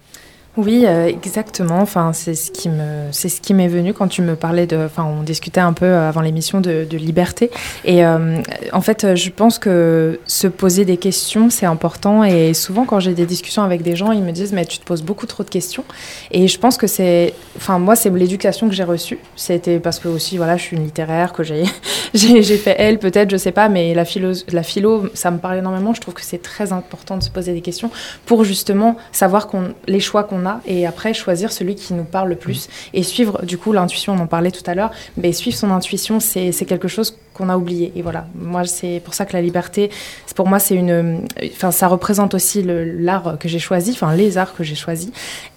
Oui, 0.57 0.85
euh, 0.87 1.09
exactement. 1.09 1.81
Enfin, 1.81 2.13
c'est 2.13 2.37
ce 2.37 2.53
qui 2.53 2.69
me, 2.69 3.09
c'est 3.11 3.29
ce 3.29 3.41
qui 3.41 3.55
m'est 3.55 3.67
venu 3.67 3.93
quand 3.93 4.07
tu 4.07 4.23
me 4.23 4.37
parlais 4.37 4.67
de. 4.67 4.77
Enfin, 4.77 5.05
on 5.05 5.25
discutait 5.25 5.61
un 5.61 5.73
peu 5.73 5.93
avant 5.95 6.21
l'émission 6.21 6.61
de, 6.61 6.87
liberté. 6.97 7.51
Et 7.85 8.07
euh, 8.07 8.41
en 8.73 8.81
fait, 8.81 9.17
je 9.17 9.31
pense 9.31 9.59
que 9.59 10.21
se 10.27 10.47
poser 10.47 10.85
des 10.85 10.97
questions, 10.97 11.51
c'est 11.51 11.67
important. 11.67 12.23
Et 12.23 12.55
souvent, 12.55 12.85
quand 12.85 13.01
j'ai 13.01 13.15
des 13.15 13.27
discussions 13.27 13.65
avec 13.65 13.83
des 13.83 13.97
gens, 13.97 14.13
ils 14.13 14.23
me 14.23 14.31
disent 14.31 14.53
mais 14.53 14.65
tu 14.65 14.79
te 14.79 14.85
poses 14.85 15.03
beaucoup 15.03 15.27
trop 15.27 15.43
de 15.43 15.51
questions. 15.51 15.85
Et 16.31 16.47
je 16.47 16.57
pense 16.57 16.77
que 16.77 16.87
c'est, 16.87 17.35
enfin, 17.57 17.81
moi, 17.81 17.97
c'est 17.97 18.11
l'éducation 18.11 18.69
que 18.69 18.75
j'ai 18.75 18.85
reçue. 18.85 19.19
C'était 19.35 19.81
parce 19.81 19.99
que 19.99 20.07
aussi, 20.07 20.37
voilà, 20.37 20.57
je 20.57 20.63
suis 20.63 20.77
une 20.77 20.85
littéraire, 20.85 21.33
que 21.33 21.43
j'ai, 21.43 21.65
j'ai 22.15 22.43
fait 22.59 22.77
elle, 22.79 23.01
peut-être, 23.01 23.31
je 23.31 23.37
sais 23.37 23.53
pas, 23.53 23.69
mais 23.69 23.93
la 23.93 24.05
philo, 24.05 24.33
la 24.53 24.63
philo, 24.63 25.09
ça 25.15 25.33
me 25.33 25.39
parle 25.39 25.59
énormément. 25.59 25.95
Je 25.95 26.01
trouve 26.01 26.15
que 26.15 26.23
c'est 26.23 26.43
très 26.43 26.73
important 26.73 27.17
de 27.17 27.25
se 27.25 27.31
poser 27.31 27.55
des 27.55 27.61
questions 27.61 27.91
pour 28.25 28.45
justement 28.45 28.97
savoir 29.11 29.49
qu'on, 29.49 29.75
les 29.89 29.99
choix 29.99 30.23
qu'on 30.23 30.44
a 30.47 30.61
et 30.67 30.87
après 30.87 31.15
choisir 31.15 31.53
celui 31.53 31.75
qui 31.75 31.95
nous 31.95 32.05
parle 32.05 32.29
le 32.29 32.37
plus 32.37 32.69
et 32.93 33.03
suivre 33.03 33.45
du 33.45 33.59
coup 33.59 33.73
l'intuition 33.73 34.15
on 34.15 34.19
en 34.21 34.27
parlait 34.27 34.51
tout 34.51 34.69
à 34.69 34.75
l'heure 34.75 34.91
mais 35.17 35.33
suivre 35.33 35.57
son 35.57 35.71
intuition 35.71 36.21
c'est 36.21 36.53
quelque 36.67 36.89
chose 36.89 37.17
qu'on 37.35 37.49
a 37.49 37.57
oublié 37.57 37.93
et 37.97 38.03
voilà. 38.03 38.27
Moi 38.35 38.65
c'est 38.65 39.03
pour 39.05 39.13
ça 39.13 39.27
que 39.27 39.33
la 39.33 39.43
liberté 39.43 39.91
pour 40.37 40.49
moi 40.49 40.59
c'est 40.59 40.75
une 40.75 41.23
enfin 41.53 41.71
ça 41.71 41.89
représente 41.89 42.33
aussi 42.35 42.63
l'art 42.65 43.37
que 43.39 43.49
j'ai 43.49 43.59
choisi 43.59 43.91
enfin 43.91 44.15
les 44.15 44.39
arts 44.39 44.55
que 44.55 44.65
j'ai 44.65 44.75
choisis 44.75 45.11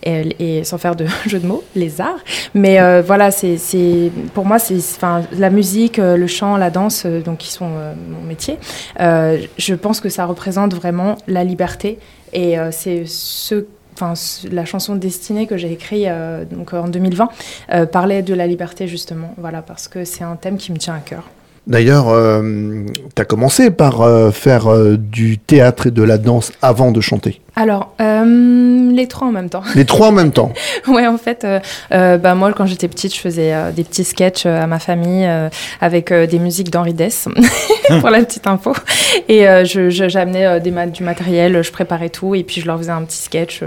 et, 0.03 0.35
et 0.39 0.63
sans 0.63 0.77
faire 0.77 0.95
de 0.95 1.05
jeu 1.27 1.39
de 1.39 1.47
mots 1.47 1.63
les 1.75 2.01
arts. 2.01 2.19
Mais 2.53 2.81
euh, 2.81 3.01
voilà 3.05 3.31
c'est 3.31 4.11
pour 4.33 4.45
moi 4.45 4.59
c'est 4.59 4.77
enfin 4.77 5.21
la 5.31 5.49
musique 5.49 5.99
euh, 5.99 6.17
le 6.17 6.27
chant 6.27 6.57
la 6.57 6.69
danse 6.69 7.03
euh, 7.05 7.21
donc 7.21 7.37
qui 7.37 7.51
sont 7.51 7.69
euh, 7.75 7.93
mon 8.09 8.25
métier 8.25 8.57
euh, 8.99 9.37
je 9.57 9.75
pense 9.75 9.99
que 9.99 10.09
ça 10.09 10.25
représente 10.25 10.73
vraiment 10.73 11.17
la 11.27 11.43
liberté 11.43 11.99
et 12.33 12.55
c'est 12.71 13.05
ce 13.05 13.65
Enfin, 13.99 14.13
la 14.51 14.63
chanson 14.65 14.95
Destinée 14.95 15.47
que 15.47 15.57
j'ai 15.57 15.71
écrite 15.71 16.05
euh, 16.07 16.45
donc 16.45 16.73
en 16.73 16.87
2020 16.87 17.29
euh, 17.73 17.85
parlait 17.87 18.21
de 18.21 18.35
la 18.35 18.45
liberté 18.45 18.87
justement, 18.87 19.33
voilà 19.37 19.63
parce 19.63 19.87
que 19.87 20.05
c'est 20.05 20.23
un 20.23 20.35
thème 20.35 20.57
qui 20.57 20.71
me 20.71 20.77
tient 20.77 20.93
à 20.93 20.99
cœur. 20.99 21.23
D'ailleurs, 21.67 22.05
tu 23.15 23.21
as 23.21 23.25
commencé 23.25 23.71
par 23.71 24.01
euh, 24.01 24.31
faire 24.31 24.67
euh, 24.67 24.95
du 24.97 25.37
théâtre 25.37 25.87
et 25.87 25.91
de 25.91 26.01
la 26.01 26.17
danse 26.17 26.53
avant 26.61 26.91
de 26.91 27.01
chanter. 27.01 27.41
Alors, 27.59 27.91
euh, 28.01 28.91
les 28.93 29.07
trois 29.07 29.27
en 29.29 29.31
même 29.31 29.49
temps. 29.49 29.63
Les 29.73 29.83
trois 29.83 30.09
en 30.09 30.11
même 30.11 30.31
temps. 30.31 30.51
ouais, 30.87 31.07
en 31.07 31.17
fait, 31.17 31.43
euh, 31.43 31.59
euh, 31.91 32.19
bah, 32.19 32.35
moi, 32.35 32.53
quand 32.53 32.67
j'étais 32.67 32.87
petite, 32.87 33.15
je 33.15 33.19
faisais 33.19 33.51
euh, 33.51 33.71
des 33.71 33.83
petits 33.83 34.03
sketchs 34.03 34.45
euh, 34.45 34.61
à 34.61 34.67
ma 34.67 34.77
famille 34.77 35.25
euh, 35.25 35.49
avec 35.81 36.13
des 36.13 36.37
musiques 36.37 36.69
d'Henri 36.69 36.93
Dess, 36.93 37.27
pour 37.99 38.11
la 38.11 38.19
petite 38.23 38.45
info. 38.45 38.73
Et 39.27 39.47
euh, 39.47 39.63
j'amenais 39.65 40.59
des 40.59 40.71
du 40.91 41.01
matériel, 41.01 41.63
je 41.63 41.71
préparais 41.71 42.09
tout, 42.09 42.35
et 42.35 42.43
puis 42.43 42.61
je 42.61 42.67
leur 42.67 42.77
faisais 42.77 42.91
un 42.91 43.01
petit 43.01 43.17
sketch, 43.17 43.63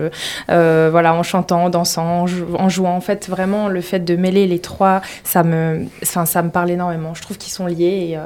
voilà, 0.46 1.12
en 1.14 1.24
chantant, 1.24 1.64
en 1.64 1.70
dansant, 1.70 2.04
en, 2.04 2.26
jou- 2.28 2.46
en 2.56 2.68
jouant. 2.68 2.94
En 2.94 3.00
fait, 3.00 3.28
vraiment, 3.28 3.66
le 3.66 3.80
fait 3.80 3.98
de 4.04 4.14
mêler 4.14 4.46
les 4.46 4.60
trois, 4.60 5.00
ça 5.24 5.42
me, 5.42 5.86
enfin, 6.04 6.26
ça 6.26 6.42
me 6.42 6.50
parle 6.50 6.70
énormément. 6.70 7.14
Je 7.14 7.22
trouve 7.22 7.38
qu'ils 7.38 7.52
sont 7.52 7.66
liés, 7.66 8.16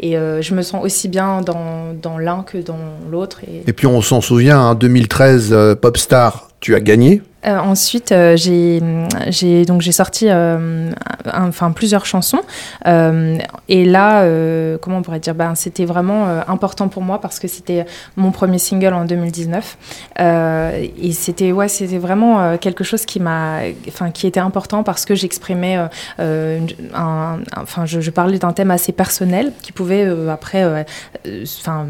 et, 0.00 0.10
et 0.14 0.16
je 0.16 0.54
me 0.54 0.62
sens 0.62 0.82
aussi 0.84 1.06
bien 1.06 1.42
dans, 1.42 1.92
dans 1.94 2.18
l'un 2.18 2.42
que 2.42 2.58
dans 2.58 2.78
l'autre. 3.08 3.40
Et... 3.46 3.62
Et 3.68 3.72
puis 3.72 3.86
on 3.86 4.02
s'en 4.02 4.20
souvient, 4.20 4.58
en 4.60 4.74
2013, 5.12 5.52
euh, 5.52 5.74
Popstar, 5.74 6.48
tu 6.62 6.74
as 6.76 6.80
gagné. 6.80 7.20
Euh, 7.44 7.58
ensuite, 7.58 8.12
euh, 8.12 8.36
j'ai 8.36 9.64
donc 9.64 9.80
j'ai 9.80 9.92
sorti 9.92 10.26
euh, 10.28 10.92
enfin 11.26 11.72
plusieurs 11.72 12.06
chansons. 12.06 12.42
Et 13.68 13.84
là, 13.84 14.24
comment 14.80 14.98
on 14.98 15.02
pourrait 15.02 15.20
dire, 15.20 15.34
ben 15.34 15.54
c'était 15.54 15.84
vraiment 15.84 16.26
important 16.46 16.88
pour 16.88 17.02
moi 17.02 17.20
parce 17.20 17.38
que 17.38 17.48
c'était 17.48 17.84
mon 18.16 18.30
premier 18.30 18.58
single 18.58 18.94
en 18.94 19.04
2019 19.04 19.78
Euh, 20.20 20.86
et 21.00 21.12
c'était 21.12 21.52
ouais 21.52 21.68
c'était 21.68 21.98
vraiment 21.98 22.56
quelque 22.58 22.84
chose 22.84 23.04
qui 23.04 23.18
m'a 23.20 23.60
enfin 23.88 24.10
qui 24.10 24.26
était 24.26 24.40
important 24.40 24.82
parce 24.82 25.04
que 25.04 25.14
j'exprimais 25.14 25.78
enfin 26.94 27.86
je, 27.86 28.10
parlais 28.10 28.38
d'un 28.38 28.52
thème 28.52 28.70
assez 28.70 28.92
personnel 28.92 29.52
qui 29.62 29.72
pouvait 29.72 30.06
après 30.30 30.84
enfin 31.58 31.86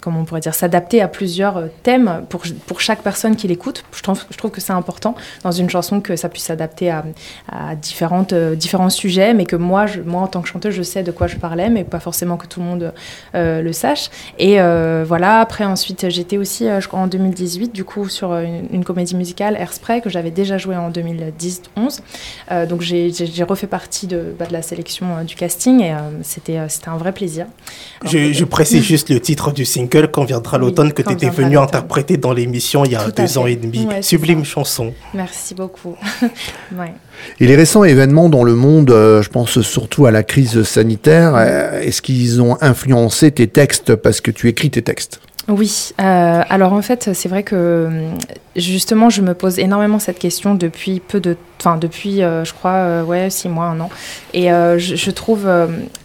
comment 0.00 0.20
on 0.20 0.24
pourrait 0.24 0.40
dire 0.40 0.54
s'adapter 0.54 1.00
à 1.02 1.08
plusieurs 1.08 1.64
thèmes 1.82 2.24
pour 2.28 2.42
pour 2.66 2.80
chaque 2.80 3.02
personne 3.02 3.36
qui 3.36 3.48
l'écoute. 3.48 3.84
Je 3.92 4.02
trouve 4.04 4.24
je 4.30 4.36
trouve 4.36 4.50
que 4.50 4.60
c'est 4.60 4.72
important 4.72 5.14
dans 5.42 5.50
une 5.50 5.68
chanson 5.70 6.00
que 6.00 6.16
ça 6.16 6.28
puisse 6.28 6.44
s'adapter 6.44 6.90
à, 6.90 7.04
à 7.50 7.74
différentes 7.74 8.32
euh, 8.32 8.54
différents 8.54 8.90
sujets 8.90 9.34
mais 9.34 9.46
que 9.46 9.56
moi 9.56 9.86
je, 9.86 10.00
moi 10.00 10.22
en 10.22 10.26
tant 10.26 10.42
que 10.42 10.48
chanteuse 10.48 10.74
je 10.74 10.82
sais 10.82 11.02
de 11.02 11.10
quoi 11.10 11.26
je 11.26 11.36
parlais 11.36 11.70
mais 11.70 11.84
pas 11.84 12.00
forcément 12.00 12.36
que 12.36 12.46
tout 12.46 12.60
le 12.60 12.66
monde 12.66 12.92
euh, 13.34 13.62
le 13.62 13.72
sache. 13.72 14.10
Et 14.38 14.60
euh, 14.60 15.04
voilà 15.06 15.40
après 15.40 15.64
ensuite 15.64 16.08
j'étais 16.10 16.36
aussi 16.36 16.66
je 16.78 16.86
crois 16.88 17.00
en 17.00 17.06
2018 17.06 17.72
du 17.74 17.84
coup 17.84 18.08
sur 18.08 18.34
une, 18.34 18.66
une 18.72 18.84
comédie 18.84 19.16
musicale 19.16 19.56
Airspray 19.56 20.00
que 20.00 20.10
j'avais 20.10 20.30
déjà 20.30 20.58
joué 20.58 20.76
en 20.76 20.90
2010-11 20.90 22.00
Euh, 22.50 22.66
donc 22.66 22.80
j'ai 22.82 23.10
refait 23.44 23.66
partie 23.66 24.06
de, 24.06 24.34
bah, 24.38 24.46
de 24.46 24.52
la 24.52 24.62
sélection 24.62 25.24
du 25.24 25.34
casting 25.34 25.80
et 25.80 25.94
c'était 26.22 26.58
un 26.58 26.96
vrai 26.96 27.12
plaisir. 27.12 27.46
Je, 28.04 28.32
je 28.32 28.44
précise 28.44 28.82
juste 28.82 29.10
le 29.10 29.20
titre 29.20 29.52
du 29.52 29.64
single 29.64 30.08
quand 30.10 30.24
viendra 30.24 30.58
l'automne 30.58 30.92
que 30.92 31.02
tu 31.02 31.12
étais 31.12 31.30
venu 31.30 31.58
interpréter 31.58 32.16
dans 32.16 32.32
l'émission 32.32 32.84
il 32.84 32.92
y 32.92 32.96
a 32.96 33.04
Tout 33.04 33.12
deux 33.12 33.38
ans 33.38 33.46
et 33.46 33.56
demi. 33.56 33.86
Ouais, 33.86 33.93
Sublime 34.02 34.44
chanson. 34.44 34.92
merci 35.12 35.54
beaucoup 35.54 35.96
ouais. 36.72 36.92
Et 37.40 37.46
les 37.46 37.56
récents 37.56 37.84
événements 37.84 38.28
dans 38.28 38.44
le 38.44 38.54
monde, 38.54 38.90
euh, 38.90 39.22
je 39.22 39.30
pense 39.30 39.60
surtout 39.60 40.06
à 40.06 40.10
la 40.10 40.22
crise 40.22 40.62
sanitaire, 40.62 41.34
euh, 41.36 41.80
est-ce 41.80 42.02
qu'ils 42.02 42.42
ont 42.42 42.56
influencé 42.60 43.30
tes 43.30 43.46
textes? 43.46 43.94
Parce 43.94 44.20
que 44.20 44.30
tu 44.30 44.48
écris 44.48 44.70
tes 44.70 44.82
textes 44.82 45.20
Oui, 45.48 45.90
euh, 46.00 46.42
alors 46.48 46.72
en 46.72 46.80
fait, 46.80 47.12
c'est 47.12 47.28
vrai 47.28 47.42
que 47.42 47.86
hum, 47.86 48.18
justement, 48.56 49.10
je 49.10 49.20
me 49.20 49.34
pose 49.34 49.58
énormément 49.58 49.98
cette 49.98 50.18
question 50.18 50.54
depuis 50.54 51.00
peu 51.00 51.20
de, 51.20 51.36
enfin 51.60 51.76
depuis, 51.76 52.22
euh, 52.22 52.44
je 52.44 52.54
crois, 52.54 52.72
euh, 52.72 53.04
ouais, 53.04 53.28
six 53.28 53.50
mois, 53.50 53.66
un 53.66 53.78
an, 53.80 53.90
et 54.32 54.50
euh, 54.50 54.78
je, 54.78 55.10
trouve, 55.10 55.46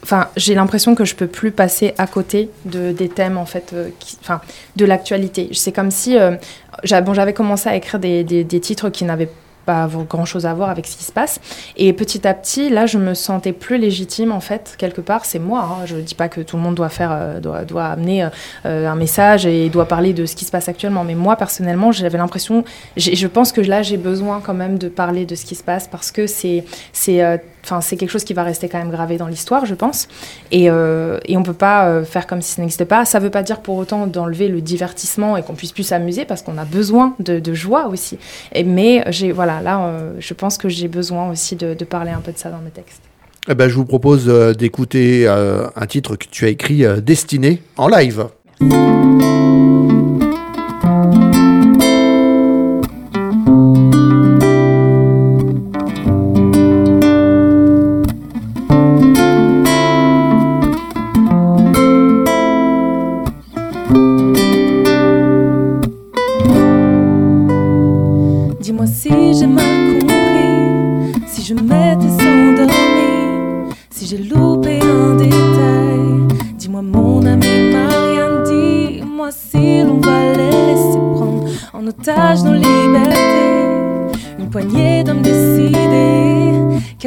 enfin, 0.04 0.28
j'ai 0.36 0.56
l'impression 0.56 0.94
que 0.94 1.06
je 1.06 1.16
peux 1.16 1.28
plus 1.28 1.52
passer 1.52 1.94
à 1.98 2.06
côté 2.06 2.50
de 2.66 2.92
des 2.92 3.08
thèmes 3.08 3.38
en 3.38 3.46
fait, 3.46 3.74
enfin, 4.22 4.42
de 4.76 4.86
l'actualité. 4.86 5.50
C'est 5.54 5.72
comme 5.72 5.92
si, 5.92 6.18
bon, 6.18 7.14
j'avais 7.14 7.34
commencé 7.34 7.70
à 7.70 7.76
écrire 7.76 8.00
des, 8.00 8.26
des, 8.26 8.44
des 8.44 8.60
titres 8.60 8.90
qui 8.90 9.06
n'avaient 9.06 9.30
pas 9.70 9.88
grand 10.10 10.26
chose 10.26 10.48
à 10.48 10.54
voir 10.56 10.72
avec 10.72 10.88
ce 10.88 10.98
qui 10.98 11.04
se 11.04 11.12
passe. 11.12 11.40
Et 11.78 11.94
petit 11.94 12.28
à 12.28 12.34
petit, 12.34 12.70
là, 12.72 12.88
je 12.88 12.98
me 12.98 13.14
sentais 13.14 13.52
plus 13.52 13.78
légitime, 13.78 14.32
en 14.32 14.40
fait, 14.40 14.74
quelque 14.80 15.00
part. 15.00 15.26
C'est 15.26 15.38
moi. 15.38 15.60
hein. 15.60 15.86
Je 15.86 15.96
ne 15.96 16.02
dis 16.02 16.16
pas 16.16 16.28
que 16.28 16.42
tout 16.42 16.58
le 16.58 16.64
monde 16.64 16.74
doit 16.74 16.90
faire, 16.90 17.12
euh, 17.12 17.40
doit, 17.40 17.86
amener 17.86 18.24
euh, 18.24 18.30
euh, 18.66 18.88
un 18.88 18.96
message 18.96 19.46
et 19.46 19.70
doit 19.70 19.88
parler 19.88 20.14
de 20.14 20.26
ce 20.26 20.36
qui 20.36 20.46
se 20.46 20.50
passe 20.50 20.70
actuellement. 20.70 21.04
Mais 21.04 21.14
moi, 21.14 21.36
personnellement, 21.36 21.92
j'avais 21.92 22.18
l'impression, 22.18 22.64
je 22.98 23.28
pense 23.28 23.52
que 23.52 23.62
là, 23.62 23.84
j'ai 23.84 23.98
besoin 23.98 24.42
quand 24.44 24.56
même 24.56 24.80
de 24.80 24.90
parler 24.90 25.28
de 25.28 25.36
ce 25.36 25.46
qui 25.46 25.54
se 25.54 25.64
passe 25.64 25.88
parce 25.88 26.10
que 26.10 26.26
c'est, 26.26 26.64
c'est, 26.92 27.22
enfin, 27.64 27.82
c'est 27.82 27.98
quelque 27.98 28.10
chose 28.10 28.24
qui 28.24 28.34
va 28.34 28.44
rester 28.44 28.70
quand 28.70 28.78
même 28.78 28.92
gravé 28.92 29.18
dans 29.18 29.28
l'histoire, 29.28 29.66
je 29.66 29.76
pense. 29.76 30.08
Et, 30.52 30.70
euh, 30.70 31.20
et 31.26 31.38
on 31.38 31.44
peut 31.44 31.54
pas 31.54 31.88
euh, 31.88 32.04
faire 32.04 32.28
comme 32.28 32.42
si 32.42 32.54
ça 32.54 32.62
n'existait 32.62 32.86
pas. 32.86 33.06
Ça 33.06 33.20
veut 33.20 33.30
pas 33.30 33.44
dire 33.44 33.62
pour 33.62 33.78
autant 33.78 34.08
d'enlever 34.08 34.48
le 34.48 34.62
divertissement 34.62 35.38
et 35.38 35.44
qu'on 35.44 35.56
puisse 35.56 35.72
plus 35.72 35.84
s'amuser 35.84 36.26
parce 36.26 36.42
qu'on 36.42 36.58
a 36.58 36.66
besoin 36.66 37.16
de, 37.20 37.40
de 37.40 37.54
joie 37.54 37.88
aussi. 37.88 38.18
Et, 38.54 38.64
mais 38.64 39.04
voilà, 39.34 39.62
là, 39.62 39.86
euh, 39.86 40.14
je 40.20 40.34
pense 40.34 40.58
que 40.58 40.70
j'ai 40.70 40.88
besoin 40.88 41.30
aussi 41.30 41.56
de, 41.56 41.74
de 41.74 41.86
parler 41.86 42.12
un 42.12 42.22
peu 42.22 42.32
de 42.32 42.38
ça 42.38 42.50
dans 42.50 42.60
mes 42.60 42.72
textes. 42.72 43.02
Eh 43.48 43.56
ben, 43.56 43.68
Je 43.68 43.76
vous 43.76 43.86
propose 43.86 44.26
euh, 44.28 44.54
d'écouter 44.54 45.28
euh, 45.28 45.68
un 45.76 45.88
titre 45.88 46.16
que 46.16 46.26
tu 46.30 46.46
as 46.46 46.50
écrit, 46.50 46.86
euh, 46.86 47.02
Destiné, 47.02 47.62
en 47.78 47.88
live. 47.88 48.26
Dis-moi 48.62 49.99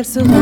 quelle 0.02 0.04
sera 0.04 0.41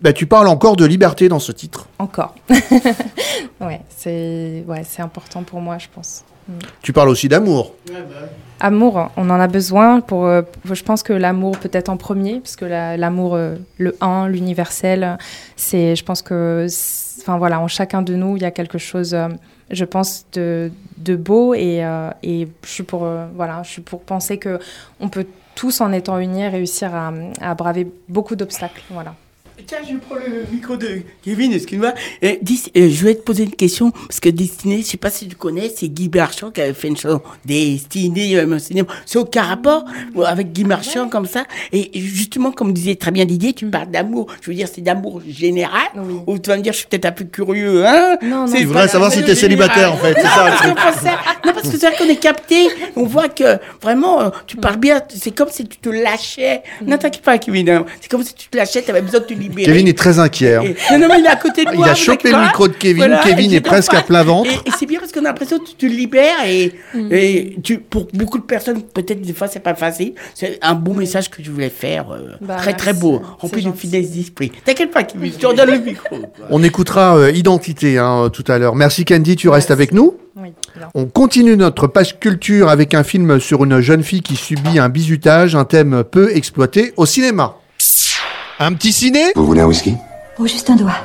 Bah, 0.00 0.12
tu 0.12 0.26
parles 0.26 0.48
encore 0.48 0.76
de 0.76 0.84
liberté 0.84 1.28
dans 1.28 1.38
ce 1.38 1.52
titre. 1.52 1.86
Encore. 1.98 2.34
ouais, 3.60 3.80
c'est 3.88 4.64
ouais, 4.66 4.82
important 4.98 5.44
pour 5.44 5.60
moi, 5.60 5.78
je 5.78 5.86
pense. 5.94 6.24
Tu 6.82 6.92
parles 6.92 7.08
aussi 7.08 7.28
d'amour. 7.28 7.72
Amour, 8.58 9.10
on 9.16 9.30
en 9.30 9.38
a 9.38 9.46
besoin 9.46 10.00
pour. 10.00 10.26
euh, 10.26 10.42
je 10.64 10.82
pense 10.82 11.04
que 11.04 11.12
l'amour 11.12 11.56
peut 11.58 11.70
être 11.72 11.88
en 11.88 11.96
premier, 11.96 12.40
parce 12.40 12.56
que 12.56 12.64
la- 12.64 12.96
l'amour, 12.96 13.34
euh, 13.36 13.54
le 13.78 13.96
un, 14.00 14.26
l'universel, 14.28 15.18
c'est. 15.54 15.94
Je 15.94 16.04
pense 16.04 16.20
que, 16.20 16.66
enfin 17.20 17.38
voilà, 17.38 17.60
en 17.60 17.68
chacun 17.68 18.02
de 18.02 18.16
nous, 18.16 18.36
il 18.36 18.42
y 18.42 18.46
a 18.46 18.50
quelque 18.50 18.78
chose, 18.78 19.14
euh, 19.14 19.28
je 19.70 19.84
pense, 19.84 20.26
de, 20.32 20.72
de 20.98 21.14
beau 21.14 21.54
et, 21.54 21.84
et 22.24 22.48
je 22.64 22.68
suis 22.68 22.82
pour, 22.82 23.06
voilà, 23.36 23.62
je 23.62 23.70
suis 23.70 23.82
pour 23.82 24.00
penser 24.00 24.38
que 24.38 24.58
on 24.98 25.08
peut 25.08 25.26
tous, 25.54 25.80
en 25.80 25.92
étant 25.92 26.18
unis, 26.18 26.48
réussir 26.48 26.94
à, 26.94 27.12
à 27.40 27.54
braver 27.54 27.86
beaucoup 28.08 28.36
d'obstacles, 28.36 28.82
voilà. 28.90 29.14
Tiens, 29.66 29.78
je 29.88 29.96
prends 29.96 30.16
le 30.16 30.44
micro 30.52 30.76
de 30.76 31.02
Kevin, 31.24 31.52
excuse-moi. 31.52 31.94
Euh, 32.24 32.34
dis- 32.42 32.70
euh, 32.76 32.88
je 32.90 33.04
vais 33.04 33.14
te 33.14 33.22
poser 33.22 33.44
une 33.44 33.52
question, 33.54 33.90
parce 33.90 34.18
que 34.20 34.28
Destinée, 34.28 34.78
je 34.78 34.86
sais 34.86 34.96
pas 34.96 35.08
si 35.10 35.28
tu 35.28 35.36
connais, 35.36 35.72
c'est 35.74 35.88
Guy 35.88 36.10
Marchand 36.12 36.50
qui 36.50 36.60
avait 36.60 36.74
fait 36.74 36.88
une 36.88 36.96
chanson 36.96 37.20
Destinée, 37.44 38.36
euh. 38.38 38.58
C'est 39.06 39.18
aucun 39.18 39.42
rapport 39.42 39.84
euh, 40.16 40.24
avec 40.24 40.52
Guy 40.52 40.64
Marchand 40.64 41.08
comme 41.08 41.26
ça. 41.26 41.44
Et 41.72 41.90
justement, 41.94 42.50
comme 42.50 42.72
disait 42.72 42.96
très 42.96 43.10
bien 43.12 43.24
Didier, 43.24 43.52
tu 43.52 43.66
parles 43.66 43.90
d'amour. 43.90 44.26
Je 44.40 44.50
veux 44.50 44.56
dire, 44.56 44.68
c'est 44.72 44.80
d'amour 44.80 45.22
général. 45.28 45.88
Ou 46.26 46.38
tu 46.38 46.50
vas 46.50 46.56
me 46.56 46.62
dire, 46.62 46.72
je 46.72 46.78
suis 46.78 46.86
peut-être 46.88 47.06
un 47.06 47.12
peu 47.12 47.24
curieux, 47.24 47.86
hein? 47.86 48.16
Non, 48.22 48.46
C'est 48.46 48.60
Il 48.60 48.66
voudrait 48.66 48.82
pas 48.82 48.88
savoir 48.88 49.10
si 49.10 49.18
d'amour 49.18 49.34
t'es 49.34 49.40
célibataire, 49.40 49.92
en 49.92 49.96
fait, 49.96 50.14
c'est 50.14 50.22
Non, 50.22 50.28
ça, 50.28 50.56
c'est 50.62 50.74
pas 50.74 50.92
ça. 50.92 51.18
Non, 51.46 51.52
parce 51.52 51.68
que 51.68 51.78
c'est 51.78 51.86
vrai 51.88 51.96
qu'on 51.96 52.08
est 52.10 52.16
capté. 52.20 52.68
On 52.96 53.04
voit 53.04 53.28
que 53.28 53.58
vraiment, 53.80 54.20
euh, 54.22 54.30
tu 54.46 54.56
parles 54.56 54.76
bien. 54.78 55.00
C'est 55.14 55.30
comme 55.30 55.50
si 55.50 55.66
tu 55.66 55.78
te 55.78 55.88
lâchais. 55.88 56.62
Non, 56.84 56.98
t'inquiète 56.98 57.22
pas, 57.22 57.38
Kevin. 57.38 57.70
hein. 57.70 57.86
C'est 58.00 58.10
comme 58.10 58.24
si 58.24 58.34
tu 58.34 58.48
te 58.48 58.56
lâchais, 58.56 58.82
tu 58.82 58.90
avais 58.90 59.02
besoin 59.02 59.20
de 59.20 59.24
te 59.26 59.34
libérer. 59.42 59.66
Kevin 59.66 59.88
est 59.88 59.96
très 59.98 60.18
inquiet. 60.18 60.54
hein. 60.56 60.62
Et- 60.64 60.76
non, 60.92 60.98
non, 61.00 61.08
mais 61.08 61.20
il 61.20 61.24
est 61.26 61.28
à 61.28 61.36
côté 61.36 61.64
de 61.64 61.70
Il 61.72 61.78
moi. 61.78 61.88
a 61.88 61.94
chopé 61.94 62.30
le 62.32 62.40
micro 62.40 62.68
de 62.68 62.72
Kevin. 62.74 63.18
Kevin 63.24 63.52
est 63.52 63.60
presque 63.60 63.94
à 63.94 64.02
plat 64.02 64.22
ventre. 64.22 64.50
Et, 64.50 64.68
et 64.68 64.72
c'est 64.78 64.86
bien 64.86 64.98
parce 65.00 65.12
qu'on 65.12 65.20
a 65.20 65.24
l'impression 65.24 65.58
que 65.58 65.64
tu 65.68 65.74
te 65.74 65.86
libères 65.86 66.44
et, 66.46 66.72
et 67.10 67.56
tu, 67.62 67.78
pour 67.78 68.06
beaucoup 68.14 68.38
de 68.38 68.44
personnes, 68.44 68.82
peut-être 68.82 69.20
des 69.22 69.32
fois 69.32 69.48
c'est 69.48 69.60
pas 69.60 69.74
facile. 69.74 70.14
C'est 70.34 70.58
un 70.62 70.74
bon 70.74 70.94
message 70.94 71.30
que 71.30 71.42
je 71.42 71.50
voulais 71.50 71.70
faire. 71.70 72.10
euh, 72.12 72.32
Bah, 72.40 72.56
très 72.56 72.74
très 72.74 72.92
beau. 72.92 73.20
Rempli 73.38 73.62
de 73.64 73.72
finesse 73.72 74.10
d'esprit. 74.10 74.52
T'inquiète 74.64 74.90
pas, 74.90 75.02
Kevin, 75.04 75.32
je 75.32 75.38
te 75.38 75.46
redonne 75.46 75.70
le 75.70 75.78
micro. 75.78 76.16
On 76.50 76.62
écoutera 76.62 77.16
euh, 77.16 77.30
Identité 77.32 77.98
hein, 77.98 78.30
tout 78.32 78.44
à 78.48 78.58
l'heure. 78.58 78.74
Merci 78.74 79.04
Candy, 79.04 79.36
tu 79.36 79.48
restes 79.48 79.70
avec 79.70 79.92
nous. 79.92 80.16
Oui. 80.36 80.48
On 80.94 81.04
continue 81.06 81.56
notre 81.56 81.86
page 81.86 82.18
culture 82.18 82.68
avec 82.70 82.94
un 82.94 83.02
film 83.04 83.38
sur 83.38 83.64
une 83.64 83.80
jeune 83.80 84.02
fille 84.02 84.22
qui 84.22 84.36
subit 84.36 84.78
un 84.78 84.88
bizutage, 84.88 85.54
un 85.54 85.64
thème 85.64 86.04
peu 86.10 86.34
exploité 86.34 86.94
au 86.96 87.04
cinéma. 87.04 87.56
Un 88.58 88.74
petit 88.74 88.92
ciné 88.92 89.32
Vous 89.34 89.46
voulez 89.46 89.60
un 89.60 89.66
whisky 89.66 89.94
Oh, 90.38 90.46
juste 90.46 90.70
un 90.70 90.76
doigt. 90.76 90.96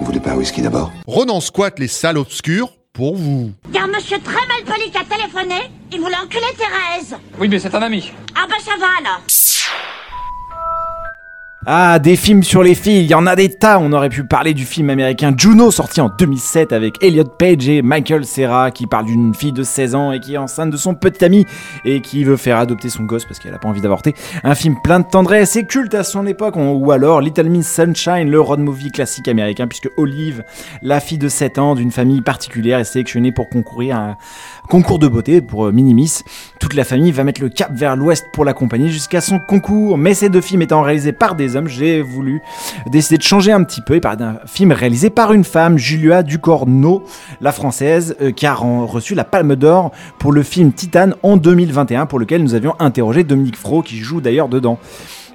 Vous 0.00 0.06
voulez 0.06 0.20
pas 0.20 0.30
un 0.32 0.36
whisky 0.36 0.62
d'abord 0.62 0.92
Ronan 1.06 1.40
squatte 1.40 1.78
les 1.78 1.88
salles 1.88 2.18
obscures 2.18 2.72
pour 2.92 3.16
vous. 3.16 3.52
Il 3.68 3.74
y 3.74 3.78
a 3.78 3.84
un 3.84 3.86
monsieur 3.86 4.18
très 4.20 4.46
mal 4.46 4.64
poli 4.66 4.90
qui 4.90 4.98
a 4.98 5.04
téléphoné. 5.04 5.70
Il 5.92 6.00
voulait 6.00 6.16
enculer 6.16 6.40
Thérèse. 6.56 7.16
Oui, 7.38 7.48
mais 7.48 7.58
c'est 7.58 7.74
un 7.74 7.82
ami. 7.82 8.12
Ah 8.34 8.46
bah 8.48 8.56
ça 8.64 8.72
va 8.78 8.86
alors. 8.98 9.20
Ah, 11.66 11.98
des 11.98 12.16
films 12.16 12.42
sur 12.42 12.62
les 12.62 12.74
filles, 12.74 13.02
il 13.02 13.10
y 13.10 13.14
en 13.14 13.26
a 13.26 13.36
des 13.36 13.50
tas. 13.50 13.78
On 13.78 13.92
aurait 13.92 14.08
pu 14.08 14.24
parler 14.24 14.54
du 14.54 14.64
film 14.64 14.88
américain 14.88 15.34
Juno, 15.36 15.70
sorti 15.70 16.00
en 16.00 16.08
2007 16.08 16.72
avec 16.72 16.94
Elliot 17.04 17.24
Page 17.24 17.68
et 17.68 17.82
Michael 17.82 18.24
Cera, 18.24 18.70
qui 18.70 18.86
parle 18.86 19.04
d'une 19.04 19.34
fille 19.34 19.52
de 19.52 19.62
16 19.62 19.94
ans 19.94 20.10
et 20.10 20.20
qui 20.20 20.32
est 20.32 20.38
enceinte 20.38 20.70
de 20.70 20.78
son 20.78 20.94
petit 20.94 21.22
ami 21.22 21.44
et 21.84 22.00
qui 22.00 22.24
veut 22.24 22.38
faire 22.38 22.56
adopter 22.56 22.88
son 22.88 23.02
gosse 23.02 23.26
parce 23.26 23.38
qu'elle 23.38 23.52
a 23.52 23.58
pas 23.58 23.68
envie 23.68 23.82
d'avorter. 23.82 24.14
Un 24.42 24.54
film 24.54 24.76
plein 24.82 25.00
de 25.00 25.04
tendresse 25.04 25.54
et 25.56 25.66
culte 25.66 25.92
à 25.92 26.02
son 26.02 26.26
époque. 26.26 26.54
Ou 26.56 26.92
alors 26.92 27.20
Little 27.20 27.50
Miss 27.50 27.70
Sunshine, 27.70 28.30
le 28.30 28.40
road 28.40 28.60
movie 28.60 28.90
classique 28.90 29.28
américain, 29.28 29.66
puisque 29.68 29.90
Olive, 29.98 30.44
la 30.80 30.98
fille 30.98 31.18
de 31.18 31.28
7 31.28 31.58
ans 31.58 31.74
d'une 31.74 31.90
famille 31.90 32.22
particulière, 32.22 32.78
est 32.78 32.84
sélectionnée 32.84 33.32
pour 33.32 33.50
concourir 33.50 33.96
à 33.96 34.00
un 34.00 34.16
concours 34.70 34.98
de 34.98 35.08
beauté 35.08 35.42
pour 35.42 35.66
euh, 35.66 35.72
Minimis. 35.72 36.22
Toute 36.58 36.72
la 36.72 36.84
famille 36.84 37.12
va 37.12 37.22
mettre 37.22 37.42
le 37.42 37.50
cap 37.50 37.70
vers 37.74 37.96
l'ouest 37.96 38.24
pour 38.32 38.46
l'accompagner 38.46 38.88
jusqu'à 38.88 39.20
son 39.20 39.38
concours. 39.38 39.98
Mais 39.98 40.14
ces 40.14 40.30
deux 40.30 40.40
films 40.40 40.62
étant 40.62 40.80
réalisés 40.80 41.12
par 41.12 41.34
des 41.34 41.49
j'ai 41.66 42.02
voulu 42.02 42.42
décider 42.86 43.18
de 43.18 43.22
changer 43.22 43.52
un 43.52 43.62
petit 43.64 43.80
peu 43.80 43.94
et 43.94 44.00
parler 44.00 44.18
d'un 44.18 44.36
film 44.46 44.72
réalisé 44.72 45.10
par 45.10 45.32
une 45.32 45.44
femme, 45.44 45.78
Julia 45.78 46.22
Ducorneau, 46.22 47.04
la 47.40 47.52
française, 47.52 48.16
euh, 48.20 48.32
qui 48.32 48.46
a 48.46 48.54
reçu 48.54 49.14
la 49.14 49.24
Palme 49.24 49.56
d'Or 49.56 49.90
pour 50.18 50.32
le 50.32 50.42
film 50.42 50.72
Titane 50.72 51.14
en 51.22 51.36
2021, 51.36 52.06
pour 52.06 52.18
lequel 52.18 52.42
nous 52.42 52.54
avions 52.54 52.74
interrogé 52.78 53.24
Dominique 53.24 53.56
Fro, 53.56 53.82
qui 53.82 53.98
joue 53.98 54.20
d'ailleurs 54.20 54.48
dedans. 54.48 54.78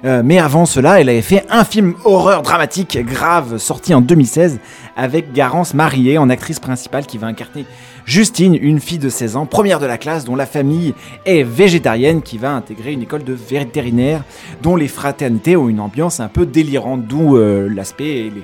Euh, 0.04 0.22
mais 0.24 0.38
avant 0.38 0.66
cela, 0.66 1.00
elle 1.00 1.08
avait 1.08 1.22
fait 1.22 1.44
un 1.50 1.64
film 1.64 1.94
horreur 2.04 2.42
dramatique 2.42 2.98
grave 3.04 3.58
sorti 3.58 3.94
en 3.94 4.00
2016 4.00 4.60
avec 4.96 5.32
Garance 5.32 5.74
Marié 5.74 6.18
en 6.18 6.30
actrice 6.30 6.58
principale 6.58 7.06
qui 7.06 7.18
va 7.18 7.26
incarner 7.26 7.66
Justine, 8.06 8.56
une 8.60 8.80
fille 8.80 8.98
de 8.98 9.08
16 9.08 9.36
ans, 9.36 9.46
première 9.46 9.80
de 9.80 9.86
la 9.86 9.98
classe 9.98 10.24
dont 10.24 10.36
la 10.36 10.46
famille 10.46 10.94
est 11.24 11.42
végétarienne 11.42 12.22
qui 12.22 12.38
va 12.38 12.52
intégrer 12.52 12.92
une 12.92 13.02
école 13.02 13.24
de 13.24 13.32
vétérinaire 13.32 14.22
dont 14.62 14.76
les 14.76 14.88
fraternités 14.88 15.56
ont 15.56 15.68
une 15.68 15.80
ambiance 15.80 16.20
un 16.20 16.28
peu 16.28 16.46
délirante, 16.46 17.06
d'où 17.06 17.36
euh, 17.36 17.68
l'aspect 17.68 18.26
et 18.26 18.30
les 18.30 18.42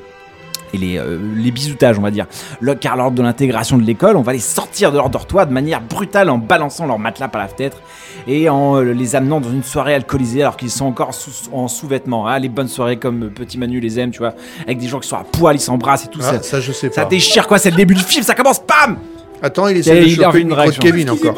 et 0.75 0.79
les, 0.79 0.99
euh, 0.99 1.19
les 1.37 1.51
bisoutages, 1.51 1.99
on 1.99 2.03
va 2.03 2.11
dire. 2.11 2.27
Le- 2.61 2.75
car 2.75 2.97
lors 2.97 3.11
de 3.11 3.23
l'intégration 3.23 3.77
de 3.79 3.83
l'école, 3.83 4.17
on 4.17 4.23
va 4.23 4.33
les 4.33 4.39
sortir 4.39 4.91
de 4.93 4.97
leur 4.97 5.11
dortoir 5.11 5.47
de 5.47 5.53
manière 5.53 5.81
brutale 5.81 6.31
en 6.31 6.39
balançant 6.39 6.87
leur 6.87 6.99
matelas 6.99 7.29
par 7.29 7.43
la 7.43 7.49
fenêtre 7.49 7.79
et 8.27 8.49
en 8.49 8.77
euh, 8.77 8.93
les 8.93 9.17
amenant 9.17 9.41
dans 9.41 9.51
une 9.51 9.63
soirée 9.63 9.95
alcoolisée 9.95 10.43
alors 10.43 10.57
qu'ils 10.57 10.71
sont 10.71 10.87
encore 10.87 11.15
sous- 11.15 11.51
en 11.53 11.69
sous-vêtements. 11.69 12.27
hein. 12.29 12.39
les 12.39 12.49
bonnes 12.49 12.69
soirées 12.69 12.97
comme 12.99 13.25
euh, 13.25 13.29
Petit 13.31 13.59
Manu 13.59 13.81
les 13.81 13.99
aime, 14.01 14.11
tu 14.11 14.19
vois, 14.19 14.35
avec 14.65 14.79
des 14.79 14.89
gens 14.89 15.01
qui 15.01 15.09
sont 15.09 15.17
à 15.17 15.25
poil, 15.25 15.57
ils 15.57 15.61
s'embrassent 15.61 16.05
et 16.05 16.09
tout 16.09 16.21
Ah, 16.23 16.33
ça. 16.39 16.43
ça, 16.43 16.61
je 16.61 16.73
sais 16.73 16.91
Ça 16.91 17.05
déchire 17.05 17.47
quoi, 17.47 17.59
c'est 17.59 17.71
le 17.71 17.77
début 17.77 17.95
du 17.95 18.03
film, 18.03 18.23
ça 18.23 18.35
commence, 18.35 18.59
pam 18.61 18.97
Attends, 19.43 19.69
il 19.69 19.79
essaie 19.79 20.01
de 20.01 20.09
choper 20.09 20.39
une 20.39 20.49
le 20.51 20.55
micro 20.55 20.55
de 20.57 20.61
réaction. 20.61 20.83
Kevin 20.83 21.11
encore. 21.11 21.35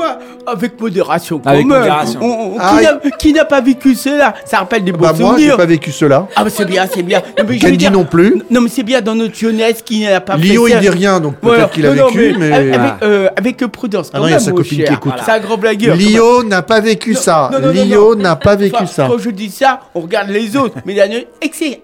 avec 0.47 0.79
modération. 0.81 1.39
quand 1.39 1.51
Avec 1.51 1.67
même. 1.67 1.79
modération. 1.79 2.21
On- 2.23 2.55
on- 2.55 2.57
Ah, 2.61 2.79
qui 3.19 3.33
n'a- 3.33 3.45
pas 3.47 3.61
vécu 3.63 3.95
cela? 3.95 4.35
Ça 4.45 4.59
rappelle 4.59 4.85
des 4.85 4.93
bons 4.93 4.99
Bah 5.01 5.13
moi, 5.19 5.31
j'ai 5.37 5.41
souvenirs. 5.43 5.57
pas 5.57 5.65
vécu 5.67 5.91
cela. 5.91 6.29
Ah, 6.37 6.45
bah 6.45 6.51
c'est 6.51 6.67
bien, 6.67 6.87
c'est 6.93 7.03
bien. 7.03 7.21
Non, 7.39 7.45
mais 7.49 7.59
je 7.59 7.69
dire- 7.69 7.91
non 7.91 8.05
plus. 8.05 8.43
Non, 8.51 8.61
mais 8.61 8.69
c'est 8.69 8.83
bien 8.83 9.01
dans 9.01 9.15
notre 9.15 9.35
jeunesse 9.35 9.81
qui 9.83 10.05
n'a 10.05 10.21
pas 10.21 10.37
Lio, 10.37 10.69
il 10.69 10.79
dit 10.81 10.89
rien, 10.91 11.19
donc 11.21 11.37
peut-être 11.37 11.55
Voilà. 11.55 11.69
qu'il 11.69 11.87
a 11.87 11.95
Non, 11.95 12.07
vécu, 12.09 12.35
mais- 12.39 12.53
Avec, 12.53 12.75
Ah. 12.79 12.97
euh, 13.05 13.29
avec 13.37 13.57
prudence. 13.67 14.11
Ah 14.13 14.19
non, 14.21 14.27
il 14.29 14.33
y 14.33 14.35
a 14.35 14.39
sa 14.39 14.53
copine 14.53 14.85
qui 14.85 14.93
écoute. 14.93 15.13
C'est 15.25 15.31
un 15.33 15.41
grand 15.41 15.57
blagueur. 15.57 15.97
Lio 15.97 16.43
n'a 16.45 16.61
pas 16.63 16.81
vécu 16.81 17.15
ça. 17.15 17.51
Lio 17.73 18.15
n'a 18.15 18.37
pas 18.37 18.55
vécu 18.57 18.75
Enfin, 18.77 18.87
ça. 18.87 19.07
Quand 19.11 19.19
je 19.19 19.31
dis 19.31 19.51
ça, 19.51 19.81
on 19.95 20.01
regarde 20.01 20.29
les 20.29 20.57
autres, 20.57 20.77
mais 20.85 20.95
d'un 20.95 21.09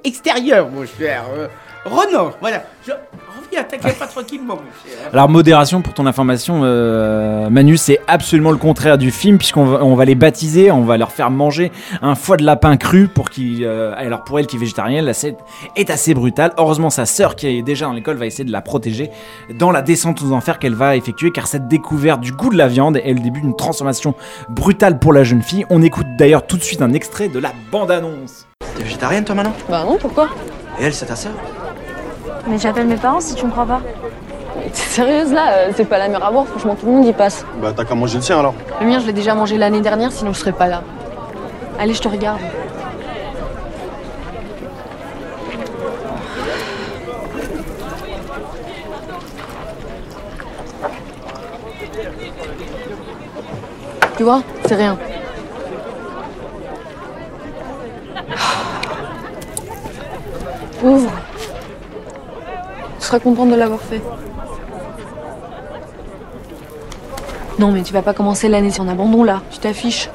extérieur, 0.04 0.68
mon 0.68 0.84
cher. 0.98 1.24
Euh, 1.36 1.46
Renan, 1.86 2.30
voilà. 2.42 2.62
Pas 3.98 4.06
tranquillement, 4.06 4.56
mon 4.56 4.62
cher. 4.62 5.08
Alors 5.12 5.28
modération 5.28 5.82
pour 5.82 5.94
ton 5.94 6.06
information, 6.06 6.60
euh, 6.64 7.50
Manu, 7.50 7.76
c'est 7.76 8.00
absolument 8.06 8.50
le 8.50 8.56
contraire 8.56 8.98
du 8.98 9.10
film 9.10 9.38
puisqu'on 9.38 9.64
va, 9.64 9.84
on 9.84 9.94
va 9.94 10.04
les 10.04 10.14
baptiser, 10.14 10.70
on 10.70 10.82
va 10.82 10.96
leur 10.96 11.12
faire 11.12 11.30
manger 11.30 11.70
un 12.02 12.14
foie 12.14 12.36
de 12.36 12.44
lapin 12.44 12.76
cru 12.76 13.08
pour 13.08 13.30
qu'ils, 13.30 13.64
euh, 13.64 13.92
alors 13.96 14.24
pour 14.24 14.38
elle 14.38 14.46
qui 14.46 14.56
est 14.56 14.58
végétarienne, 14.58 15.04
la 15.04 15.14
scène 15.14 15.34
est 15.76 15.90
assez 15.90 16.14
brutale. 16.14 16.52
Heureusement 16.58 16.90
sa 16.90 17.06
sœur 17.06 17.36
qui 17.36 17.46
est 17.46 17.62
déjà 17.62 17.86
dans 17.86 17.92
l'école 17.92 18.16
va 18.16 18.26
essayer 18.26 18.44
de 18.44 18.52
la 18.52 18.60
protéger 18.60 19.10
dans 19.58 19.70
la 19.70 19.82
descente 19.82 20.22
aux 20.22 20.32
enfers 20.32 20.58
qu'elle 20.58 20.74
va 20.74 20.96
effectuer 20.96 21.30
car 21.30 21.46
cette 21.46 21.68
découverte 21.68 22.20
du 22.20 22.32
goût 22.32 22.50
de 22.50 22.56
la 22.56 22.68
viande 22.68 22.96
est 22.96 23.12
le 23.12 23.20
début 23.20 23.40
d'une 23.40 23.56
transformation 23.56 24.14
brutale 24.48 24.98
pour 24.98 25.12
la 25.12 25.24
jeune 25.24 25.42
fille. 25.42 25.66
On 25.70 25.82
écoute 25.82 26.06
d'ailleurs 26.18 26.46
tout 26.46 26.56
de 26.56 26.62
suite 26.62 26.82
un 26.82 26.92
extrait 26.92 27.28
de 27.28 27.38
la 27.38 27.52
bande-annonce. 27.70 28.46
T'es 28.76 28.82
végétarienne 28.84 29.24
toi 29.24 29.34
maintenant? 29.34 29.54
Bah 29.68 29.84
non, 29.84 29.98
pourquoi? 29.98 30.28
Et 30.80 30.84
elle, 30.84 30.94
c'est 30.94 31.06
ta 31.06 31.16
sœur? 31.16 31.32
Mais 32.46 32.58
j'appelle 32.58 32.86
mes 32.86 32.96
parents 32.96 33.20
si 33.20 33.34
tu 33.34 33.46
me 33.46 33.50
crois 33.50 33.66
pas. 33.66 33.80
T'es 34.64 34.74
sérieuse 34.74 35.32
là 35.32 35.52
euh, 35.52 35.70
C'est 35.74 35.84
pas 35.84 35.98
la 35.98 36.08
mer 36.08 36.24
à 36.24 36.30
boire, 36.30 36.46
franchement 36.46 36.74
tout 36.74 36.86
le 36.86 36.92
monde 36.92 37.06
y 37.06 37.12
passe. 37.12 37.44
Bah 37.60 37.72
t'as 37.74 37.84
qu'à 37.84 37.94
manger 37.94 38.16
le 38.16 38.22
sien 38.22 38.38
alors. 38.38 38.54
Le 38.80 38.86
mien 38.86 39.00
je 39.00 39.06
l'ai 39.06 39.12
déjà 39.12 39.34
mangé 39.34 39.58
l'année 39.58 39.80
dernière, 39.80 40.12
sinon 40.12 40.32
je 40.32 40.38
serais 40.38 40.52
pas 40.52 40.66
là. 40.66 40.82
Allez, 41.78 41.94
je 41.94 42.02
te 42.02 42.08
regarde. 42.08 42.40
Tu 54.16 54.24
vois, 54.24 54.42
c'est 54.66 54.74
rien. 54.74 54.98
Ouvre. 60.82 61.10
Seras 63.10 63.18
contente 63.18 63.50
de 63.50 63.56
l'avoir 63.56 63.80
fait. 63.80 64.00
Non, 67.58 67.72
mais 67.72 67.82
tu 67.82 67.92
vas 67.92 68.02
pas 68.02 68.14
commencer 68.14 68.48
l'année 68.48 68.70
sur 68.70 68.84
un 68.84 68.88
abandon 68.88 69.24
là. 69.24 69.42
Tu 69.50 69.58
t'affiches. 69.58 70.08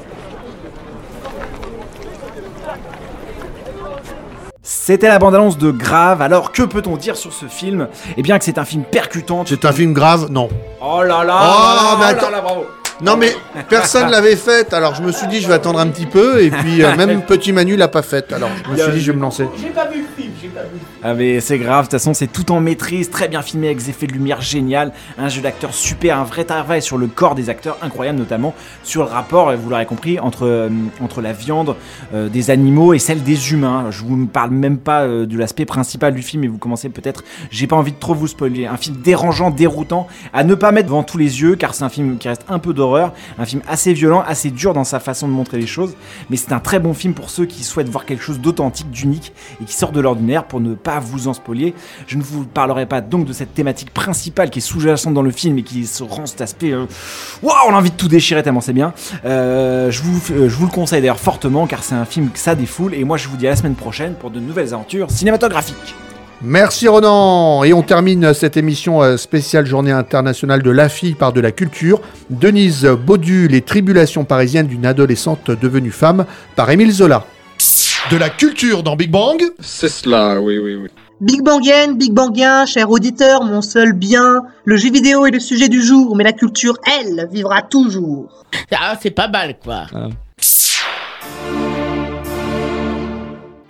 C'était 4.62 5.08
la 5.08 5.18
bande-annonce 5.18 5.58
de 5.58 5.70
Grave. 5.70 6.22
Alors 6.22 6.52
que 6.52 6.62
peut-on 6.62 6.96
dire 6.96 7.18
sur 7.18 7.34
ce 7.34 7.44
film? 7.44 7.88
Eh 8.16 8.22
bien 8.22 8.38
que 8.38 8.46
c'est 8.46 8.56
un 8.56 8.64
film 8.64 8.82
percutant. 8.84 9.44
C'est 9.46 9.66
un 9.66 9.72
film 9.72 9.92
grave? 9.92 10.28
Non. 10.30 10.48
Oh 10.80 11.02
là 11.02 11.22
là 11.22 11.38
Oh, 11.38 11.52
oh 11.52 11.74
là 11.74 11.96
mais 11.98 12.00
là 12.00 12.08
attends. 12.08 12.30
là 12.30 12.36
là, 12.38 12.40
bravo. 12.40 12.64
Non 13.02 13.18
mais 13.18 13.30
personne 13.68 14.10
l'avait 14.10 14.36
faite, 14.36 14.72
alors 14.72 14.94
je 14.94 15.02
me 15.02 15.12
suis 15.12 15.26
dit 15.26 15.42
je 15.42 15.48
vais 15.48 15.52
attendre 15.52 15.78
un 15.80 15.88
petit 15.88 16.06
peu 16.06 16.42
et 16.42 16.50
puis 16.50 16.82
euh, 16.82 16.96
même 16.96 17.20
petit 17.26 17.52
Manu 17.52 17.76
l'a 17.76 17.88
pas 17.88 18.00
faite, 18.00 18.32
alors 18.32 18.48
je 18.64 18.70
me 18.70 18.76
suis 18.78 18.92
dit 18.92 19.00
je 19.02 19.12
vais 19.12 19.16
me 19.18 19.22
lancer. 19.22 19.46
J'ai 19.60 19.68
pas 19.68 19.84
vu 19.86 20.06
Ah 21.02 21.14
mais 21.14 21.40
c'est 21.40 21.58
grave, 21.58 21.86
de 21.86 21.90
toute 21.90 21.92
façon 21.92 22.14
c'est 22.14 22.26
tout 22.26 22.50
en 22.52 22.60
maîtrise, 22.60 23.10
très 23.10 23.28
bien 23.28 23.42
filmé 23.42 23.68
avec 23.68 23.78
des 23.78 23.90
effets 23.90 24.06
de 24.06 24.12
lumière 24.12 24.40
génial, 24.40 24.92
un 25.18 25.28
jeu 25.28 25.42
d'acteur 25.42 25.74
super, 25.74 26.18
un 26.18 26.24
vrai 26.24 26.44
travail 26.44 26.82
sur 26.82 26.98
le 26.98 27.06
corps 27.06 27.34
des 27.34 27.50
acteurs 27.50 27.78
incroyable 27.82 28.18
notamment 28.18 28.54
sur 28.82 29.04
le 29.04 29.10
rapport, 29.10 29.54
vous 29.56 29.70
l'aurez 29.70 29.86
compris, 29.86 30.18
entre, 30.18 30.46
euh, 30.46 30.68
la 31.22 31.32
viande 31.32 31.76
euh, 32.14 32.28
des 32.28 32.50
animaux 32.50 32.92
et 32.92 32.98
celle 32.98 33.22
des 33.22 33.52
humains. 33.52 33.90
Je 33.90 34.04
vous 34.04 34.26
parle 34.26 34.50
même 34.50 34.78
pas 34.78 35.02
euh, 35.02 35.24
de 35.24 35.38
l'aspect 35.38 35.64
principal 35.64 36.14
du 36.14 36.22
film 36.22 36.44
et 36.44 36.48
vous 36.48 36.58
commencez 36.58 36.88
peut-être, 36.88 37.24
j'ai 37.50 37.66
pas 37.66 37.76
envie 37.76 37.92
de 37.92 37.98
trop 37.98 38.14
vous 38.14 38.26
spoiler, 38.26 38.66
un 38.66 38.76
film 38.76 38.96
dérangeant, 38.96 39.50
déroutant, 39.50 40.06
à 40.32 40.44
ne 40.44 40.54
pas 40.54 40.72
mettre 40.72 40.86
devant 40.86 41.02
tous 41.02 41.18
les 41.18 41.40
yeux 41.40 41.56
car 41.56 41.74
c'est 41.74 41.84
un 41.84 41.88
film 41.88 42.18
qui 42.18 42.28
reste 42.28 42.44
un 42.48 42.58
peu 42.58 42.74
d'horreur, 42.74 43.12
un 43.38 43.46
film 43.46 43.62
assez 43.68 43.92
violent, 43.92 44.22
assez 44.26 44.50
dur 44.50 44.74
dans 44.74 44.84
sa 44.84 45.00
façon 45.00 45.26
de 45.26 45.32
montrer 45.32 45.58
les 45.58 45.66
choses, 45.66 45.94
mais 46.30 46.36
c'est 46.36 46.52
un 46.52 46.60
très 46.60 46.78
bon 46.78 46.94
film 46.94 47.14
pour 47.14 47.30
ceux 47.30 47.46
qui 47.46 47.64
souhaitent 47.64 47.88
voir 47.88 48.04
quelque 48.04 48.22
chose 48.22 48.40
d'authentique, 48.40 48.90
d'unique 48.90 49.32
et 49.60 49.64
qui 49.64 49.74
sort 49.74 49.92
de 49.92 50.00
l'ordinaire 50.00 50.35
pour 50.44 50.60
ne 50.60 50.74
pas 50.74 51.00
vous 51.00 51.28
en 51.28 51.34
spolier. 51.34 51.74
Je 52.06 52.16
ne 52.16 52.22
vous 52.22 52.44
parlerai 52.44 52.86
pas 52.86 53.00
donc 53.00 53.26
de 53.26 53.32
cette 53.32 53.54
thématique 53.54 53.92
principale 53.92 54.50
qui 54.50 54.58
est 54.58 54.62
sous-jacente 54.62 55.14
dans 55.14 55.22
le 55.22 55.30
film 55.30 55.58
et 55.58 55.62
qui 55.62 55.86
se 55.86 56.02
rend 56.02 56.26
cet 56.26 56.40
aspect. 56.40 56.72
euh, 56.72 56.86
Waouh, 57.42 57.56
on 57.68 57.74
a 57.74 57.78
envie 57.78 57.90
de 57.90 57.96
tout 57.96 58.08
déchirer 58.08 58.42
tellement 58.42 58.60
c'est 58.60 58.72
bien. 58.72 58.92
Euh, 59.24 59.90
je, 59.90 60.02
vous, 60.02 60.20
euh, 60.34 60.48
je 60.48 60.54
vous 60.56 60.66
le 60.66 60.72
conseille 60.72 61.00
d'ailleurs 61.00 61.20
fortement 61.20 61.66
car 61.66 61.82
c'est 61.82 61.94
un 61.94 62.04
film 62.04 62.30
que 62.30 62.38
ça 62.38 62.54
défoule 62.54 62.94
et 62.94 63.04
moi 63.04 63.16
je 63.16 63.28
vous 63.28 63.36
dis 63.36 63.46
à 63.46 63.50
la 63.50 63.56
semaine 63.56 63.74
prochaine 63.74 64.14
pour 64.14 64.30
de 64.30 64.40
nouvelles 64.40 64.74
aventures 64.74 65.10
cinématographiques. 65.10 65.94
Merci 66.42 66.86
Ronan 66.86 67.64
Et 67.64 67.72
on 67.72 67.80
termine 67.80 68.34
cette 68.34 68.58
émission 68.58 69.16
spéciale 69.16 69.64
Journée 69.64 69.90
internationale 69.90 70.62
de 70.62 70.70
la 70.70 70.90
fille 70.90 71.14
par 71.14 71.32
de 71.32 71.40
la 71.40 71.50
culture. 71.50 72.00
Denise 72.28 72.84
Baudu, 72.84 73.48
Les 73.48 73.62
tribulations 73.62 74.24
parisiennes 74.24 74.66
d'une 74.66 74.84
adolescente 74.84 75.50
devenue 75.50 75.90
femme 75.90 76.26
par 76.54 76.70
Émile 76.70 76.92
Zola. 76.92 77.24
De 78.10 78.16
la 78.16 78.30
culture 78.30 78.84
dans 78.84 78.94
Big 78.94 79.10
Bang 79.10 79.42
C'est 79.58 79.88
cela, 79.88 80.40
oui, 80.40 80.58
oui, 80.58 80.76
oui. 80.76 80.88
Big 81.20 81.42
Bangien, 81.42 81.94
Big 81.94 82.12
Bangien, 82.12 82.64
cher 82.64 82.88
auditeur, 82.88 83.42
mon 83.42 83.62
seul 83.62 83.94
bien. 83.94 84.44
Le 84.64 84.76
jeu 84.76 84.92
vidéo 84.92 85.26
est 85.26 85.32
le 85.32 85.40
sujet 85.40 85.68
du 85.68 85.82
jour, 85.82 86.14
mais 86.14 86.22
la 86.22 86.32
culture, 86.32 86.76
elle, 86.86 87.26
vivra 87.32 87.62
toujours. 87.62 88.44
Ah, 88.70 88.94
c'est 89.00 89.10
pas 89.10 89.26
mal, 89.26 89.58
quoi. 89.58 89.86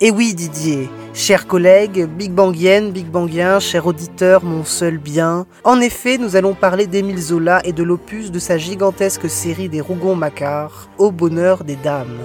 Et 0.03 0.11
oui, 0.11 0.35
Didier, 0.35 0.91
chers 1.15 1.47
collègues, 1.47 2.07
Big 2.07 2.33
Bangienne, 2.33 2.91
Big 2.91 3.07
Bangien, 3.07 3.59
cher 3.59 3.87
auditeur, 3.87 4.45
mon 4.45 4.65
seul 4.65 4.99
bien. 4.99 5.47
En 5.65 5.81
effet, 5.81 6.19
nous 6.19 6.37
allons 6.37 6.53
parler 6.53 6.87
d'Émile 6.87 7.23
Zola 7.23 7.63
et 7.65 7.73
de 7.73 7.83
l'opus 7.83 8.31
de 8.31 8.39
sa 8.39 8.59
gigantesque 8.59 9.31
série 9.31 9.71
des 9.71 9.81
Rougon-Macquart, 9.81 10.91
Au 10.99 11.11
bonheur 11.11 11.65
des 11.65 11.77
dames. 11.77 12.19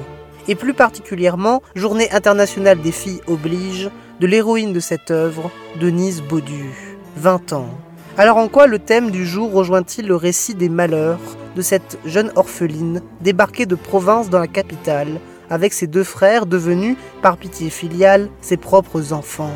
Et 0.52 0.56
plus 0.56 0.74
particulièrement, 0.74 1.64
Journée 1.76 2.12
internationale 2.12 2.82
des 2.82 2.91
filles 2.91 3.22
oblige, 3.26 3.89
de 4.20 4.28
l'héroïne 4.28 4.74
de 4.74 4.82
cette 4.82 5.10
œuvre, 5.10 5.49
Denise 5.80 6.22
Baudu, 6.22 6.97
20 7.16 7.54
ans. 7.54 7.70
Alors 8.18 8.36
en 8.36 8.49
quoi 8.49 8.68
le 8.68 8.78
thème 8.78 9.12
du 9.12 9.26
jour 9.26 9.54
rejoint-il 9.54 10.08
le 10.08 10.18
récit 10.18 10.54
des 10.54 10.68
malheurs 10.68 11.22
de 11.56 11.62
cette 11.62 11.99
jeune 12.04 12.34
orpheline 12.36 13.02
débarquée 13.22 13.66
de 13.66 13.76
province 13.76 14.30
dans 14.30 14.39
la 14.39 14.47
capitale 14.47 15.22
avec 15.49 15.72
ses 15.72 15.88
deux 15.88 16.04
frères 16.04 16.45
devenus, 16.45 16.97
par 17.22 17.38
pitié 17.38 17.70
filiale, 17.70 18.28
ses 18.41 18.58
propres 18.58 19.14
enfants? 19.14 19.56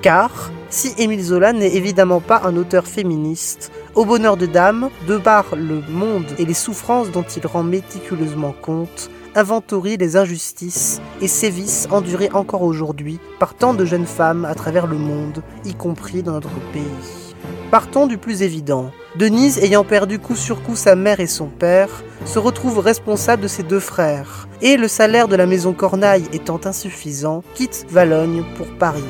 Car, 0.00 0.50
si 0.70 0.92
Émile 0.98 1.22
Zola 1.22 1.52
n'est 1.52 1.76
évidemment 1.76 2.18
pas 2.18 2.42
un 2.44 2.56
auteur 2.56 2.88
féministe, 2.88 3.70
Au 3.94 4.04
bonheur 4.06 4.36
de 4.36 4.46
dame, 4.46 4.88
de 5.06 5.18
par 5.18 5.54
le 5.54 5.82
monde 5.88 6.26
et 6.38 6.46
les 6.46 6.54
souffrances 6.54 7.12
dont 7.12 7.26
il 7.36 7.46
rend 7.46 7.62
méticuleusement 7.62 8.54
compte, 8.60 9.10
inventorie 9.34 9.96
les 9.96 10.16
injustices 10.16 11.00
et 11.20 11.28
sévices 11.28 11.88
endurés 11.90 12.30
encore 12.32 12.62
aujourd'hui 12.62 13.18
par 13.38 13.54
tant 13.54 13.74
de 13.74 13.84
jeunes 13.84 14.06
femmes 14.06 14.44
à 14.44 14.54
travers 14.54 14.86
le 14.86 14.96
monde, 14.96 15.42
y 15.64 15.74
compris 15.74 16.22
dans 16.22 16.32
notre 16.32 16.60
pays. 16.72 17.32
Partons 17.70 18.06
du 18.06 18.18
plus 18.18 18.42
évident. 18.42 18.90
Denise, 19.16 19.58
ayant 19.58 19.84
perdu 19.84 20.18
coup 20.18 20.36
sur 20.36 20.62
coup 20.62 20.76
sa 20.76 20.94
mère 20.94 21.20
et 21.20 21.26
son 21.26 21.46
père, 21.46 21.88
se 22.24 22.38
retrouve 22.38 22.78
responsable 22.78 23.42
de 23.42 23.48
ses 23.48 23.62
deux 23.62 23.80
frères, 23.80 24.48
et 24.60 24.76
le 24.76 24.88
salaire 24.88 25.28
de 25.28 25.36
la 25.36 25.46
maison 25.46 25.72
Cornaille 25.72 26.28
étant 26.32 26.60
insuffisant, 26.64 27.42
quitte 27.54 27.86
Valogne 27.90 28.44
pour 28.56 28.66
Paris. 28.78 29.02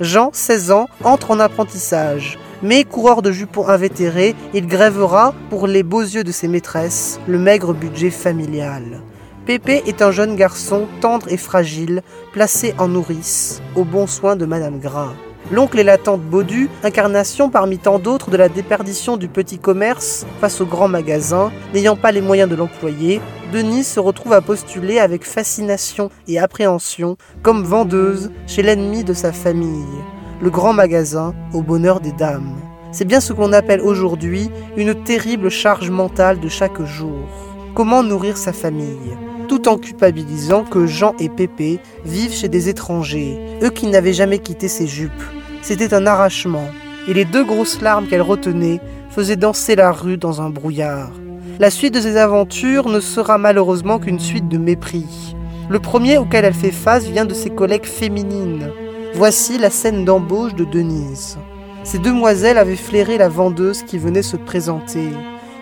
Jean, 0.00 0.30
16 0.32 0.70
ans, 0.70 0.88
entre 1.02 1.30
en 1.30 1.40
apprentissage, 1.40 2.38
mais 2.62 2.84
coureur 2.84 3.22
de 3.22 3.32
jupons 3.32 3.68
invétéré, 3.68 4.34
il 4.54 4.66
grèvera, 4.66 5.34
pour 5.50 5.66
les 5.66 5.82
beaux 5.82 6.02
yeux 6.02 6.24
de 6.24 6.32
ses 6.32 6.48
maîtresses, 6.48 7.18
le 7.26 7.38
maigre 7.38 7.72
budget 7.72 8.10
familial. 8.10 9.02
Pépé 9.48 9.82
est 9.86 10.02
un 10.02 10.10
jeune 10.10 10.36
garçon 10.36 10.86
tendre 11.00 11.32
et 11.32 11.38
fragile, 11.38 12.02
placé 12.34 12.74
en 12.76 12.86
nourrice, 12.86 13.62
au 13.76 13.84
bon 13.84 14.06
soin 14.06 14.36
de 14.36 14.44
Madame 14.44 14.78
Gras. 14.78 15.14
L'oncle 15.50 15.78
et 15.78 15.84
la 15.84 15.96
tante 15.96 16.20
Baudu, 16.20 16.68
incarnation 16.84 17.48
parmi 17.48 17.78
tant 17.78 17.98
d'autres 17.98 18.30
de 18.30 18.36
la 18.36 18.50
déperdition 18.50 19.16
du 19.16 19.26
petit 19.26 19.58
commerce 19.58 20.26
face 20.42 20.60
aux 20.60 20.66
grands 20.66 20.88
magasins, 20.88 21.50
n'ayant 21.72 21.96
pas 21.96 22.12
les 22.12 22.20
moyens 22.20 22.50
de 22.50 22.56
l'employer, 22.56 23.22
Denise 23.50 23.86
se 23.88 24.00
retrouve 24.00 24.34
à 24.34 24.42
postuler 24.42 24.98
avec 24.98 25.24
fascination 25.24 26.10
et 26.26 26.38
appréhension 26.38 27.16
comme 27.42 27.64
vendeuse 27.64 28.30
chez 28.46 28.60
l'ennemi 28.60 29.02
de 29.02 29.14
sa 29.14 29.32
famille, 29.32 29.86
le 30.42 30.50
grand 30.50 30.74
magasin 30.74 31.34
au 31.54 31.62
bonheur 31.62 32.00
des 32.00 32.12
dames. 32.12 32.60
C'est 32.92 33.06
bien 33.06 33.20
ce 33.20 33.32
qu'on 33.32 33.54
appelle 33.54 33.80
aujourd'hui 33.80 34.50
une 34.76 35.04
terrible 35.04 35.48
charge 35.48 35.88
mentale 35.88 36.38
de 36.38 36.50
chaque 36.50 36.82
jour. 36.82 37.26
Comment 37.74 38.02
nourrir 38.02 38.36
sa 38.36 38.52
famille? 38.52 39.16
Tout 39.48 39.66
en 39.68 39.78
culpabilisant 39.78 40.62
que 40.62 40.86
Jean 40.86 41.14
et 41.18 41.28
Pépé 41.28 41.80
vivent 42.04 42.34
chez 42.34 42.48
des 42.48 42.68
étrangers, 42.68 43.38
eux 43.62 43.70
qui 43.70 43.86
n'avaient 43.86 44.12
jamais 44.12 44.38
quitté 44.38 44.68
ses 44.68 44.86
jupes. 44.86 45.10
C'était 45.62 45.94
un 45.94 46.06
arrachement, 46.06 46.68
et 47.08 47.14
les 47.14 47.24
deux 47.24 47.44
grosses 47.44 47.80
larmes 47.80 48.06
qu'elle 48.06 48.22
retenait 48.22 48.80
faisaient 49.10 49.36
danser 49.36 49.74
la 49.74 49.90
rue 49.90 50.18
dans 50.18 50.42
un 50.42 50.50
brouillard. 50.50 51.10
La 51.58 51.70
suite 51.70 51.94
de 51.94 52.00
ses 52.00 52.16
aventures 52.16 52.88
ne 52.88 53.00
sera 53.00 53.38
malheureusement 53.38 53.98
qu'une 53.98 54.20
suite 54.20 54.48
de 54.48 54.58
mépris. 54.58 55.34
Le 55.68 55.80
premier 55.80 56.18
auquel 56.18 56.44
elle 56.44 56.54
fait 56.54 56.70
face 56.70 57.06
vient 57.06 57.24
de 57.24 57.34
ses 57.34 57.50
collègues 57.50 57.86
féminines. 57.86 58.70
Voici 59.14 59.58
la 59.58 59.70
scène 59.70 60.04
d'embauche 60.04 60.54
de 60.54 60.64
Denise. 60.64 61.38
Ces 61.84 61.98
demoiselles 61.98 62.58
avaient 62.58 62.76
flairé 62.76 63.18
la 63.18 63.28
vendeuse 63.28 63.82
qui 63.82 63.98
venait 63.98 64.22
se 64.22 64.36
présenter, 64.36 65.08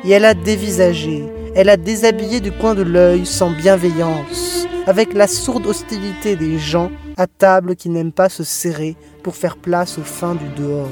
et 0.05 0.11
elle 0.11 0.24
a 0.24 0.34
dévisagé, 0.34 1.24
elle 1.57 1.70
a 1.70 1.78
déshabillé 1.78 2.40
du 2.40 2.52
coin 2.52 2.74
de 2.74 2.82
l'œil 2.82 3.24
sans 3.24 3.50
bienveillance, 3.50 4.68
avec 4.86 5.14
la 5.14 5.26
sourde 5.26 5.66
hostilité 5.66 6.36
des 6.36 6.59
gens 6.59 6.90
à 7.16 7.26
table 7.26 7.76
qui 7.76 7.88
n'aiment 7.88 8.12
pas 8.12 8.28
se 8.28 8.44
serrer 8.44 8.94
pour 9.22 9.36
faire 9.36 9.57
place 9.57 9.96
aux 9.96 10.02
fins 10.02 10.34
du 10.34 10.62
dehors. 10.62 10.90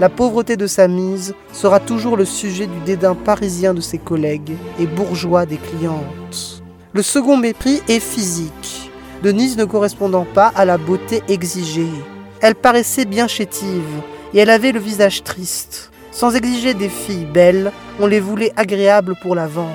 La 0.00 0.08
pauvreté 0.08 0.56
de 0.56 0.66
sa 0.66 0.88
mise 0.88 1.34
sera 1.52 1.80
toujours 1.80 2.16
le 2.16 2.24
sujet 2.24 2.66
du 2.66 2.80
dédain 2.86 3.14
parisien 3.14 3.74
de 3.74 3.82
ses 3.82 3.98
collègues 3.98 4.56
et 4.80 4.86
bourgeois 4.86 5.44
des 5.44 5.58
clientes. 5.58 6.62
Le 6.94 7.02
second 7.02 7.36
mépris 7.36 7.82
est 7.86 8.00
physique, 8.00 8.90
Denise 9.22 9.58
ne 9.58 9.66
correspondant 9.66 10.24
pas 10.24 10.50
à 10.54 10.64
la 10.64 10.78
beauté 10.78 11.22
exigée. 11.28 11.92
Elle 12.40 12.54
paraissait 12.54 13.04
bien 13.04 13.28
chétive 13.28 14.00
et 14.32 14.38
elle 14.38 14.50
avait 14.50 14.72
le 14.72 14.80
visage 14.80 15.24
triste. 15.24 15.90
Sans 16.16 16.34
exiger 16.34 16.72
des 16.72 16.88
filles 16.88 17.26
belles, 17.26 17.72
on 18.00 18.06
les 18.06 18.20
voulait 18.20 18.54
agréables 18.56 19.16
pour 19.20 19.34
la 19.34 19.46
vente. 19.46 19.68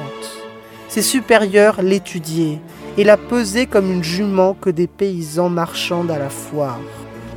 Ses 0.89 1.03
supérieurs 1.03 1.83
l'étudiaient 1.83 2.57
et 2.97 3.03
la 3.03 3.15
pesaient 3.15 3.67
comme 3.67 3.91
une 3.91 4.03
jument 4.03 4.55
que 4.59 4.71
des 4.71 4.87
paysans 4.87 5.49
marchandent 5.49 6.09
à 6.09 6.17
la 6.17 6.31
foire. 6.31 6.79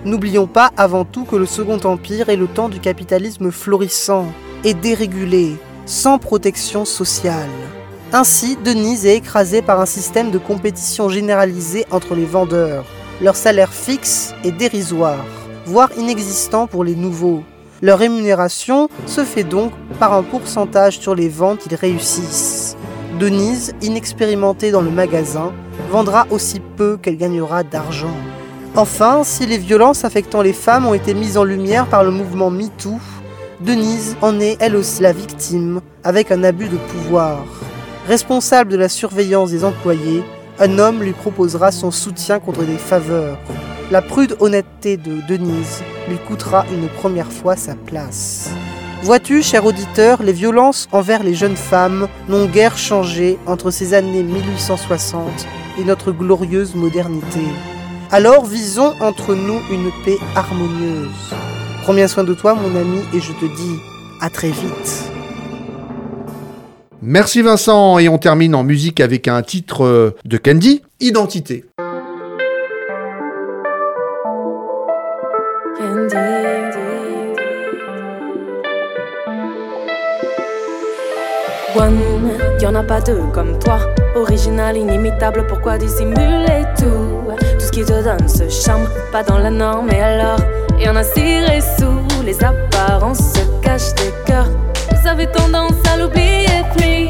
N'oublions 0.07 0.47
pas 0.47 0.71
avant 0.79 1.05
tout 1.05 1.25
que 1.25 1.37
le 1.37 1.45
Second 1.45 1.79
Empire 1.85 2.31
est 2.31 2.37
le 2.37 2.47
temps 2.47 2.71
du 2.71 2.81
capitalisme 2.81 3.51
florissant 3.51 4.25
et 4.65 4.73
dérégulé, 4.73 5.57
sans 5.85 6.17
protection 6.19 6.87
sociale. 6.87 7.51
Ainsi, 8.11 8.57
Denise 8.65 9.05
est 9.05 9.19
écrasée 9.19 9.61
par 9.61 9.81
un 9.81 9.87
système 9.87 10.31
de 10.31 10.39
compétition 10.39 11.11
généralisée 11.11 11.85
entre 11.91 12.15
les 12.15 12.25
vendeurs. 12.25 12.87
Leur 13.21 13.37
salaire 13.37 13.75
fixe 13.75 14.35
est 14.45 14.53
dérisoire, 14.53 15.27
voire 15.67 15.91
inexistant 15.99 16.67
pour 16.67 16.85
les 16.85 16.97
nouveaux. 16.97 17.45
Leur 17.83 17.99
rémunération 17.99 18.89
se 19.07 19.25
fait 19.25 19.45
donc 19.45 19.73
par 19.99 20.13
un 20.13 20.23
pourcentage 20.23 20.99
sur 20.99 21.15
les 21.15 21.29
ventes 21.29 21.59
qu'ils 21.59 21.75
réussissent. 21.75 22.77
Denise, 23.19 23.75
inexpérimentée 23.83 24.71
dans 24.71 24.81
le 24.81 24.91
magasin, 24.91 25.53
vendra 25.91 26.27
aussi 26.31 26.61
peu 26.77 26.97
qu'elle 26.97 27.17
gagnera 27.17 27.63
d'argent. 27.63 28.15
Enfin, 28.77 29.23
si 29.25 29.47
les 29.47 29.59
violences 29.59 30.05
affectant 30.05 30.43
les 30.43 30.53
femmes 30.53 30.87
ont 30.87 30.95
été 30.95 31.15
mises 31.15 31.37
en 31.37 31.45
lumière 31.45 31.87
par 31.87 32.03
le 32.05 32.11
mouvement 32.11 32.51
MeToo, 32.51 32.99
Denise 33.61 34.17
en 34.21 34.41
est 34.41 34.57
elle 34.61 34.77
aussi 34.77 35.03
la 35.03 35.13
victime, 35.13 35.81
avec 36.03 36.33
un 36.33 36.43
abus 36.43 36.69
de 36.69 36.77
pouvoir. 36.77 37.45
Responsable 38.09 38.71
de 38.71 38.77
la 38.77 38.89
surveillance 38.89 39.51
des 39.51 39.65
employés, 39.65 40.25
un 40.59 40.79
homme 40.79 41.03
lui 41.03 41.13
proposera 41.13 41.71
son 41.73 41.91
soutien 41.91 42.41
contre 42.41 42.65
des 42.65 42.77
faveurs. 42.77 43.39
La 43.95 44.03
prude 44.03 44.37
honnêteté 44.41 44.97
de 44.97 45.21
Denise 45.29 45.85
lui 46.09 46.17
coûtera 46.27 46.67
une 46.73 46.89
première 46.89 47.31
fois 47.31 47.55
sa 47.55 47.77
place. 47.77 48.51
Vois-tu, 49.05 49.41
cher 49.41 49.65
auditeur, 49.65 50.21
les 50.25 50.33
violences 50.33 50.89
envers 50.91 51.23
les 51.23 51.35
jeunes 51.35 51.55
femmes 51.55 52.09
n'ont 52.29 52.47
guère 52.47 52.77
changé 52.77 53.39
entre 53.47 53.71
ces 53.71 53.95
années 53.95 54.25
1860 54.25 55.47
et 55.79 55.85
notre 55.85 56.11
glorieuse 56.11 56.75
modernité. 56.75 57.39
Alors 58.11 58.45
visons 58.47 58.95
entre 58.99 59.37
nous 59.37 59.61
une 59.71 59.93
paix 60.05 60.19
harmonieuse. 60.35 61.33
Prends 61.83 61.95
bien 61.95 62.09
soin 62.09 62.25
de 62.25 62.35
toi, 62.35 62.57
mon 62.57 62.75
ami, 62.75 62.99
et 63.15 63.21
je 63.21 63.31
te 63.31 63.45
dis 63.45 63.77
à 64.21 64.29
très 64.29 64.51
vite. 64.51 65.05
Merci 67.01 67.43
Vincent, 67.43 68.01
et 68.01 68.09
on 68.09 68.19
termine 68.19 68.57
en 68.57 68.65
musique 68.65 68.99
avec 68.99 69.29
un 69.29 69.43
titre 69.43 69.85
euh, 69.85 70.17
de 70.25 70.37
Candy, 70.37 70.83
Identité. 70.99 71.65
One, 81.77 81.99
y'en 82.61 82.75
a 82.77 82.85
pas 82.85 83.01
deux 83.01 83.25
comme 83.33 83.59
toi. 83.59 83.79
Original, 84.15 84.77
inimitable, 84.77 85.45
pourquoi 85.49 85.77
dissimuler 85.77 86.65
tout? 86.79 87.33
Tout 87.37 87.61
ce 87.61 87.71
qui 87.73 87.85
te 87.85 88.01
donne 88.01 88.29
ce 88.29 88.49
charme, 88.49 88.87
pas 89.11 89.25
dans 89.25 89.39
la 89.39 89.51
norme, 89.51 89.91
et 89.91 90.01
alors? 90.01 90.39
Y'en 90.79 90.95
a 90.95 91.03
ciré 91.03 91.61
sous 91.77 92.23
les 92.25 92.37
apparences, 92.45 93.19
se 93.19 93.41
cachent 93.61 93.93
des 93.97 94.13
cœurs. 94.25 94.49
Vous 94.93 95.09
avez 95.09 95.27
tendance 95.27 95.73
à 95.93 95.97
l'oublier, 95.97 96.63
puis 96.77 97.09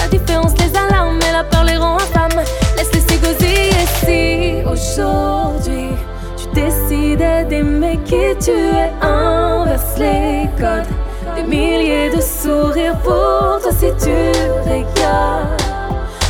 la 0.00 0.08
différence, 0.08 0.52
les 0.58 0.78
alarmes 0.78 1.18
et 1.28 1.32
la 1.32 1.42
peur 1.42 1.64
les 1.64 1.76
rend 1.76 1.96
infâmes. 1.96 2.40
Laisse-les 2.76 3.00
s'égosiller 3.00 3.72
si 4.04 4.64
aujourd'hui 4.64 5.88
tu 6.36 6.46
décidais 6.54 7.44
d'aimer 7.46 7.98
qui 8.04 8.36
tu 8.40 8.52
es, 8.52 8.92
inverse 9.02 9.98
les 9.98 10.48
codes. 10.56 10.86
Des 11.38 11.44
milliers 11.44 12.10
de 12.10 12.20
sourires 12.20 12.98
pour 13.04 13.60
toi 13.62 13.70
si 13.70 13.86
tu 14.04 14.10
regardes. 14.68 15.62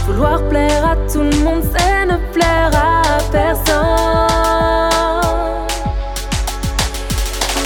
Vouloir 0.06 0.46
plaire 0.50 0.84
à 0.84 0.96
tout 1.10 1.20
le 1.20 1.34
monde, 1.42 1.62
c'est 1.62 2.04
ne 2.04 2.18
plaire 2.30 2.70
à 2.74 3.18
personne. 3.32 3.74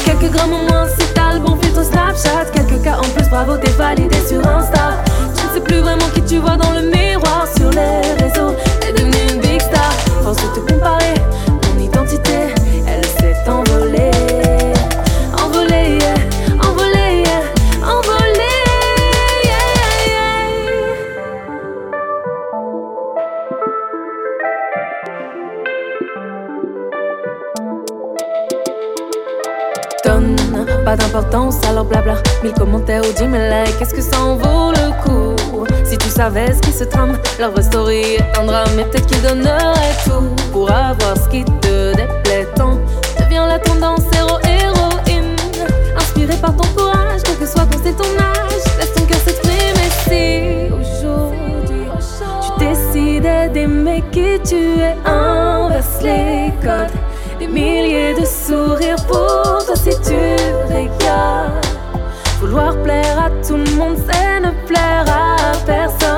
Quelques 0.05 0.33
si 0.33 1.07
t'as 1.15 1.35
le 1.35 1.41
bon 1.41 1.57
filtre 1.57 1.83
Snapchat. 1.83 2.45
Quelques 2.55 2.81
cas 2.85 2.99
en 2.99 3.09
plus, 3.09 3.29
bravo, 3.29 3.57
t'es 3.57 3.73
validé 3.73 4.17
sur 4.25 4.47
Insta. 4.47 5.03
Je 5.37 5.49
ne 5.49 5.55
sais 5.55 5.61
plus 5.63 5.81
vraiment 5.81 6.09
qui 6.15 6.23
tu 6.23 6.39
vois 6.39 6.57
dans 6.57 6.71
le 6.71 6.83
miroir 6.83 7.49
sur 7.57 7.71
les 7.71 8.23
réseaux. 8.23 8.55
T'es 8.81 8.93
devenu 8.93 9.17
une 9.33 9.41
big 9.41 9.61
star. 9.61 9.93
Force 10.23 10.37
de 10.37 10.61
te 10.61 10.73
comparer, 10.73 11.15
ton 11.61 11.81
identité, 11.81 12.55
pas 30.85 30.97
d'importance 30.97 31.57
leur 31.73 31.85
blabla. 31.85 32.15
Mille 32.43 32.53
commentaires 32.55 33.03
ou 33.03 33.13
dix 33.13 33.27
mille 33.27 33.49
likes, 33.49 33.81
est-ce 33.81 33.95
que 33.95 34.01
ça 34.01 34.21
en 34.21 34.37
vaut 34.37 34.73
le 34.73 34.91
coup? 35.03 35.65
Si 35.85 35.97
tu 35.99 36.09
savais 36.09 36.53
ce 36.53 36.61
qui 36.61 36.73
se 36.73 36.85
trame, 36.85 37.19
leur 37.39 37.51
vraie 37.53 37.63
story 37.63 38.01
est 38.01 38.39
un 38.39 38.45
drame. 38.45 38.79
Et 38.79 38.85
peut-être 38.85 39.07
qu'ils 39.07 39.23
donneraient 39.23 39.97
tout 40.05 40.25
pour 40.53 40.71
avoir 40.71 41.17
ce 41.17 41.29
qui 41.29 41.45
te 41.45 41.95
déplaît 41.95 42.47
tant. 42.55 42.79
Deviens 43.21 43.47
la 43.47 43.59
tendance 43.59 44.03
héros-héroïne. 44.17 45.37
Inspiré 45.97 46.37
par 46.37 46.57
ton 46.57 46.67
courage, 46.75 47.21
quel 47.25 47.37
que 47.37 47.47
soit 47.47 47.67
ton 47.67 47.79
style, 47.79 47.95
ton 47.95 48.05
âge. 48.05 48.65
Laisse 48.79 48.95
ton 48.95 49.05
cœur 49.05 49.19
s'exprimer 49.19 49.89
si 50.07 50.73
aujourd'hui 50.73 51.89
tu 52.43 52.65
décidais 52.65 53.49
d'aimer 53.49 54.03
qui 54.11 54.41
tu 54.45 54.81
es. 54.81 54.97
Inverse 55.05 56.03
les 56.03 56.53
codes. 56.63 56.93
Des 57.39 57.49
milliers 57.49 58.15
de 58.15 58.25
sourires 58.25 59.05
pour 59.07 59.65
toi 59.67 59.75
si 59.75 59.91
tu 60.01 60.52
Vouloir 62.41 62.77
plaire 62.83 63.19
à 63.19 63.31
tout 63.47 63.57
le 63.57 63.71
monde, 63.77 63.97
c'est 64.11 64.41
ne 64.41 64.51
plaire 64.67 65.05
à 65.09 65.53
personne. 65.65 66.09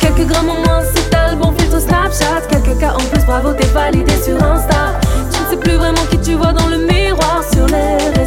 Quelques 0.00 0.26
grammes 0.28 0.50
en 0.50 0.54
moins 0.54 0.82
si 0.94 1.02
t'as 1.10 1.30
le 1.32 1.36
bon 1.36 1.52
filtre 1.58 1.80
Snapchat. 1.80 2.42
Quelques 2.48 2.78
cas 2.78 2.92
en 2.94 3.04
plus, 3.10 3.24
bravo, 3.24 3.52
t'es 3.52 3.66
validé 3.68 4.12
sur 4.22 4.36
Insta. 4.42 4.98
Tu 5.32 5.42
ne 5.42 5.50
sais 5.50 5.56
plus 5.56 5.74
vraiment 5.74 6.04
qui 6.10 6.18
tu 6.20 6.34
vois 6.34 6.52
dans 6.52 6.66
le 6.68 6.78
miroir 6.78 7.42
sur 7.52 7.66
les 7.66 8.17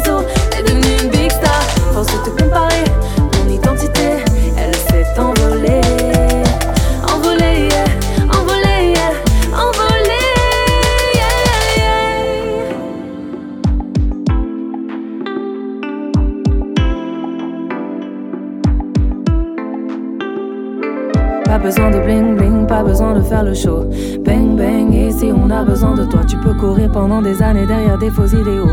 toi. 26.04 26.20
Tu 26.26 26.36
peux 26.36 26.54
courir 26.54 26.90
pendant 26.90 27.20
des 27.22 27.42
années 27.42 27.66
derrière 27.66 27.98
des 27.98 28.10
faux 28.10 28.26
idéaux. 28.26 28.70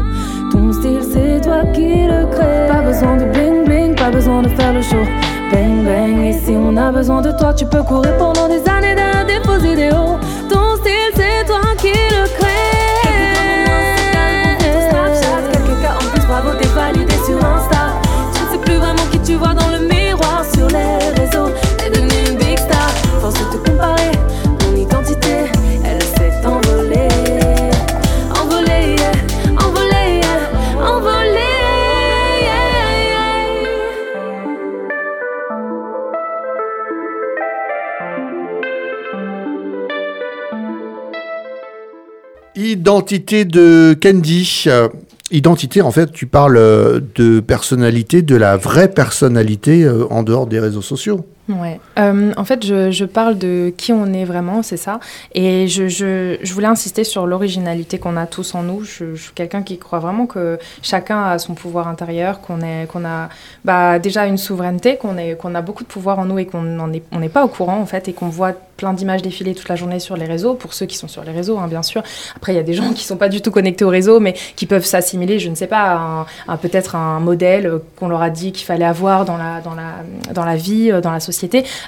Ton 0.52 0.72
style, 0.72 1.02
c'est 1.04 1.42
toi 1.42 1.64
qui 1.74 2.06
le 2.08 2.26
crée. 2.28 2.68
Pas 2.68 2.82
besoin 2.82 3.18
de 3.18 3.26
bling 3.26 3.66
bling, 3.66 3.96
pas 3.96 4.10
besoin 4.10 4.42
de 4.42 4.50
faire 4.50 4.74
le 4.74 4.82
show. 4.82 5.04
Bang 5.52 5.84
bang, 5.84 6.26
ici 6.26 6.56
on 6.56 6.78
a 6.78 6.92
besoin 6.92 7.22
de 7.22 7.32
toi. 7.32 7.54
Tu 7.54 7.66
peux 7.66 7.84
courir 7.84 8.16
pendant 8.18 8.48
des 8.48 8.62
années 8.70 8.96
derrière 8.96 9.26
des 9.26 9.42
faux 9.44 9.60
idéaux. 9.60 10.18
Ton 10.50 10.76
style, 10.78 11.12
c'est 11.16 11.46
toi 11.48 11.62
qui 11.78 11.88
le 11.88 12.28
crée. 12.38 12.48
Quelques 15.52 15.82
cas 15.82 15.96
en 15.96 16.06
plus, 16.12 16.26
bravo, 16.28 16.50
t'es 16.60 16.68
validé 16.70 17.16
sur 17.26 17.38
Insta. 17.38 18.00
Tu 18.34 18.42
sais 18.52 18.60
plus 18.60 18.76
vraiment 18.76 19.06
qui 19.12 19.20
tu 19.20 19.34
vois 19.36 19.54
dans 19.54 19.70
le 19.70 19.79
Identité 42.90 43.46
de 43.46 43.96
Candy. 44.02 44.64
Euh, 44.66 44.88
Identité, 45.30 45.84
en 45.84 45.92
fait, 45.92 46.12
tu 46.12 46.26
parles 46.26 46.58
euh, 46.58 47.00
de 47.14 47.40
personnalité, 47.40 48.24
de 48.24 48.36
la 48.36 48.58
vraie 48.58 48.92
personnalité 48.92 49.84
euh, 49.84 50.06
en 50.10 50.24
dehors 50.24 50.48
des 50.48 50.60
réseaux 50.60 50.82
sociaux. 50.82 51.24
Ouais. 51.50 51.80
Euh, 51.98 52.32
en 52.38 52.46
fait, 52.46 52.64
je, 52.64 53.06
parle 53.06 53.38
de 53.38 53.74
qui 53.76 53.92
on 53.92 54.14
est 54.14 54.24
vraiment, 54.24 54.62
c'est 54.62 54.78
ça. 54.78 55.00
Et 55.34 55.68
je, 55.68 56.54
voulais 56.54 56.68
insister 56.68 57.04
sur 57.04 57.26
l'originalité 57.26 57.98
qu'on 57.98 58.18
a 58.18 58.28
tous 58.28 58.54
en 58.54 58.62
nous. 58.62 58.84
Je, 58.84 59.16
suis 59.16 59.34
quelqu'un 59.34 59.64
qui 59.64 59.80
croit 59.80 59.98
vraiment 59.98 60.28
que 60.28 60.60
chacun 60.84 61.24
a 61.24 61.40
son 61.40 61.56
pouvoir 61.56 61.88
intérieur, 61.88 62.40
qu'on 62.42 62.62
a 62.62 63.30
bah, 63.66 63.98
déjà 63.98 64.28
une 64.28 64.38
souveraineté, 64.38 64.98
qu'on 64.98 65.56
a 65.56 65.62
beaucoup 65.62 65.84
de 65.84 65.90
pouvoir 65.90 66.20
en 66.20 66.26
nous 66.26 66.38
et 66.38 66.46
qu'on 66.46 66.62
n'est 66.62 67.30
pas 67.30 67.44
au 67.44 67.48
courant 67.48 67.80
en 67.80 67.86
fait, 67.88 68.08
et 68.08 68.14
qu'on 68.14 68.30
voit 68.30 68.54
plein 68.78 68.94
d'images 68.94 69.22
défiler 69.22 69.56
toute 69.56 69.68
la 69.68 69.76
journée 69.76 70.00
sur 70.00 70.16
les 70.16 70.26
réseaux. 70.26 70.54
Pour 70.54 70.74
ceux 70.74 70.86
qui 70.86 70.98
sont 70.98 71.08
sur 71.08 71.24
les 71.24 71.32
réseaux, 71.32 71.58
hein, 71.58 71.68
bien 71.68 71.84
sûr. 71.84 72.04
Après, 72.36 72.54
il 72.54 72.56
y 72.56 72.60
a 72.60 72.64
des 72.64 72.74
gens 72.74 72.94
qui 72.94 73.04
sont 73.04 73.18
pas 73.18 73.28
du 73.28 73.42
tout 73.42 73.52
connectés 73.52 73.84
au 73.84 73.90
réseau, 73.90 74.20
mais 74.20 74.34
qui 74.56 74.68
peuvent 74.68 74.86
s'assimiler, 74.86 75.40
je 75.40 75.50
ne 75.50 75.56
sais 75.56 75.68
pas, 75.68 76.26
peut-être 76.62 76.96
un 76.96 77.20
modèle 77.20 77.82
qu'on 77.98 78.08
leur 78.08 78.22
a 78.22 78.30
dit 78.30 78.52
qu'il 78.52 78.66
fallait 78.66 78.86
avoir 78.86 79.26
dans 79.26 79.36
la, 79.36 80.56
vie, 80.56 80.92
dans 81.02 81.12
la 81.12 81.20
société. 81.20 81.39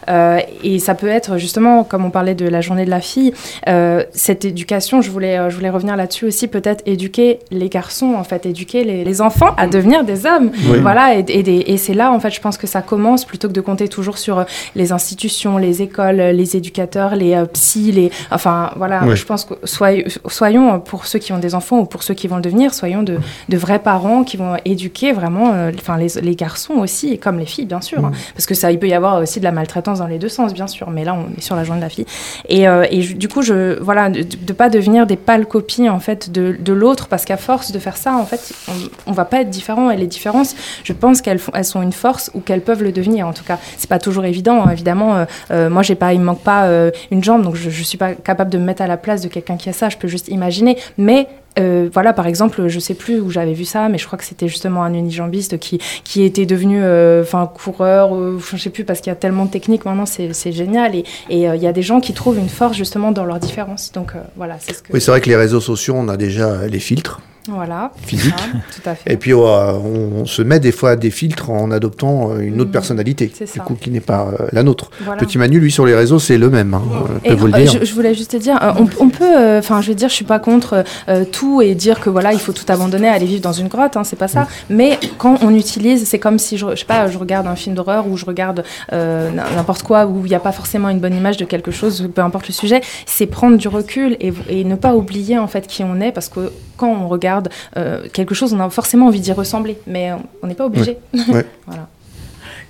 Euh, 0.10 0.40
et 0.64 0.80
ça 0.80 0.96
peut 0.96 1.08
être 1.08 1.38
justement, 1.38 1.84
comme 1.84 2.06
on 2.06 2.10
parlait 2.10 2.36
de 2.36 2.48
la 2.48 2.62
journée 2.62 2.86
de 2.86 2.90
la 2.90 3.02
fille, 3.02 3.34
euh, 3.68 4.04
cette 4.12 4.46
éducation, 4.46 5.02
je 5.02 5.10
voulais, 5.12 5.38
euh, 5.38 5.50
je 5.50 5.56
voulais 5.56 5.70
revenir 5.70 5.96
là-dessus 5.96 6.26
aussi, 6.26 6.48
peut-être 6.48 6.84
éduquer 6.86 7.40
les 7.52 7.70
garçons, 7.70 8.14
en 8.18 8.24
fait, 8.24 8.46
éduquer 8.46 8.84
les, 8.84 9.04
les 9.04 9.22
enfants 9.22 9.54
à 9.58 9.68
devenir 9.68 10.04
des 10.04 10.26
hommes. 10.26 10.52
Oui. 10.70 10.80
Voilà, 10.80 11.16
et, 11.16 11.26
et, 11.28 11.44
des- 11.44 11.64
et 11.68 11.78
c'est 11.78 11.94
là, 11.94 12.12
en 12.12 12.20
fait, 12.20 12.32
je 12.32 12.42
pense 12.42 12.58
que 12.58 12.68
ça 12.68 12.82
commence 12.82 13.26
plutôt 13.26 13.48
que 13.48 13.54
de 13.54 13.62
compter 13.62 13.88
toujours 13.88 14.18
sur 14.18 14.46
les 14.76 14.92
institutions, 14.92 15.58
les 15.58 15.82
écoles, 15.82 16.18
les 16.18 16.56
éducateurs, 16.56 17.16
les 17.16 17.34
euh, 17.36 17.46
psys, 17.46 17.92
les. 17.92 18.12
Enfin, 18.32 18.72
voilà, 18.78 19.02
Oui. 19.06 19.16
je 19.16 19.26
pense 19.26 19.46
que 19.46 19.54
soyons, 19.66 20.04
soyons, 20.28 20.80
pour 20.80 21.06
ceux 21.06 21.20
qui 21.20 21.34
ont 21.34 21.40
des 21.40 21.56
enfants 21.56 21.80
ou 21.80 21.86
pour 21.86 22.04
ceux 22.04 22.14
qui 22.14 22.28
vont 22.28 22.38
le 22.38 22.42
devenir, 22.42 22.74
soyons 22.74 23.04
de, 23.04 23.18
de 23.50 23.58
vrais 23.58 23.80
parents 23.80 24.24
qui 24.24 24.38
vont 24.38 24.56
éduquer 24.66 25.12
vraiment, 25.12 25.52
euh, 25.54 25.72
enfin, 25.78 25.98
les, 25.98 26.22
les 26.22 26.36
garçons 26.36 26.76
aussi, 26.76 27.14
et 27.14 27.18
comme 27.18 27.38
les 27.40 27.46
filles, 27.46 27.66
bien 27.66 27.82
sûr. 27.82 28.00
hein. 28.06 28.12
parce 28.36 28.46
que 28.46 28.54
ça, 28.56 28.72
il 28.72 28.80
peut 28.80 28.88
y 28.88 28.94
avoir 28.94 29.22
aussi 29.22 29.40
de 29.42 29.46
la 29.46 29.52
maltraitance 29.52 30.00
dans 30.00 30.08
les 30.08 30.18
deux 30.18 30.30
sens, 30.30 30.54
bien 30.54 30.68
sûr, 30.68 30.90
mais 30.90 31.04
là, 31.04 31.14
on 31.14 31.38
est 31.38 31.42
sur 31.42 31.56
la 31.58 31.66
journée 31.66 31.82
de 31.82 31.86
la 31.86 31.90
fille. 31.90 32.06
Et, 32.48 32.68
euh, 32.68 32.86
et 32.90 33.00
du 33.00 33.28
coup, 33.28 33.42
je, 33.42 33.78
voilà, 33.82 34.10
de 34.10 34.20
ne 34.22 34.54
pas 34.54 34.70
devenir 34.70 35.06
des 35.06 35.18
pâles 35.18 35.46
copies, 35.46 35.90
en 35.90 36.00
fait, 36.00 36.32
de, 36.32 36.56
de 36.58 36.74
l'autre, 36.74 37.08
parce 37.10 37.26
qu'à 37.26 37.38
force 37.38 37.72
de 37.74 37.80
faire 37.80 37.98
ça, 37.98 38.16
en 38.16 38.26
fait, 38.26 38.54
on, 38.70 38.72
on 39.08 39.12
va 39.12 39.26
pas 39.26 39.42
être 39.42 39.50
différent. 39.50 39.92
Et 39.92 39.98
les 39.98 40.08
différences, 40.08 40.56
je 40.84 40.94
pense 40.94 41.22
qu'elles 41.22 41.42
elles 41.54 41.66
sont 41.66 41.82
une 41.82 41.92
force 41.92 42.32
ou 42.34 42.40
qu'elles 42.40 42.62
peuvent 42.62 42.84
le 42.84 42.92
devenir, 42.92 43.28
en 43.28 43.34
tout 43.34 43.44
cas. 43.44 43.60
C'est 43.78 43.90
pas 43.90 44.00
toujours 44.00 44.26
évident, 44.26 44.64
hein, 44.64 44.70
évidemment. 44.72 45.18
euh, 45.18 45.26
euh, 45.52 45.70
moi, 45.70 45.84
pas, 46.00 46.14
il 46.14 46.20
me 46.20 46.26
manque 46.26 46.42
pas 46.44 46.70
une 47.12 47.24
jambe, 47.24 47.42
donc 47.44 47.56
je, 47.56 47.70
je 47.70 47.84
suis 47.84 47.98
pas 47.98 48.14
capable 48.14 48.50
de 48.50 48.58
me 48.58 48.64
mettre 48.64 48.82
à 48.82 48.88
la 48.88 48.98
place 48.98 49.22
de 49.22 49.28
quelqu'un 49.28 49.58
qui 49.58 49.68
a 49.70 49.74
ça. 49.74 49.90
Je 49.90 49.98
peux 49.98 50.08
juste 50.08 50.30
imaginer. 50.30 50.78
Mais 50.98 51.28
euh, 51.60 51.90
voilà, 51.94 52.14
par 52.14 52.28
exemple, 52.28 52.68
je 52.68 52.80
sais 52.80 52.94
plus 52.94 53.20
où 53.20 53.30
j'avais 53.30 53.54
vu 53.54 53.66
ça, 53.66 53.90
mais 53.90 53.98
je 53.98 54.06
crois 54.06 54.18
que 54.18 54.24
c'était 54.26 54.48
justement 54.48 54.84
un 54.84 54.94
unijambiste 54.94 55.60
qui, 55.60 55.80
qui 56.04 56.24
était 56.24 56.46
devenu 56.46 56.80
euh, 56.82 57.22
enfin 57.24 57.50
coureur, 57.54 58.16
euh, 58.16 58.40
je 58.40 58.58
sais 58.58 58.70
plus, 58.70 58.86
parce 58.86 59.02
qu'il 59.02 59.10
y 59.10 59.14
a 59.14 59.16
tellement 59.16 59.46
de 59.46 59.52
techniques 59.52 59.86
maintenant, 59.86 60.06
c'est 60.06 60.52
génial. 60.52 60.96
Et 60.96 61.04
euh, 61.32 61.56
il 61.56 61.62
y 61.62 61.68
a 61.68 61.74
des 61.74 61.82
gens 61.82 62.00
qui 62.00 62.14
trouvent 62.14 62.38
une 62.38 62.50
force 62.50 62.78
justement 62.78 63.12
dans 63.12 63.26
leurs 63.26 63.40
différences. 63.40 63.92
Donc 63.92 64.14
euh, 64.16 64.20
voilà, 64.36 64.58
c'est 64.60 64.74
ce 64.74 64.84
que. 64.84 64.94
Oui, 64.94 65.02
c'est 65.02 65.12
vrai 65.12 65.22
que 65.22 65.30
les 65.30 65.36
réseaux 65.36 65.62
sociaux, 65.62 65.96
on 65.98 66.08
a 66.08 66.18
déjà 66.18 66.68
les 66.68 66.80
filtres. 66.80 67.22
Voilà. 67.48 67.92
Physique. 68.06 68.34
Tout 68.36 68.90
à 68.90 68.96
fait. 68.96 69.12
Et 69.12 69.18
puis, 69.18 69.34
euh, 69.34 69.38
on, 69.38 70.22
on 70.22 70.26
se 70.26 70.42
met 70.42 70.60
des 70.60 70.72
fois 70.72 70.96
des 70.96 71.10
filtres 71.10 71.50
en 71.50 71.72
adoptant 71.72 72.32
euh, 72.32 72.40
une 72.40 72.56
autre 72.56 72.66
Mhm. 72.68 72.72
personnalité, 72.72 73.32
C'est 73.34 73.54
du 73.54 73.60
coup, 73.62 73.76
qui 73.76 73.90
n'est 73.90 74.00
pas 74.00 74.28
euh, 74.40 74.48
la 74.52 74.64
nôtre. 74.64 74.92
Voilà. 75.04 75.20
Petit 75.20 75.38
Manu, 75.38 75.60
lui, 75.60 75.72
sur 75.72 75.86
les 75.86 75.96
réseaux, 75.96 76.20
c'est 76.20 76.38
le 76.38 76.50
même. 76.50 76.74
Hein, 76.74 76.82
Et 77.24 77.30
peut 77.30 77.36
vous 77.36 77.48
le 77.48 77.54
dire. 77.54 77.72
je, 77.80 77.86
je 77.86 77.94
voulais 77.94 78.14
juste 78.14 78.32
te 78.32 78.38
dire, 78.38 78.60
on, 78.78 78.88
on 79.04 79.10
peut, 79.10 79.58
enfin, 79.58 79.82
je 79.82 79.90
veux 79.90 79.96
dire, 79.96 80.10
je 80.10 80.14
suis 80.14 80.26
pas 80.26 80.40
contre 80.40 80.84
tout 81.32 81.62
et 81.62 81.74
dire 81.76 82.00
que 82.00 82.10
voilà, 82.10 82.34
il 82.34 82.40
faut 82.40 82.54
tout 82.54 82.66
abandonner, 82.68 83.08
aller 83.08 83.26
vivre 83.26 83.42
dans 83.42 83.52
une 83.54 83.68
grotte, 83.68 83.98
hein, 83.98 84.04
c'est 84.04 84.16
pas 84.16 84.28
ça. 84.28 84.48
Mais 84.70 85.00
quand 85.18 85.40
on 85.42 85.54
utilise, 85.56 86.08
c'est 86.08 86.20
comme 86.20 86.38
si 86.40 86.58
je, 86.58 86.68
je 86.72 86.76
sais 86.76 86.86
pas, 86.86 87.08
je 87.08 87.18
regarde 87.18 87.48
un 87.48 87.56
film 87.56 87.76
d'horreur 87.76 88.08
ou 88.08 88.18
je 88.18 88.26
regarde 88.26 88.64
euh, 88.94 89.30
n'importe 89.32 89.84
quoi 89.84 90.06
où 90.06 90.26
il 90.26 90.30
n'y 90.30 90.36
a 90.36 90.40
pas 90.40 90.52
forcément 90.52 90.90
une 90.90 91.00
bonne 91.00 91.16
image 91.16 91.38
de 91.38 91.46
quelque 91.46 91.72
chose, 91.72 92.08
peu 92.14 92.22
importe 92.22 92.48
le 92.48 92.54
sujet, 92.54 92.82
c'est 93.06 93.26
prendre 93.26 93.58
du 93.58 93.68
recul 93.68 94.16
et, 94.20 94.32
et 94.50 94.64
ne 94.64 94.76
pas 94.76 94.94
oublier 94.96 95.38
en 95.40 95.48
fait 95.48 95.66
qui 95.68 95.84
on 95.84 96.00
est 96.02 96.12
parce 96.12 96.30
que 96.30 96.52
quand 96.78 96.90
on 96.92 97.08
regarde 97.08 97.31
euh, 97.78 98.08
quelque 98.12 98.36
chose, 98.36 98.54
on 98.54 98.60
a 98.60 98.70
forcément 98.70 99.08
envie 99.08 99.20
d'y 99.20 99.32
ressembler, 99.32 99.78
mais 99.88 100.12
on 100.42 100.48
n'est 100.48 100.56
pas 100.56 100.66
obligé. 100.66 100.98
Ouais. 101.14 101.46
voilà. 101.68 101.88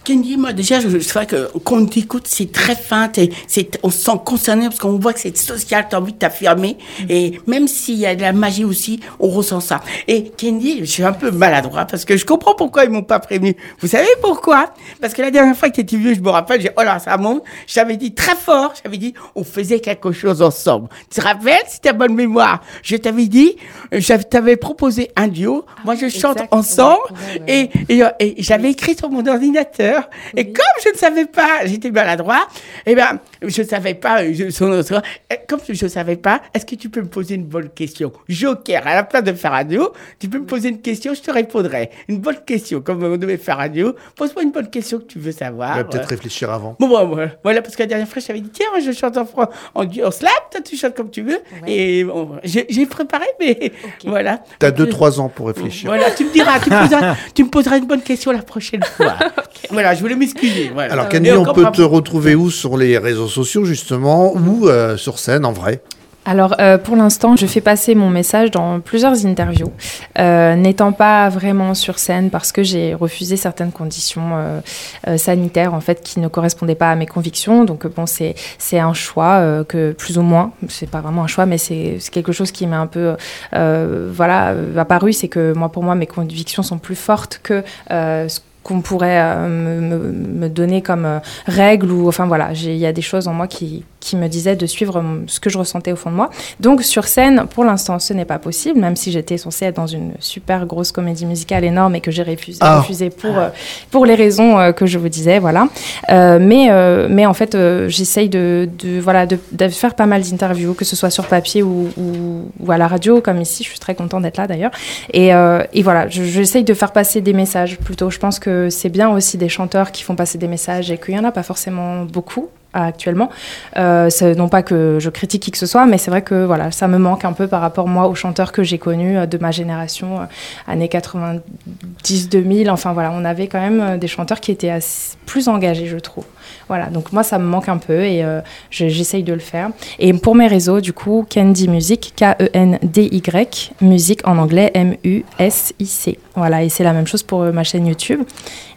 Kenji, 0.03 0.35
moi 0.35 0.51
déjà, 0.51 0.79
je, 0.79 0.97
c'est 0.99 1.13
vrai 1.13 1.27
que 1.27 1.49
quand 1.63 1.77
on 1.77 1.85
t'écoute, 1.85 2.23
c'est 2.25 2.51
très 2.51 2.75
fin, 2.75 3.11
c'est, 3.47 3.79
on 3.83 3.91
se 3.91 3.99
sent 3.99 4.19
concerné 4.25 4.65
parce 4.65 4.79
qu'on 4.79 4.97
voit 4.97 5.13
que 5.13 5.19
c'est 5.19 5.35
social, 5.37 5.85
t'as 5.89 5.99
envie 5.99 6.13
de 6.13 6.17
t'affirmer. 6.17 6.77
Et 7.07 7.39
même 7.45 7.67
s'il 7.67 7.95
y 7.99 8.07
a 8.07 8.15
de 8.15 8.21
la 8.21 8.33
magie 8.33 8.65
aussi, 8.65 8.99
on 9.19 9.29
ressent 9.29 9.59
ça. 9.59 9.81
Et 10.07 10.29
Kenji, 10.29 10.79
je 10.79 10.85
suis 10.85 11.03
un 11.03 11.13
peu 11.13 11.29
maladroit 11.29 11.85
parce 11.85 12.05
que 12.05 12.17
je 12.17 12.25
comprends 12.25 12.55
pourquoi 12.55 12.85
ils 12.85 12.89
m'ont 12.89 13.03
pas 13.03 13.19
prévenu. 13.19 13.55
Vous 13.79 13.87
savez 13.87 14.07
pourquoi? 14.21 14.73
Parce 14.99 15.13
que 15.13 15.21
la 15.21 15.29
dernière 15.29 15.55
fois 15.55 15.69
que 15.69 15.75
t'étais 15.75 15.97
vieux, 15.97 16.15
je 16.15 16.21
me 16.21 16.29
rappelle, 16.29 16.61
j'ai, 16.61 16.71
oh 16.77 16.81
là, 16.81 16.97
ça 16.97 17.15
monte. 17.17 17.43
J'avais 17.67 17.97
dit 17.97 18.13
très 18.13 18.35
fort, 18.35 18.73
j'avais 18.83 18.97
dit, 18.97 19.13
on 19.35 19.43
faisait 19.43 19.79
quelque 19.79 20.11
chose 20.11 20.41
ensemble. 20.41 20.89
Tu 21.11 21.19
te 21.19 21.21
rappelles, 21.21 21.61
si 21.67 21.79
t'as 21.79 21.93
bonne 21.93 22.15
mémoire 22.15 22.61
Je 22.81 22.95
t'avais 22.95 23.27
dit, 23.27 23.55
je 23.91 24.13
t'avais 24.15 24.57
proposé 24.57 25.11
un 25.15 25.27
duo. 25.27 25.65
Moi, 25.85 25.93
je 25.95 26.09
chante 26.09 26.39
ensemble. 26.49 27.01
Et, 27.47 27.69
et, 27.89 28.01
et 28.19 28.35
j'avais 28.39 28.71
écrit 28.71 28.95
sur 28.97 29.09
mon 29.11 29.25
ordinateur. 29.27 29.90
Et 30.35 30.45
comme 30.51 30.65
je 30.83 30.89
ne 30.89 30.95
savais 30.95 31.25
pas, 31.25 31.65
j'étais 31.65 31.91
maladroit, 31.91 32.47
eh 32.85 32.95
ben, 32.95 33.19
je 33.41 33.61
ne 33.61 33.67
savais 33.67 33.93
pas, 33.93 34.21
euh, 34.23 34.31
je, 34.33 34.49
son 34.49 34.71
autre- 34.71 35.01
eh, 35.31 35.35
comme 35.47 35.59
je 35.69 35.83
ne 35.85 35.89
savais 35.89 36.15
pas, 36.15 36.41
est-ce 36.53 36.65
que 36.65 36.75
tu 36.75 36.89
peux 36.89 37.01
me 37.01 37.07
poser 37.07 37.35
une 37.35 37.45
bonne 37.45 37.69
question? 37.69 38.11
Joker, 38.29 38.85
à 38.87 38.95
la 38.95 39.03
place 39.03 39.23
de 39.23 39.33
faire 39.33 39.53
un 39.53 39.63
duo, 39.63 39.91
tu 40.19 40.27
peux 40.29 40.39
me 40.39 40.45
poser 40.45 40.69
une 40.69 40.81
question, 40.81 41.13
je 41.13 41.21
te 41.21 41.31
répondrai. 41.31 41.89
Une 42.07 42.19
bonne 42.19 42.39
question, 42.45 42.81
comme 42.81 43.03
on 43.03 43.17
devait 43.17 43.37
faire 43.37 43.59
un 43.59 43.69
duo, 43.69 43.95
pose-moi 44.15 44.43
une 44.43 44.51
bonne 44.51 44.69
question 44.69 44.99
que 44.99 45.05
tu 45.05 45.19
veux 45.19 45.31
savoir. 45.31 45.71
On 45.73 45.77
va 45.77 45.83
peut-être 45.83 46.03
Euh, 46.03 46.07
réfléchir 46.15 46.49
avant. 46.51 46.75
Bon, 46.79 46.87
bon, 46.87 47.05
voilà. 47.07 47.31
voilà, 47.43 47.61
parce 47.61 47.75
que 47.75 47.83
la 47.83 47.87
dernière 47.87 48.07
fois, 48.07 48.21
je 48.21 48.27
t'avais 48.27 48.41
dit, 48.41 48.49
tiens, 48.49 48.67
moi, 48.71 48.79
je 48.79 48.91
chante 48.91 49.17
en, 49.17 49.25
fran- 49.25 49.49
en, 49.75 50.11
slap, 50.11 50.31
toi, 50.51 50.61
tu 50.61 50.75
chantes 50.77 50.95
comme 50.95 51.09
tu 51.11 51.21
veux. 51.21 51.39
Et 51.67 52.03
bon, 52.03 52.31
j'ai 52.43 52.85
préparé, 52.85 53.25
mais 53.39 53.71
voilà. 54.05 54.39
T'as 54.59 54.71
2-3 54.71 55.19
ans 55.19 55.29
pour 55.29 55.47
réfléchir. 55.47 55.89
Voilà, 55.89 56.11
tu 56.11 56.25
me 56.25 56.31
diras, 56.31 56.59
tu 56.59 56.69
me 56.69 56.81
poseras, 56.81 57.15
tu 57.35 57.43
me 57.43 57.49
poseras 57.49 57.77
une 57.77 57.85
bonne 57.85 58.01
question 58.01 58.31
la 58.31 58.41
prochaine 58.43 58.83
fois. 58.83 59.15
Voilà, 59.69 59.80
je 59.95 60.01
voulais 60.01 60.15
m'excuser. 60.15 60.71
Voilà. 60.73 60.93
Alors, 60.93 61.05
Et 61.05 61.09
Candy, 61.09 61.31
on 61.31 61.53
peut 61.53 61.71
te 61.71 61.81
retrouver 61.81 62.35
où 62.35 62.49
Sur 62.49 62.77
les 62.77 62.97
réseaux 62.97 63.27
sociaux, 63.27 63.65
justement, 63.65 64.33
ou 64.33 64.67
euh, 64.67 64.97
sur 64.97 65.19
scène, 65.19 65.45
en 65.45 65.51
vrai? 65.51 65.81
Alors, 66.23 66.53
euh, 66.59 66.77
pour 66.77 66.95
l'instant, 66.95 67.35
je 67.35 67.47
fais 67.47 67.61
passer 67.61 67.95
mon 67.95 68.11
message 68.11 68.51
dans 68.51 68.79
plusieurs 68.79 69.25
interviews, 69.25 69.71
euh, 70.19 70.55
n'étant 70.55 70.91
pas 70.91 71.29
vraiment 71.29 71.73
sur 71.73 71.97
scène 71.97 72.29
parce 72.29 72.51
que 72.51 72.61
j'ai 72.61 72.93
refusé 72.93 73.37
certaines 73.37 73.71
conditions 73.71 74.29
euh, 74.33 74.59
euh, 75.07 75.17
sanitaires 75.17 75.73
en 75.73 75.81
fait 75.81 76.01
qui 76.03 76.19
ne 76.19 76.27
correspondaient 76.27 76.75
pas 76.75 76.91
à 76.91 76.95
mes 76.95 77.07
convictions. 77.07 77.63
Donc, 77.63 77.85
euh, 77.85 77.89
bon, 77.89 78.05
c'est 78.05 78.35
c'est 78.59 78.77
un 78.77 78.93
choix 78.93 79.39
euh, 79.39 79.63
que 79.63 79.93
plus 79.93 80.19
ou 80.19 80.21
moins, 80.21 80.51
c'est 80.69 80.89
pas 80.89 81.01
vraiment 81.01 81.23
un 81.23 81.27
choix, 81.27 81.47
mais 81.47 81.57
c'est 81.57 81.97
c'est 81.99 82.11
quelque 82.11 82.33
chose 82.33 82.51
qui 82.51 82.67
m'a 82.67 82.77
un 82.77 82.87
peu, 82.87 83.15
euh, 83.55 84.11
voilà, 84.13 84.49
euh, 84.49 84.77
apparu. 84.77 85.13
C'est 85.13 85.27
que 85.27 85.53
moi, 85.53 85.69
pour 85.69 85.81
moi, 85.81 85.95
mes 85.95 86.07
convictions 86.07 86.61
sont 86.61 86.77
plus 86.77 86.95
fortes 86.95 87.39
que 87.41 87.63
euh, 87.89 88.29
ce 88.29 88.39
qu'on 88.63 88.81
pourrait 88.81 89.19
euh, 89.21 89.47
me, 89.47 89.81
me- 89.81 90.11
me 90.41 90.49
donner 90.49 90.81
comme 90.81 91.05
euh, 91.05 91.19
règle 91.47 91.91
ou 91.91 92.07
enfin 92.07 92.25
voilà 92.27 92.51
il 92.53 92.75
y 92.77 92.85
a 92.85 92.93
des 92.93 93.01
choses 93.01 93.27
en 93.27 93.33
moi 93.33 93.47
qui, 93.47 93.83
qui 94.01 94.17
me 94.17 94.27
disaient 94.27 94.57
de 94.57 94.65
suivre 94.65 94.97
euh, 94.97 95.23
ce 95.27 95.39
que 95.39 95.49
je 95.49 95.57
ressentais 95.57 95.93
au 95.93 95.95
fond 95.95 96.11
de 96.11 96.15
moi. 96.17 96.29
Donc 96.59 96.83
sur 96.83 97.05
scène 97.05 97.45
pour 97.53 97.63
l'instant 97.63 97.97
ce 97.99 98.13
n'est 98.13 98.25
pas 98.25 98.39
possible 98.39 98.77
même 98.79 98.97
si 98.97 99.11
j'étais 99.13 99.37
censée 99.37 99.65
être 99.67 99.77
dans 99.77 99.87
une 99.87 100.11
super 100.19 100.65
grosse 100.65 100.91
comédie 100.91 101.25
musicale 101.25 101.63
énorme 101.63 101.95
et 101.95 102.01
que 102.01 102.11
j'ai 102.11 102.23
refusé, 102.23 102.57
Ah. 102.61 102.79
refusé 102.81 103.09
pour 103.09 103.37
euh, 103.37 103.47
pour 103.91 104.05
les 104.05 104.15
raisons 104.15 104.59
euh, 104.59 104.71
que 104.73 104.85
je 104.85 104.97
vous 104.97 105.07
disais 105.07 105.39
voilà. 105.39 105.67
Euh, 106.09 106.39
mais 106.41 106.67
euh, 106.71 107.07
mais 107.09 107.25
en 107.25 107.33
fait 107.33 107.55
euh, 107.55 107.87
j'essaye 107.87 108.27
de, 108.27 108.67
de 108.79 108.99
voilà 108.99 109.25
de, 109.25 109.37
de 109.53 109.67
faire 109.69 109.95
pas 109.95 110.07
mal 110.07 110.21
d'interviews 110.23 110.73
que 110.73 110.83
ce 110.85 110.95
soit 110.95 111.09
sur 111.11 111.27
papier 111.27 111.63
ou, 111.63 111.89
ou, 111.97 112.49
ou 112.59 112.71
à 112.71 112.77
la 112.77 112.87
radio 112.87 113.21
comme 113.21 113.39
ici. 113.39 113.63
Je 113.63 113.69
suis 113.69 113.79
très 113.79 113.95
contente 113.95 114.23
d'être 114.23 114.37
là 114.37 114.47
d'ailleurs. 114.47 114.71
Et, 115.13 115.27
et 115.29 115.83
voilà 115.83 116.07
je- 116.09 116.23
j'essaye 116.23 116.63
de 116.63 116.73
faire 116.73 116.91
passer 116.91 117.21
des 117.21 117.33
messages 117.33 117.77
plutôt. 117.77 118.09
Je 118.09 118.17
pense 118.19 118.39
que 118.39 118.69
c'est 118.69 118.89
bien 118.89 119.09
aussi 119.09 119.37
des 119.37 119.49
chanteurs 119.49 119.91
qui 119.91 120.01
font 120.03 120.15
passer 120.15 120.37
des 120.39 120.47
messages 120.47 120.89
et 120.91 120.97
qu'il 120.97 121.13
y 121.13 121.19
en 121.19 121.23
a 121.23 121.31
pas 121.31 121.43
forcément 121.43 122.03
beaucoup 122.05 122.49
actuellement. 122.73 123.29
Euh, 123.77 124.09
non 124.37 124.49
pas 124.49 124.63
que 124.63 124.97
je 124.99 125.09
critique 125.09 125.43
qui 125.43 125.51
que 125.51 125.57
ce 125.57 125.65
soit 125.65 125.85
mais 125.85 125.97
c'est 125.97 126.11
vrai 126.11 126.21
que 126.21 126.45
voilà 126.45 126.71
ça 126.71 126.87
me 126.87 126.97
manque 126.97 127.25
un 127.25 127.33
peu 127.33 127.47
par 127.47 127.61
rapport 127.61 127.87
moi 127.87 128.07
aux 128.07 128.15
chanteurs 128.15 128.51
que 128.51 128.63
j'ai 128.63 128.77
connus 128.77 129.17
euh, 129.17 129.25
de 129.25 129.37
ma 129.37 129.51
génération 129.51 130.21
euh, 130.21 130.25
années 130.67 130.87
90 130.87 132.29
2000 132.29 132.69
enfin 132.69 132.93
voilà 132.93 133.11
on 133.13 133.25
avait 133.25 133.47
quand 133.47 133.59
même 133.59 133.81
euh, 133.81 133.97
des 133.97 134.07
chanteurs 134.07 134.39
qui 134.39 134.51
étaient 134.51 134.77
plus 135.25 135.47
engagés 135.47 135.87
je 135.87 135.97
trouve 135.97 136.25
voilà 136.71 136.85
donc 136.87 137.11
moi 137.11 137.21
ça 137.23 137.37
me 137.37 137.43
manque 137.43 137.67
un 137.67 137.77
peu 137.77 137.99
et 138.05 138.23
euh, 138.23 138.39
je- 138.69 138.87
j'essaye 138.87 139.23
de 139.23 139.33
le 139.33 139.39
faire. 139.39 139.69
Et 139.99 140.13
pour 140.13 140.35
mes 140.35 140.47
réseaux 140.47 140.79
du 140.79 140.93
coup 140.93 141.25
Candy 141.29 141.67
Music 141.67 142.13
K 142.15 142.23
E 142.41 142.47
N 142.53 142.79
D 142.81 143.09
Y 143.11 143.73
musique 143.81 144.25
en 144.25 144.37
anglais 144.37 144.71
M 144.73 144.95
U 145.03 145.23
S 145.37 145.73
I 145.79 145.85
C. 145.85 146.17
Voilà 146.35 146.63
et 146.63 146.69
c'est 146.69 146.85
la 146.85 146.93
même 146.93 147.07
chose 147.07 147.23
pour 147.23 147.41
euh, 147.41 147.51
ma 147.51 147.63
chaîne 147.65 147.85
YouTube. 147.87 148.21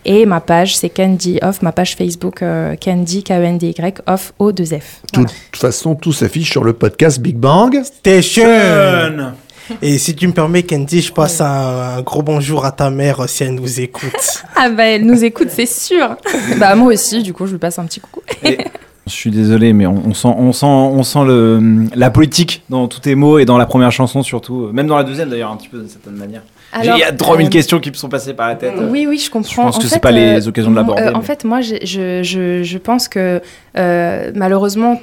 Et 0.05 0.26
ma 0.26 0.40
page 0.40 0.76
c'est 0.76 0.88
Candy 0.90 1.38
Off 1.42 1.62
ma 1.62 1.70
page 1.72 1.95
Facebook 1.97 2.42
euh, 2.42 2.74
Candy 2.76 3.22
K 3.22 3.30
E 3.30 3.45
N 3.45 3.59
D 3.59 3.68
Y 3.78 4.03
Off 4.09 4.32
O 4.40 4.51
2 4.51 4.64
F. 4.64 5.01
De 5.12 5.20
toute 5.22 5.32
façon, 5.57 5.95
tout 5.95 6.12
s'affiche 6.12 6.51
sur 6.51 6.64
le 6.64 6.72
podcast 6.72 7.20
Big 7.20 7.36
Bang. 7.36 7.80
Station 7.84 8.45
Et 9.83 9.99
si 9.99 10.15
tu 10.15 10.27
me 10.27 10.33
permets, 10.33 10.62
Candy, 10.62 11.01
je 11.01 11.12
passe 11.12 11.41
un, 11.41 11.97
un 11.97 12.03
gros 12.03 12.23
bonjour 12.23 12.65
à 12.65 12.73
ta 12.73 12.91
mère 12.91 13.21
euh, 13.21 13.27
si 13.27 13.45
elle 13.45 13.55
nous 13.55 13.81
écoute. 13.81 14.45
ah 14.57 14.69
bah 14.71 14.85
elle 14.85 15.07
nous 15.07 15.25
écoute 15.25 15.49
c'est 15.51 15.67
sûr 15.67 16.17
bah 16.59 16.75
moi 16.75 16.93
aussi 16.93 17.23
du 17.23 17.33
coup 17.33 17.47
je 17.47 17.53
lui 17.53 17.59
passe 17.59 17.79
un 17.79 17.85
petit 17.85 18.01
coucou 18.01 18.23
Je 19.07 19.12
suis 19.12 19.31
désolé, 19.31 19.75
mais 19.75 19.87
on, 19.87 20.03
on 20.07 20.15
sent, 20.15 20.29
on 20.29 20.53
sent, 20.55 20.65
on 20.65 21.03
sent 21.03 21.25
le, 21.27 21.87
la 21.95 22.11
politique 22.11 22.62
dans 22.71 22.89
tous 22.89 23.01
tes 23.01 23.15
mots 23.15 23.39
et 23.39 23.45
dans 23.45 23.59
la 23.59 23.67
première 23.67 23.93
chanson 23.93 24.23
surtout, 24.23 24.71
même 24.73 24.87
dans 24.87 24.97
la 24.97 25.05
deuxième 25.05 25.29
d'ailleurs, 25.29 25.51
un 25.51 25.57
petit 25.57 25.69
peu 25.69 25.79
d'une 25.79 25.89
certaine 25.89 26.15
manière. 26.15 26.43
Il 26.81 26.87
y 26.87 26.89
a 26.91 26.95
Alors, 27.07 27.16
3000 27.16 27.47
euh, 27.47 27.51
questions 27.51 27.79
qui 27.81 27.91
me 27.91 27.95
sont 27.95 28.09
passées 28.09 28.35
par 28.35 28.49
la 28.49 28.55
tête. 28.57 28.75
Oui, 28.91 29.07
oui, 29.09 29.18
je 29.18 29.31
comprends. 29.31 29.51
Je 29.51 29.57
pense 29.57 29.77
En 29.77 29.81
que 29.81 29.87
c'est 29.87 30.01
pas 30.01 30.11
les 30.11 30.45
euh, 30.45 30.49
occasions 30.49 30.70
de 30.70 30.77
l'aborder. 30.77 31.03
euh, 31.03 31.14
en 31.14 31.22
fait, 31.22 31.45
moi, 31.45 31.61
je, 31.61 31.75
je, 31.85 32.62
je 32.62 32.79
pense 32.79 33.09
que 33.09 33.41
euh, 33.77 34.31
malheureusement, 34.35 35.01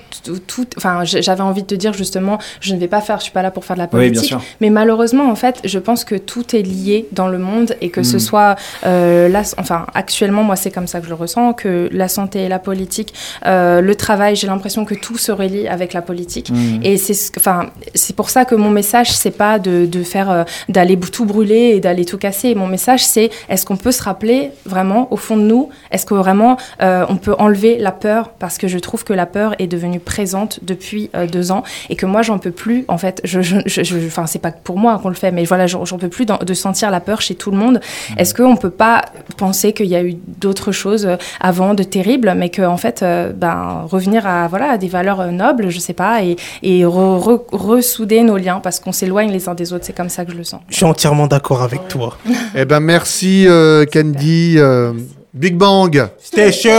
tout, 0.47 0.65
enfin, 0.77 1.01
j'avais 1.03 1.41
envie 1.41 1.61
de 1.61 1.67
te 1.67 1.75
dire 1.75 1.93
justement, 1.93 2.37
je 2.61 2.73
ne 2.73 2.79
vais 2.79 2.87
pas 2.87 3.01
faire, 3.01 3.17
je 3.19 3.23
suis 3.23 3.31
pas 3.31 3.41
là 3.41 3.51
pour 3.51 3.65
faire 3.65 3.75
de 3.75 3.81
la 3.81 3.89
Oui, 3.93 3.99
bien 4.01 4.09
politique, 4.09 4.29
sûr. 4.29 4.41
mais 4.61 4.69
malheureusement, 4.69 5.29
en 5.29 5.35
fait, 5.35 5.59
je 5.65 5.79
pense 5.79 6.03
que 6.05 6.15
tout 6.15 6.55
est 6.55 6.61
lié 6.61 7.07
dans 7.11 7.27
le 7.27 7.37
monde 7.37 7.75
et 7.81 7.89
que 7.89 8.03
ce 8.03 8.17
Mm. 8.17 8.19
soit 8.19 8.55
euh, 8.85 9.27
là, 9.29 9.41
enfin, 9.57 9.85
actuellement, 9.93 10.43
moi, 10.43 10.55
c'est 10.55 10.71
comme 10.71 10.87
ça 10.87 10.99
que 10.99 11.05
je 11.05 11.09
le 11.09 11.15
ressens, 11.15 11.53
que 11.53 11.89
la 11.91 12.07
santé 12.07 12.39
et 12.43 12.49
la 12.49 12.59
politique, 12.59 13.13
le 13.45 13.93
travail, 13.93 14.35
j'ai 14.35 14.47
l'impression 14.47 14.85
que 14.85 14.95
tout 14.95 15.17
se 15.17 15.31
relie 15.31 15.67
avec 15.67 15.93
la 15.93 16.01
politique. 16.01 16.49
Mm. 16.51 16.79
Et 16.83 16.97
c'est, 16.97 17.13
ce 17.13 17.31
enfin, 17.37 17.67
c'est 17.95 18.15
pour 18.15 18.29
ça 18.29 18.45
que 18.45 18.55
mon 18.55 18.69
message, 18.69 19.11
c'est 19.11 19.37
pas 19.37 19.59
de, 19.59 19.85
de 19.85 20.03
faire, 20.03 20.45
d'aller 20.69 20.97
tout 20.99 21.25
brûler 21.25 21.60
et 21.69 21.79
d'aller 21.79 22.05
tout 22.05 22.17
casser. 22.17 22.55
Mon 22.55 22.67
message, 22.67 23.05
c'est 23.05 23.29
est-ce 23.49 23.65
qu'on 23.65 23.77
peut 23.77 23.91
se 23.91 24.03
rappeler 24.03 24.51
vraiment 24.65 25.07
au 25.11 25.17
fond 25.17 25.37
de 25.37 25.43
nous 25.43 25.69
Est-ce 25.91 26.05
que 26.05 26.13
vraiment 26.13 26.57
euh, 26.81 27.05
on 27.09 27.17
peut 27.17 27.35
enlever 27.39 27.77
la 27.77 27.91
peur? 27.91 28.29
Parce 28.39 28.57
que 28.57 28.67
je 28.67 28.79
trouve 28.79 29.03
que 29.03 29.13
la 29.13 29.25
peur 29.25 29.55
est 29.59 29.67
devenue 29.67 29.99
présente 29.99 30.59
depuis 30.63 31.09
euh, 31.15 31.27
deux 31.27 31.51
ans 31.51 31.63
et 31.89 31.95
que 31.95 32.05
moi, 32.05 32.21
j'en 32.21 32.39
peux 32.39 32.51
plus. 32.51 32.85
En 32.87 32.97
fait, 32.97 33.21
je, 33.23 33.41
je, 33.41 33.59
je, 33.65 33.83
c'est 34.25 34.39
pas 34.39 34.51
pour 34.51 34.77
moi 34.77 34.99
qu'on 35.01 35.09
le 35.09 35.15
fait, 35.15 35.31
mais 35.31 35.43
voilà, 35.45 35.67
j'en 35.67 35.97
peux 35.97 36.09
plus 36.09 36.25
de 36.25 36.53
sentir 36.53 36.91
la 36.91 36.99
peur 36.99 37.21
chez 37.21 37.35
tout 37.35 37.51
le 37.51 37.57
monde. 37.57 37.79
Est-ce 38.17 38.33
qu'on 38.33 38.55
peut 38.55 38.69
pas 38.69 39.03
penser 39.37 39.73
qu'il 39.73 39.87
y 39.87 39.95
a 39.95 40.03
eu 40.03 40.15
d'autres 40.39 40.71
choses 40.71 41.05
euh, 41.05 41.17
avant 41.39 41.73
de 41.73 41.83
terribles, 41.83 42.33
mais 42.35 42.49
que 42.49 42.61
en 42.61 42.77
fait, 42.77 43.03
euh, 43.03 43.31
ben, 43.33 43.85
revenir 43.89 44.25
à 44.25 44.47
voilà 44.47 44.71
à 44.71 44.77
des 44.77 44.87
valeurs 44.87 45.31
nobles, 45.31 45.69
je 45.69 45.79
sais 45.79 45.93
pas, 45.93 46.23
et, 46.23 46.35
et 46.63 46.83
re- 46.83 47.19
re- 47.19 47.41
ressouder 47.51 48.21
nos 48.23 48.37
liens 48.37 48.59
parce 48.61 48.79
qu'on 48.79 48.91
s'éloigne 48.91 49.31
les 49.31 49.49
uns 49.49 49.53
des 49.55 49.73
autres? 49.73 49.85
C'est 49.85 49.95
comme 49.95 50.09
ça 50.09 50.25
que 50.25 50.31
je 50.31 50.37
le 50.37 50.43
sens. 50.43 50.61
Je 50.69 50.75
suis 50.77 50.85
entièrement 50.85 51.27
d'accord 51.27 51.50
avec 51.59 51.87
toi. 51.89 52.17
Eh 52.55 52.65
ben 52.65 52.79
merci 52.79 53.45
euh, 53.47 53.85
Candy. 53.85 54.55
euh, 54.57 54.93
Big 55.33 55.55
Bang 55.55 56.09
Station 56.21 56.71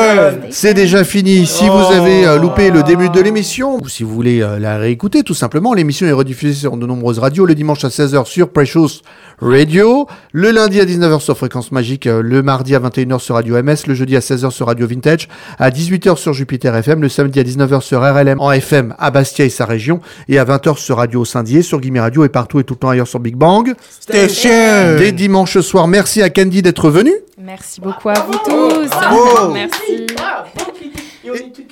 C'est 0.51 0.75
déjà 0.75 1.05
fini. 1.05 1.47
Si 1.47 1.65
Oh. 1.69 1.73
vous 1.73 1.95
avez 1.95 2.27
euh, 2.27 2.39
loupé 2.39 2.71
le 2.71 2.83
début 2.83 3.09
de 3.09 3.19
l'émission, 3.19 3.79
ou 3.83 3.89
si 3.89 4.03
vous 4.03 4.13
voulez 4.15 4.43
euh, 4.43 4.59
la 4.59 4.77
réécouter, 4.77 5.23
tout 5.23 5.33
simplement, 5.33 5.73
l'émission 5.73 6.07
est 6.07 6.13
rediffusée 6.13 6.53
sur 6.61 6.77
de 6.77 6.87
nombreuses 6.87 7.19
radios, 7.19 7.47
le 7.47 7.55
dimanche 7.55 7.83
à 7.85 7.89
16h 7.89 8.27
sur 8.27 8.51
Precious 8.51 9.01
Radio, 9.41 10.07
le 10.33 10.51
lundi 10.51 10.81
à 10.81 10.85
19h 10.85 11.21
sur 11.21 11.37
Fréquence 11.39 11.73
Magique, 11.73 12.07
euh, 12.07 12.21
le 12.23 12.43
mardi 12.43 12.75
à 12.75 12.79
21h 12.81 13.21
sur 13.21 13.37
Radio 13.37 13.61
MS, 13.63 13.87
le 13.87 13.95
jeudi 13.95 14.17
à 14.17 14.21
16h 14.21 14.51
sur 14.51 14.67
Radio 14.67 14.87
Vintage, 14.87 15.29
à 15.59 15.71
18h 15.71 16.17
sur 16.19 16.35
Jupiter 16.35 16.77
FM, 16.77 17.01
le 17.01 17.09
samedi 17.09 17.41
à 17.41 17.45
19h 17.45 17.81
sur 17.81 18.01
RLM 18.03 18.39
en 18.39 18.53
FM 18.53 18.95
à 18.99 19.11
Bastia 19.11 19.47
et 19.47 19.51
sa 19.51 19.65
région, 19.65 20.01
et 20.29 20.39
à 20.39 20.45
20h 20.45 20.77
sur 20.77 20.99
Radio 20.99 21.25
Saint-Dié, 21.25 21.63
sur 21.63 21.81
Guillemets 21.81 22.01
Radio 22.01 22.25
et 22.25 22.29
partout 22.29 22.61
et 22.61 22.65
tout 22.65 22.75
le 22.75 22.79
temps 22.81 22.91
ailleurs 22.91 23.09
sur 23.09 23.19
Big 23.19 23.35
Bang. 23.35 23.73
Station 23.99 24.97
Dès 24.99 25.13
dimanche 25.13 25.59
soir, 25.61 25.89
merci 25.89 26.21
à 26.21 26.29
Candy 26.29 26.61
d'être 26.61 26.91
venu. 26.91 27.13
Merci 27.43 27.81
beaucoup 27.81 28.09
à 28.09 28.15
vous 28.15 28.39
tous. 28.45 28.89
Bravo. 28.89 29.53
Merci. 29.53 30.07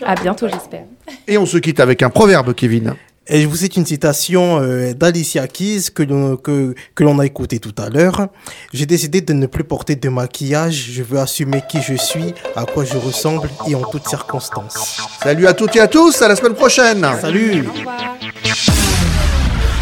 À 0.02 0.14
bientôt, 0.16 0.48
j'espère. 0.48 0.84
Et 1.28 1.38
on 1.38 1.46
se 1.46 1.58
quitte 1.58 1.78
avec 1.78 2.02
un 2.02 2.10
proverbe, 2.10 2.54
Kevin. 2.54 2.94
Et 3.28 3.42
je 3.42 3.46
vous 3.46 3.54
cite 3.54 3.76
une 3.76 3.86
citation 3.86 4.60
euh, 4.60 4.92
d'Alicia 4.92 5.46
Keys 5.46 5.90
que 5.94 6.02
l'on 6.02 6.36
que, 6.36 6.74
que 6.96 7.04
l'on 7.04 7.20
a 7.20 7.26
écouté 7.26 7.60
tout 7.60 7.74
à 7.78 7.88
l'heure. 7.88 8.26
J'ai 8.72 8.86
décidé 8.86 9.20
de 9.20 9.32
ne 9.32 9.46
plus 9.46 9.62
porter 9.62 9.94
de 9.94 10.08
maquillage. 10.08 10.88
Je 10.90 11.04
veux 11.04 11.20
assumer 11.20 11.62
qui 11.68 11.80
je 11.80 11.94
suis, 11.94 12.34
à 12.56 12.64
quoi 12.64 12.84
je 12.84 12.96
ressemble 12.96 13.48
et 13.68 13.76
en 13.76 13.82
toutes 13.82 14.08
circonstances. 14.08 15.00
Salut 15.22 15.46
à 15.46 15.52
toutes 15.52 15.76
et 15.76 15.80
à 15.80 15.86
tous, 15.86 16.20
à 16.22 16.26
la 16.26 16.34
semaine 16.34 16.54
prochaine. 16.54 17.06
Salut. 17.20 17.64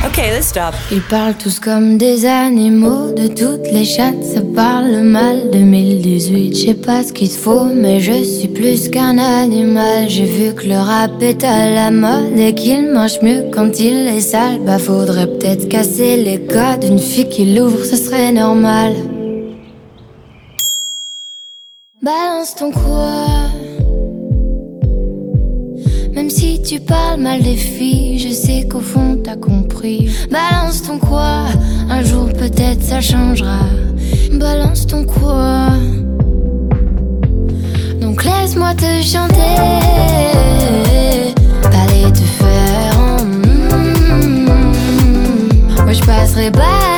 Ok, 0.09 0.17
let's 0.17 0.47
stop. 0.47 0.75
Ils 0.91 1.03
parlent 1.03 1.35
tous 1.35 1.61
comme 1.61 1.99
des 1.99 2.25
animaux, 2.25 3.13
de 3.13 3.27
toutes 3.27 3.71
les 3.71 3.85
chattes, 3.85 4.25
ça 4.25 4.41
parle 4.57 5.03
mal. 5.03 5.51
2018, 5.51 6.57
je 6.57 6.67
sais 6.69 6.75
pas 6.75 7.05
ce 7.05 7.13
qu'il 7.13 7.29
faut, 7.29 7.67
mais 7.67 8.01
je 8.01 8.25
suis 8.25 8.49
plus 8.49 8.89
qu'un 8.89 9.19
animal. 9.19 10.09
J'ai 10.09 10.25
vu 10.25 10.55
que 10.55 10.67
le 10.67 10.79
rap 10.79 11.21
est 11.21 11.45
à 11.45 11.69
la 11.69 11.91
mode 11.91 12.39
et 12.39 12.55
qu'il 12.55 12.91
mange 12.91 13.21
mieux 13.21 13.51
quand 13.53 13.79
il 13.81 14.09
est 14.09 14.23
sale. 14.23 14.61
Bah, 14.65 14.79
faudrait 14.79 15.27
peut-être 15.27 15.69
casser 15.69 16.17
les 16.17 16.41
codes. 16.41 16.85
Une 16.85 16.99
fille 16.99 17.29
qui 17.29 17.55
l'ouvre, 17.55 17.85
ce 17.85 17.97
serait 17.97 18.33
normal. 18.33 18.95
Balance 22.03 22.55
ton 22.55 22.71
quoi? 22.71 23.68
Même 26.19 26.31
si 26.31 26.61
tu 26.61 26.81
parles 26.81 27.21
mal 27.21 27.41
des 27.45 27.55
filles, 27.55 28.19
je 28.19 28.35
sais 28.35 28.67
qu'au 28.67 28.81
fond 28.81 29.21
t'as 29.23 29.37
compris. 29.37 30.11
Balance 30.33 30.83
ton 30.83 30.99
quoi 30.99 31.45
Un 31.89 32.03
jour 32.03 32.27
peut-être 32.33 32.83
ça 32.83 33.01
changera. 33.01 33.61
Balance 34.33 34.85
ton 34.89 35.05
quoi 35.05 35.69
Donc 38.01 38.25
laisse-moi 38.25 38.75
te 38.75 39.01
chanter. 39.01 39.59
Allez 41.67 42.13
te 42.13 42.25
faire 42.41 42.99
en 42.99 43.23
mm. 43.25 44.49
Moi 45.85 45.93
je 45.93 46.03
passerai 46.03 46.51
pas 46.51 46.98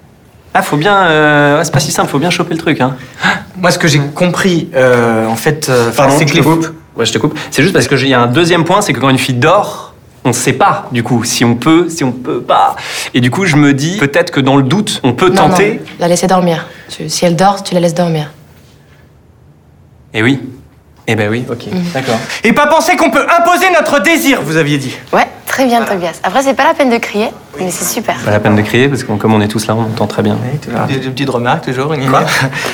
Ah 0.53 0.61
faut 0.61 0.77
bien. 0.77 0.95
euh, 1.03 1.57
ouais, 1.57 1.63
c'est 1.65 1.71
pas 1.73 1.79
si 1.79 1.91
simple, 1.91 2.09
faut 2.09 2.19
bien 2.19 2.29
choper 2.29 2.53
le 2.53 2.59
truc. 2.59 2.81
Hein. 2.81 2.95
Moi, 3.57 3.71
ce 3.71 3.79
que 3.79 3.87
j'ai 3.87 3.99
compris, 3.99 4.69
euh, 4.75 5.25
en 5.27 5.35
fait, 5.35 5.67
euh, 5.69 5.91
Pardon, 5.91 6.13
c'est 6.17 6.23
je 6.27 6.27
que 6.27 6.31
te 6.31 6.37
les 6.37 6.43
coupe. 6.43 6.67
Ouais, 6.95 7.05
je 7.05 7.13
te 7.13 7.17
coupe. 7.17 7.37
C'est 7.51 7.61
juste 7.63 7.73
parce 7.73 7.87
que 7.87 7.95
j'ai- 7.95 8.07
il 8.07 8.11
y 8.11 8.13
a 8.13 8.19
un 8.21 8.27
deuxième 8.27 8.65
point, 8.65 8.81
c'est 8.81 8.91
que 8.93 8.99
quand 8.99 9.09
une 9.09 9.17
fille 9.17 9.35
dort, 9.35 9.93
on 10.25 10.33
sait 10.33 10.53
pas 10.53 10.87
du 10.91 11.03
coup 11.03 11.23
si 11.23 11.45
on 11.45 11.55
peut, 11.55 11.87
si 11.89 12.03
on 12.03 12.11
peut 12.11 12.41
pas. 12.41 12.75
Et 13.13 13.21
du 13.21 13.31
coup, 13.31 13.45
je 13.45 13.55
me 13.55 13.73
dis 13.73 13.97
peut-être 13.97 14.29
que 14.31 14.39
dans 14.41 14.57
le 14.57 14.63
doute, 14.63 14.99
on 15.03 15.13
peut 15.13 15.29
Non, 15.29 15.35
tenter. 15.49 15.75
non, 15.75 15.79
la 15.99 16.07
laisser 16.09 16.27
dormir. 16.27 16.67
Tu- 16.89 17.09
si 17.09 17.25
elle 17.25 17.35
dort, 17.37 17.63
tu 17.63 17.73
la 17.73 17.79
laisses 17.79 17.95
dormir. 17.95 18.29
Et 20.13 20.21
oui. 20.21 20.39
Eh 21.07 21.15
ben 21.15 21.29
oui, 21.31 21.43
ok, 21.49 21.65
d'accord. 21.93 22.19
Et 22.43 22.53
pas 22.53 22.67
penser 22.67 22.95
qu'on 22.95 23.09
peut 23.09 23.25
imposer 23.39 23.65
notre 23.73 24.01
désir, 24.01 24.41
vous 24.43 24.55
aviez 24.55 24.77
dit. 24.77 24.95
Ouais, 25.11 25.27
très 25.47 25.65
bien, 25.65 25.81
Tobias. 25.83 26.19
Après, 26.23 26.43
c'est 26.43 26.53
pas 26.53 26.63
la 26.63 26.73
peine 26.75 26.89
de 26.91 26.97
crier, 26.97 27.29
mais 27.59 27.69
c'est 27.71 27.85
super. 27.85 28.15
Pas 28.23 28.31
la 28.31 28.39
peine 28.39 28.55
de 28.55 28.61
crier 28.61 28.87
parce 28.87 29.03
que 29.03 29.11
comme 29.13 29.33
on 29.33 29.41
est 29.41 29.47
tous 29.47 29.67
là, 29.67 29.75
on 29.75 29.81
entend 29.81 30.07
très 30.07 30.21
bien. 30.21 30.37
Des, 30.87 30.95
des 30.97 31.09
petites 31.09 31.29
remarques 31.29 31.65
toujours. 31.65 31.93
Une 31.93 32.09
Quoi 32.09 32.23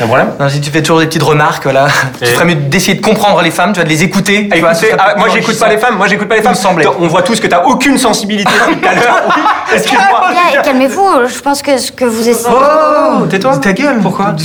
Un 0.01 0.05
problème 0.07 0.29
Non, 0.39 0.49
si 0.49 0.61
tu 0.61 0.69
fais 0.69 0.81
toujours 0.81 0.99
des 0.99 1.07
petites 1.07 1.23
remarques, 1.23 1.63
voilà. 1.63 1.87
Tu 2.19 2.25
ferais 2.27 2.45
mieux 2.45 2.55
d'essayer 2.55 2.95
de 2.95 3.01
comprendre 3.05 3.41
les 3.41 3.51
femmes, 3.51 3.73
tu 3.73 3.79
vas 3.79 3.83
de 3.85 3.89
les 3.89 4.03
écouter. 4.03 4.49
tu 4.51 4.59
vois, 4.59 4.71
Écoutez, 4.71 4.93
ah, 4.97 5.15
moi 5.17 5.27
j'écoute 5.33 5.57
pas 5.59 5.69
les 5.69 5.77
femmes, 5.77 5.97
moi 5.97 6.07
j'écoute 6.07 6.27
pas 6.27 6.35
les 6.35 6.41
femmes. 6.41 6.53
Attends, 6.53 6.95
On 6.99 7.07
voit 7.07 7.21
tous 7.23 7.39
que 7.39 7.47
t'as 7.47 7.63
aucune 7.63 7.97
sensibilité 7.97 8.51
depuis 8.67 8.79
tout 8.81 8.87
à 8.87 8.95
l'heure. 8.95 9.23
Oui, 9.27 9.75
Excuse-moi. 9.75 10.21
Calmez-vous, 10.63 11.27
je 11.27 11.39
pense 11.41 11.61
que 11.61 11.77
ce 11.77 11.91
que 11.91 12.05
vous 12.05 12.29
essayez. 12.29 12.55
Oh, 12.55 13.25
tais-toi. 13.25 13.57
Ta 13.57 13.73
gueule. 13.73 13.99
Pourquoi 14.01 14.35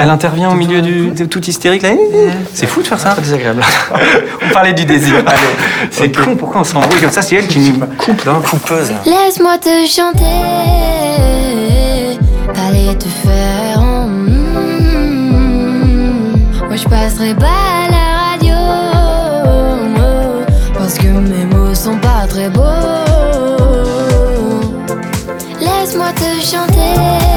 Elle 0.00 0.10
intervient 0.10 0.50
au 0.50 0.54
milieu 0.54 0.80
du 0.82 1.10
de 1.10 1.24
tout 1.24 1.44
hystérique 1.44 1.82
là. 1.82 1.90
C'est 2.54 2.66
fou 2.66 2.82
de 2.82 2.86
faire 2.86 3.00
ça. 3.00 3.12
C'est 3.16 3.22
désagréable. 3.22 3.62
on 4.50 4.52
parlait 4.52 4.72
du 4.72 4.84
désir. 4.84 5.14
C'est 5.90 6.14
con, 6.14 6.36
pourquoi 6.36 6.60
on 6.60 6.64
s'embrouille 6.64 7.00
comme 7.00 7.10
ça? 7.10 7.22
C'est 7.22 7.36
elle 7.36 7.46
qui 7.46 7.58
nous 7.58 7.86
coupe 7.96 8.24
là. 8.24 8.40
Coupeuse. 8.48 8.92
Laisse-moi 9.04 9.58
te 9.72 9.86
chanter. 9.86 10.42
Allez 12.66 12.94
te 12.98 13.08
faire 13.24 13.80
en 13.80 14.06
mm. 14.06 14.32
Moi 16.66 16.76
je 16.76 16.84
passerai 16.88 17.34
pas 17.34 17.62
à 17.84 17.88
la 17.96 18.06
radio. 18.24 18.58
Parce 20.74 20.96
que 20.98 21.08
mes 21.08 21.46
mots 21.46 21.74
sont 21.74 21.98
pas 21.98 22.26
très 22.28 22.50
beaux. 22.50 22.62
Laisse-moi 25.60 26.12
te 26.22 26.30
chanter. 26.44 27.31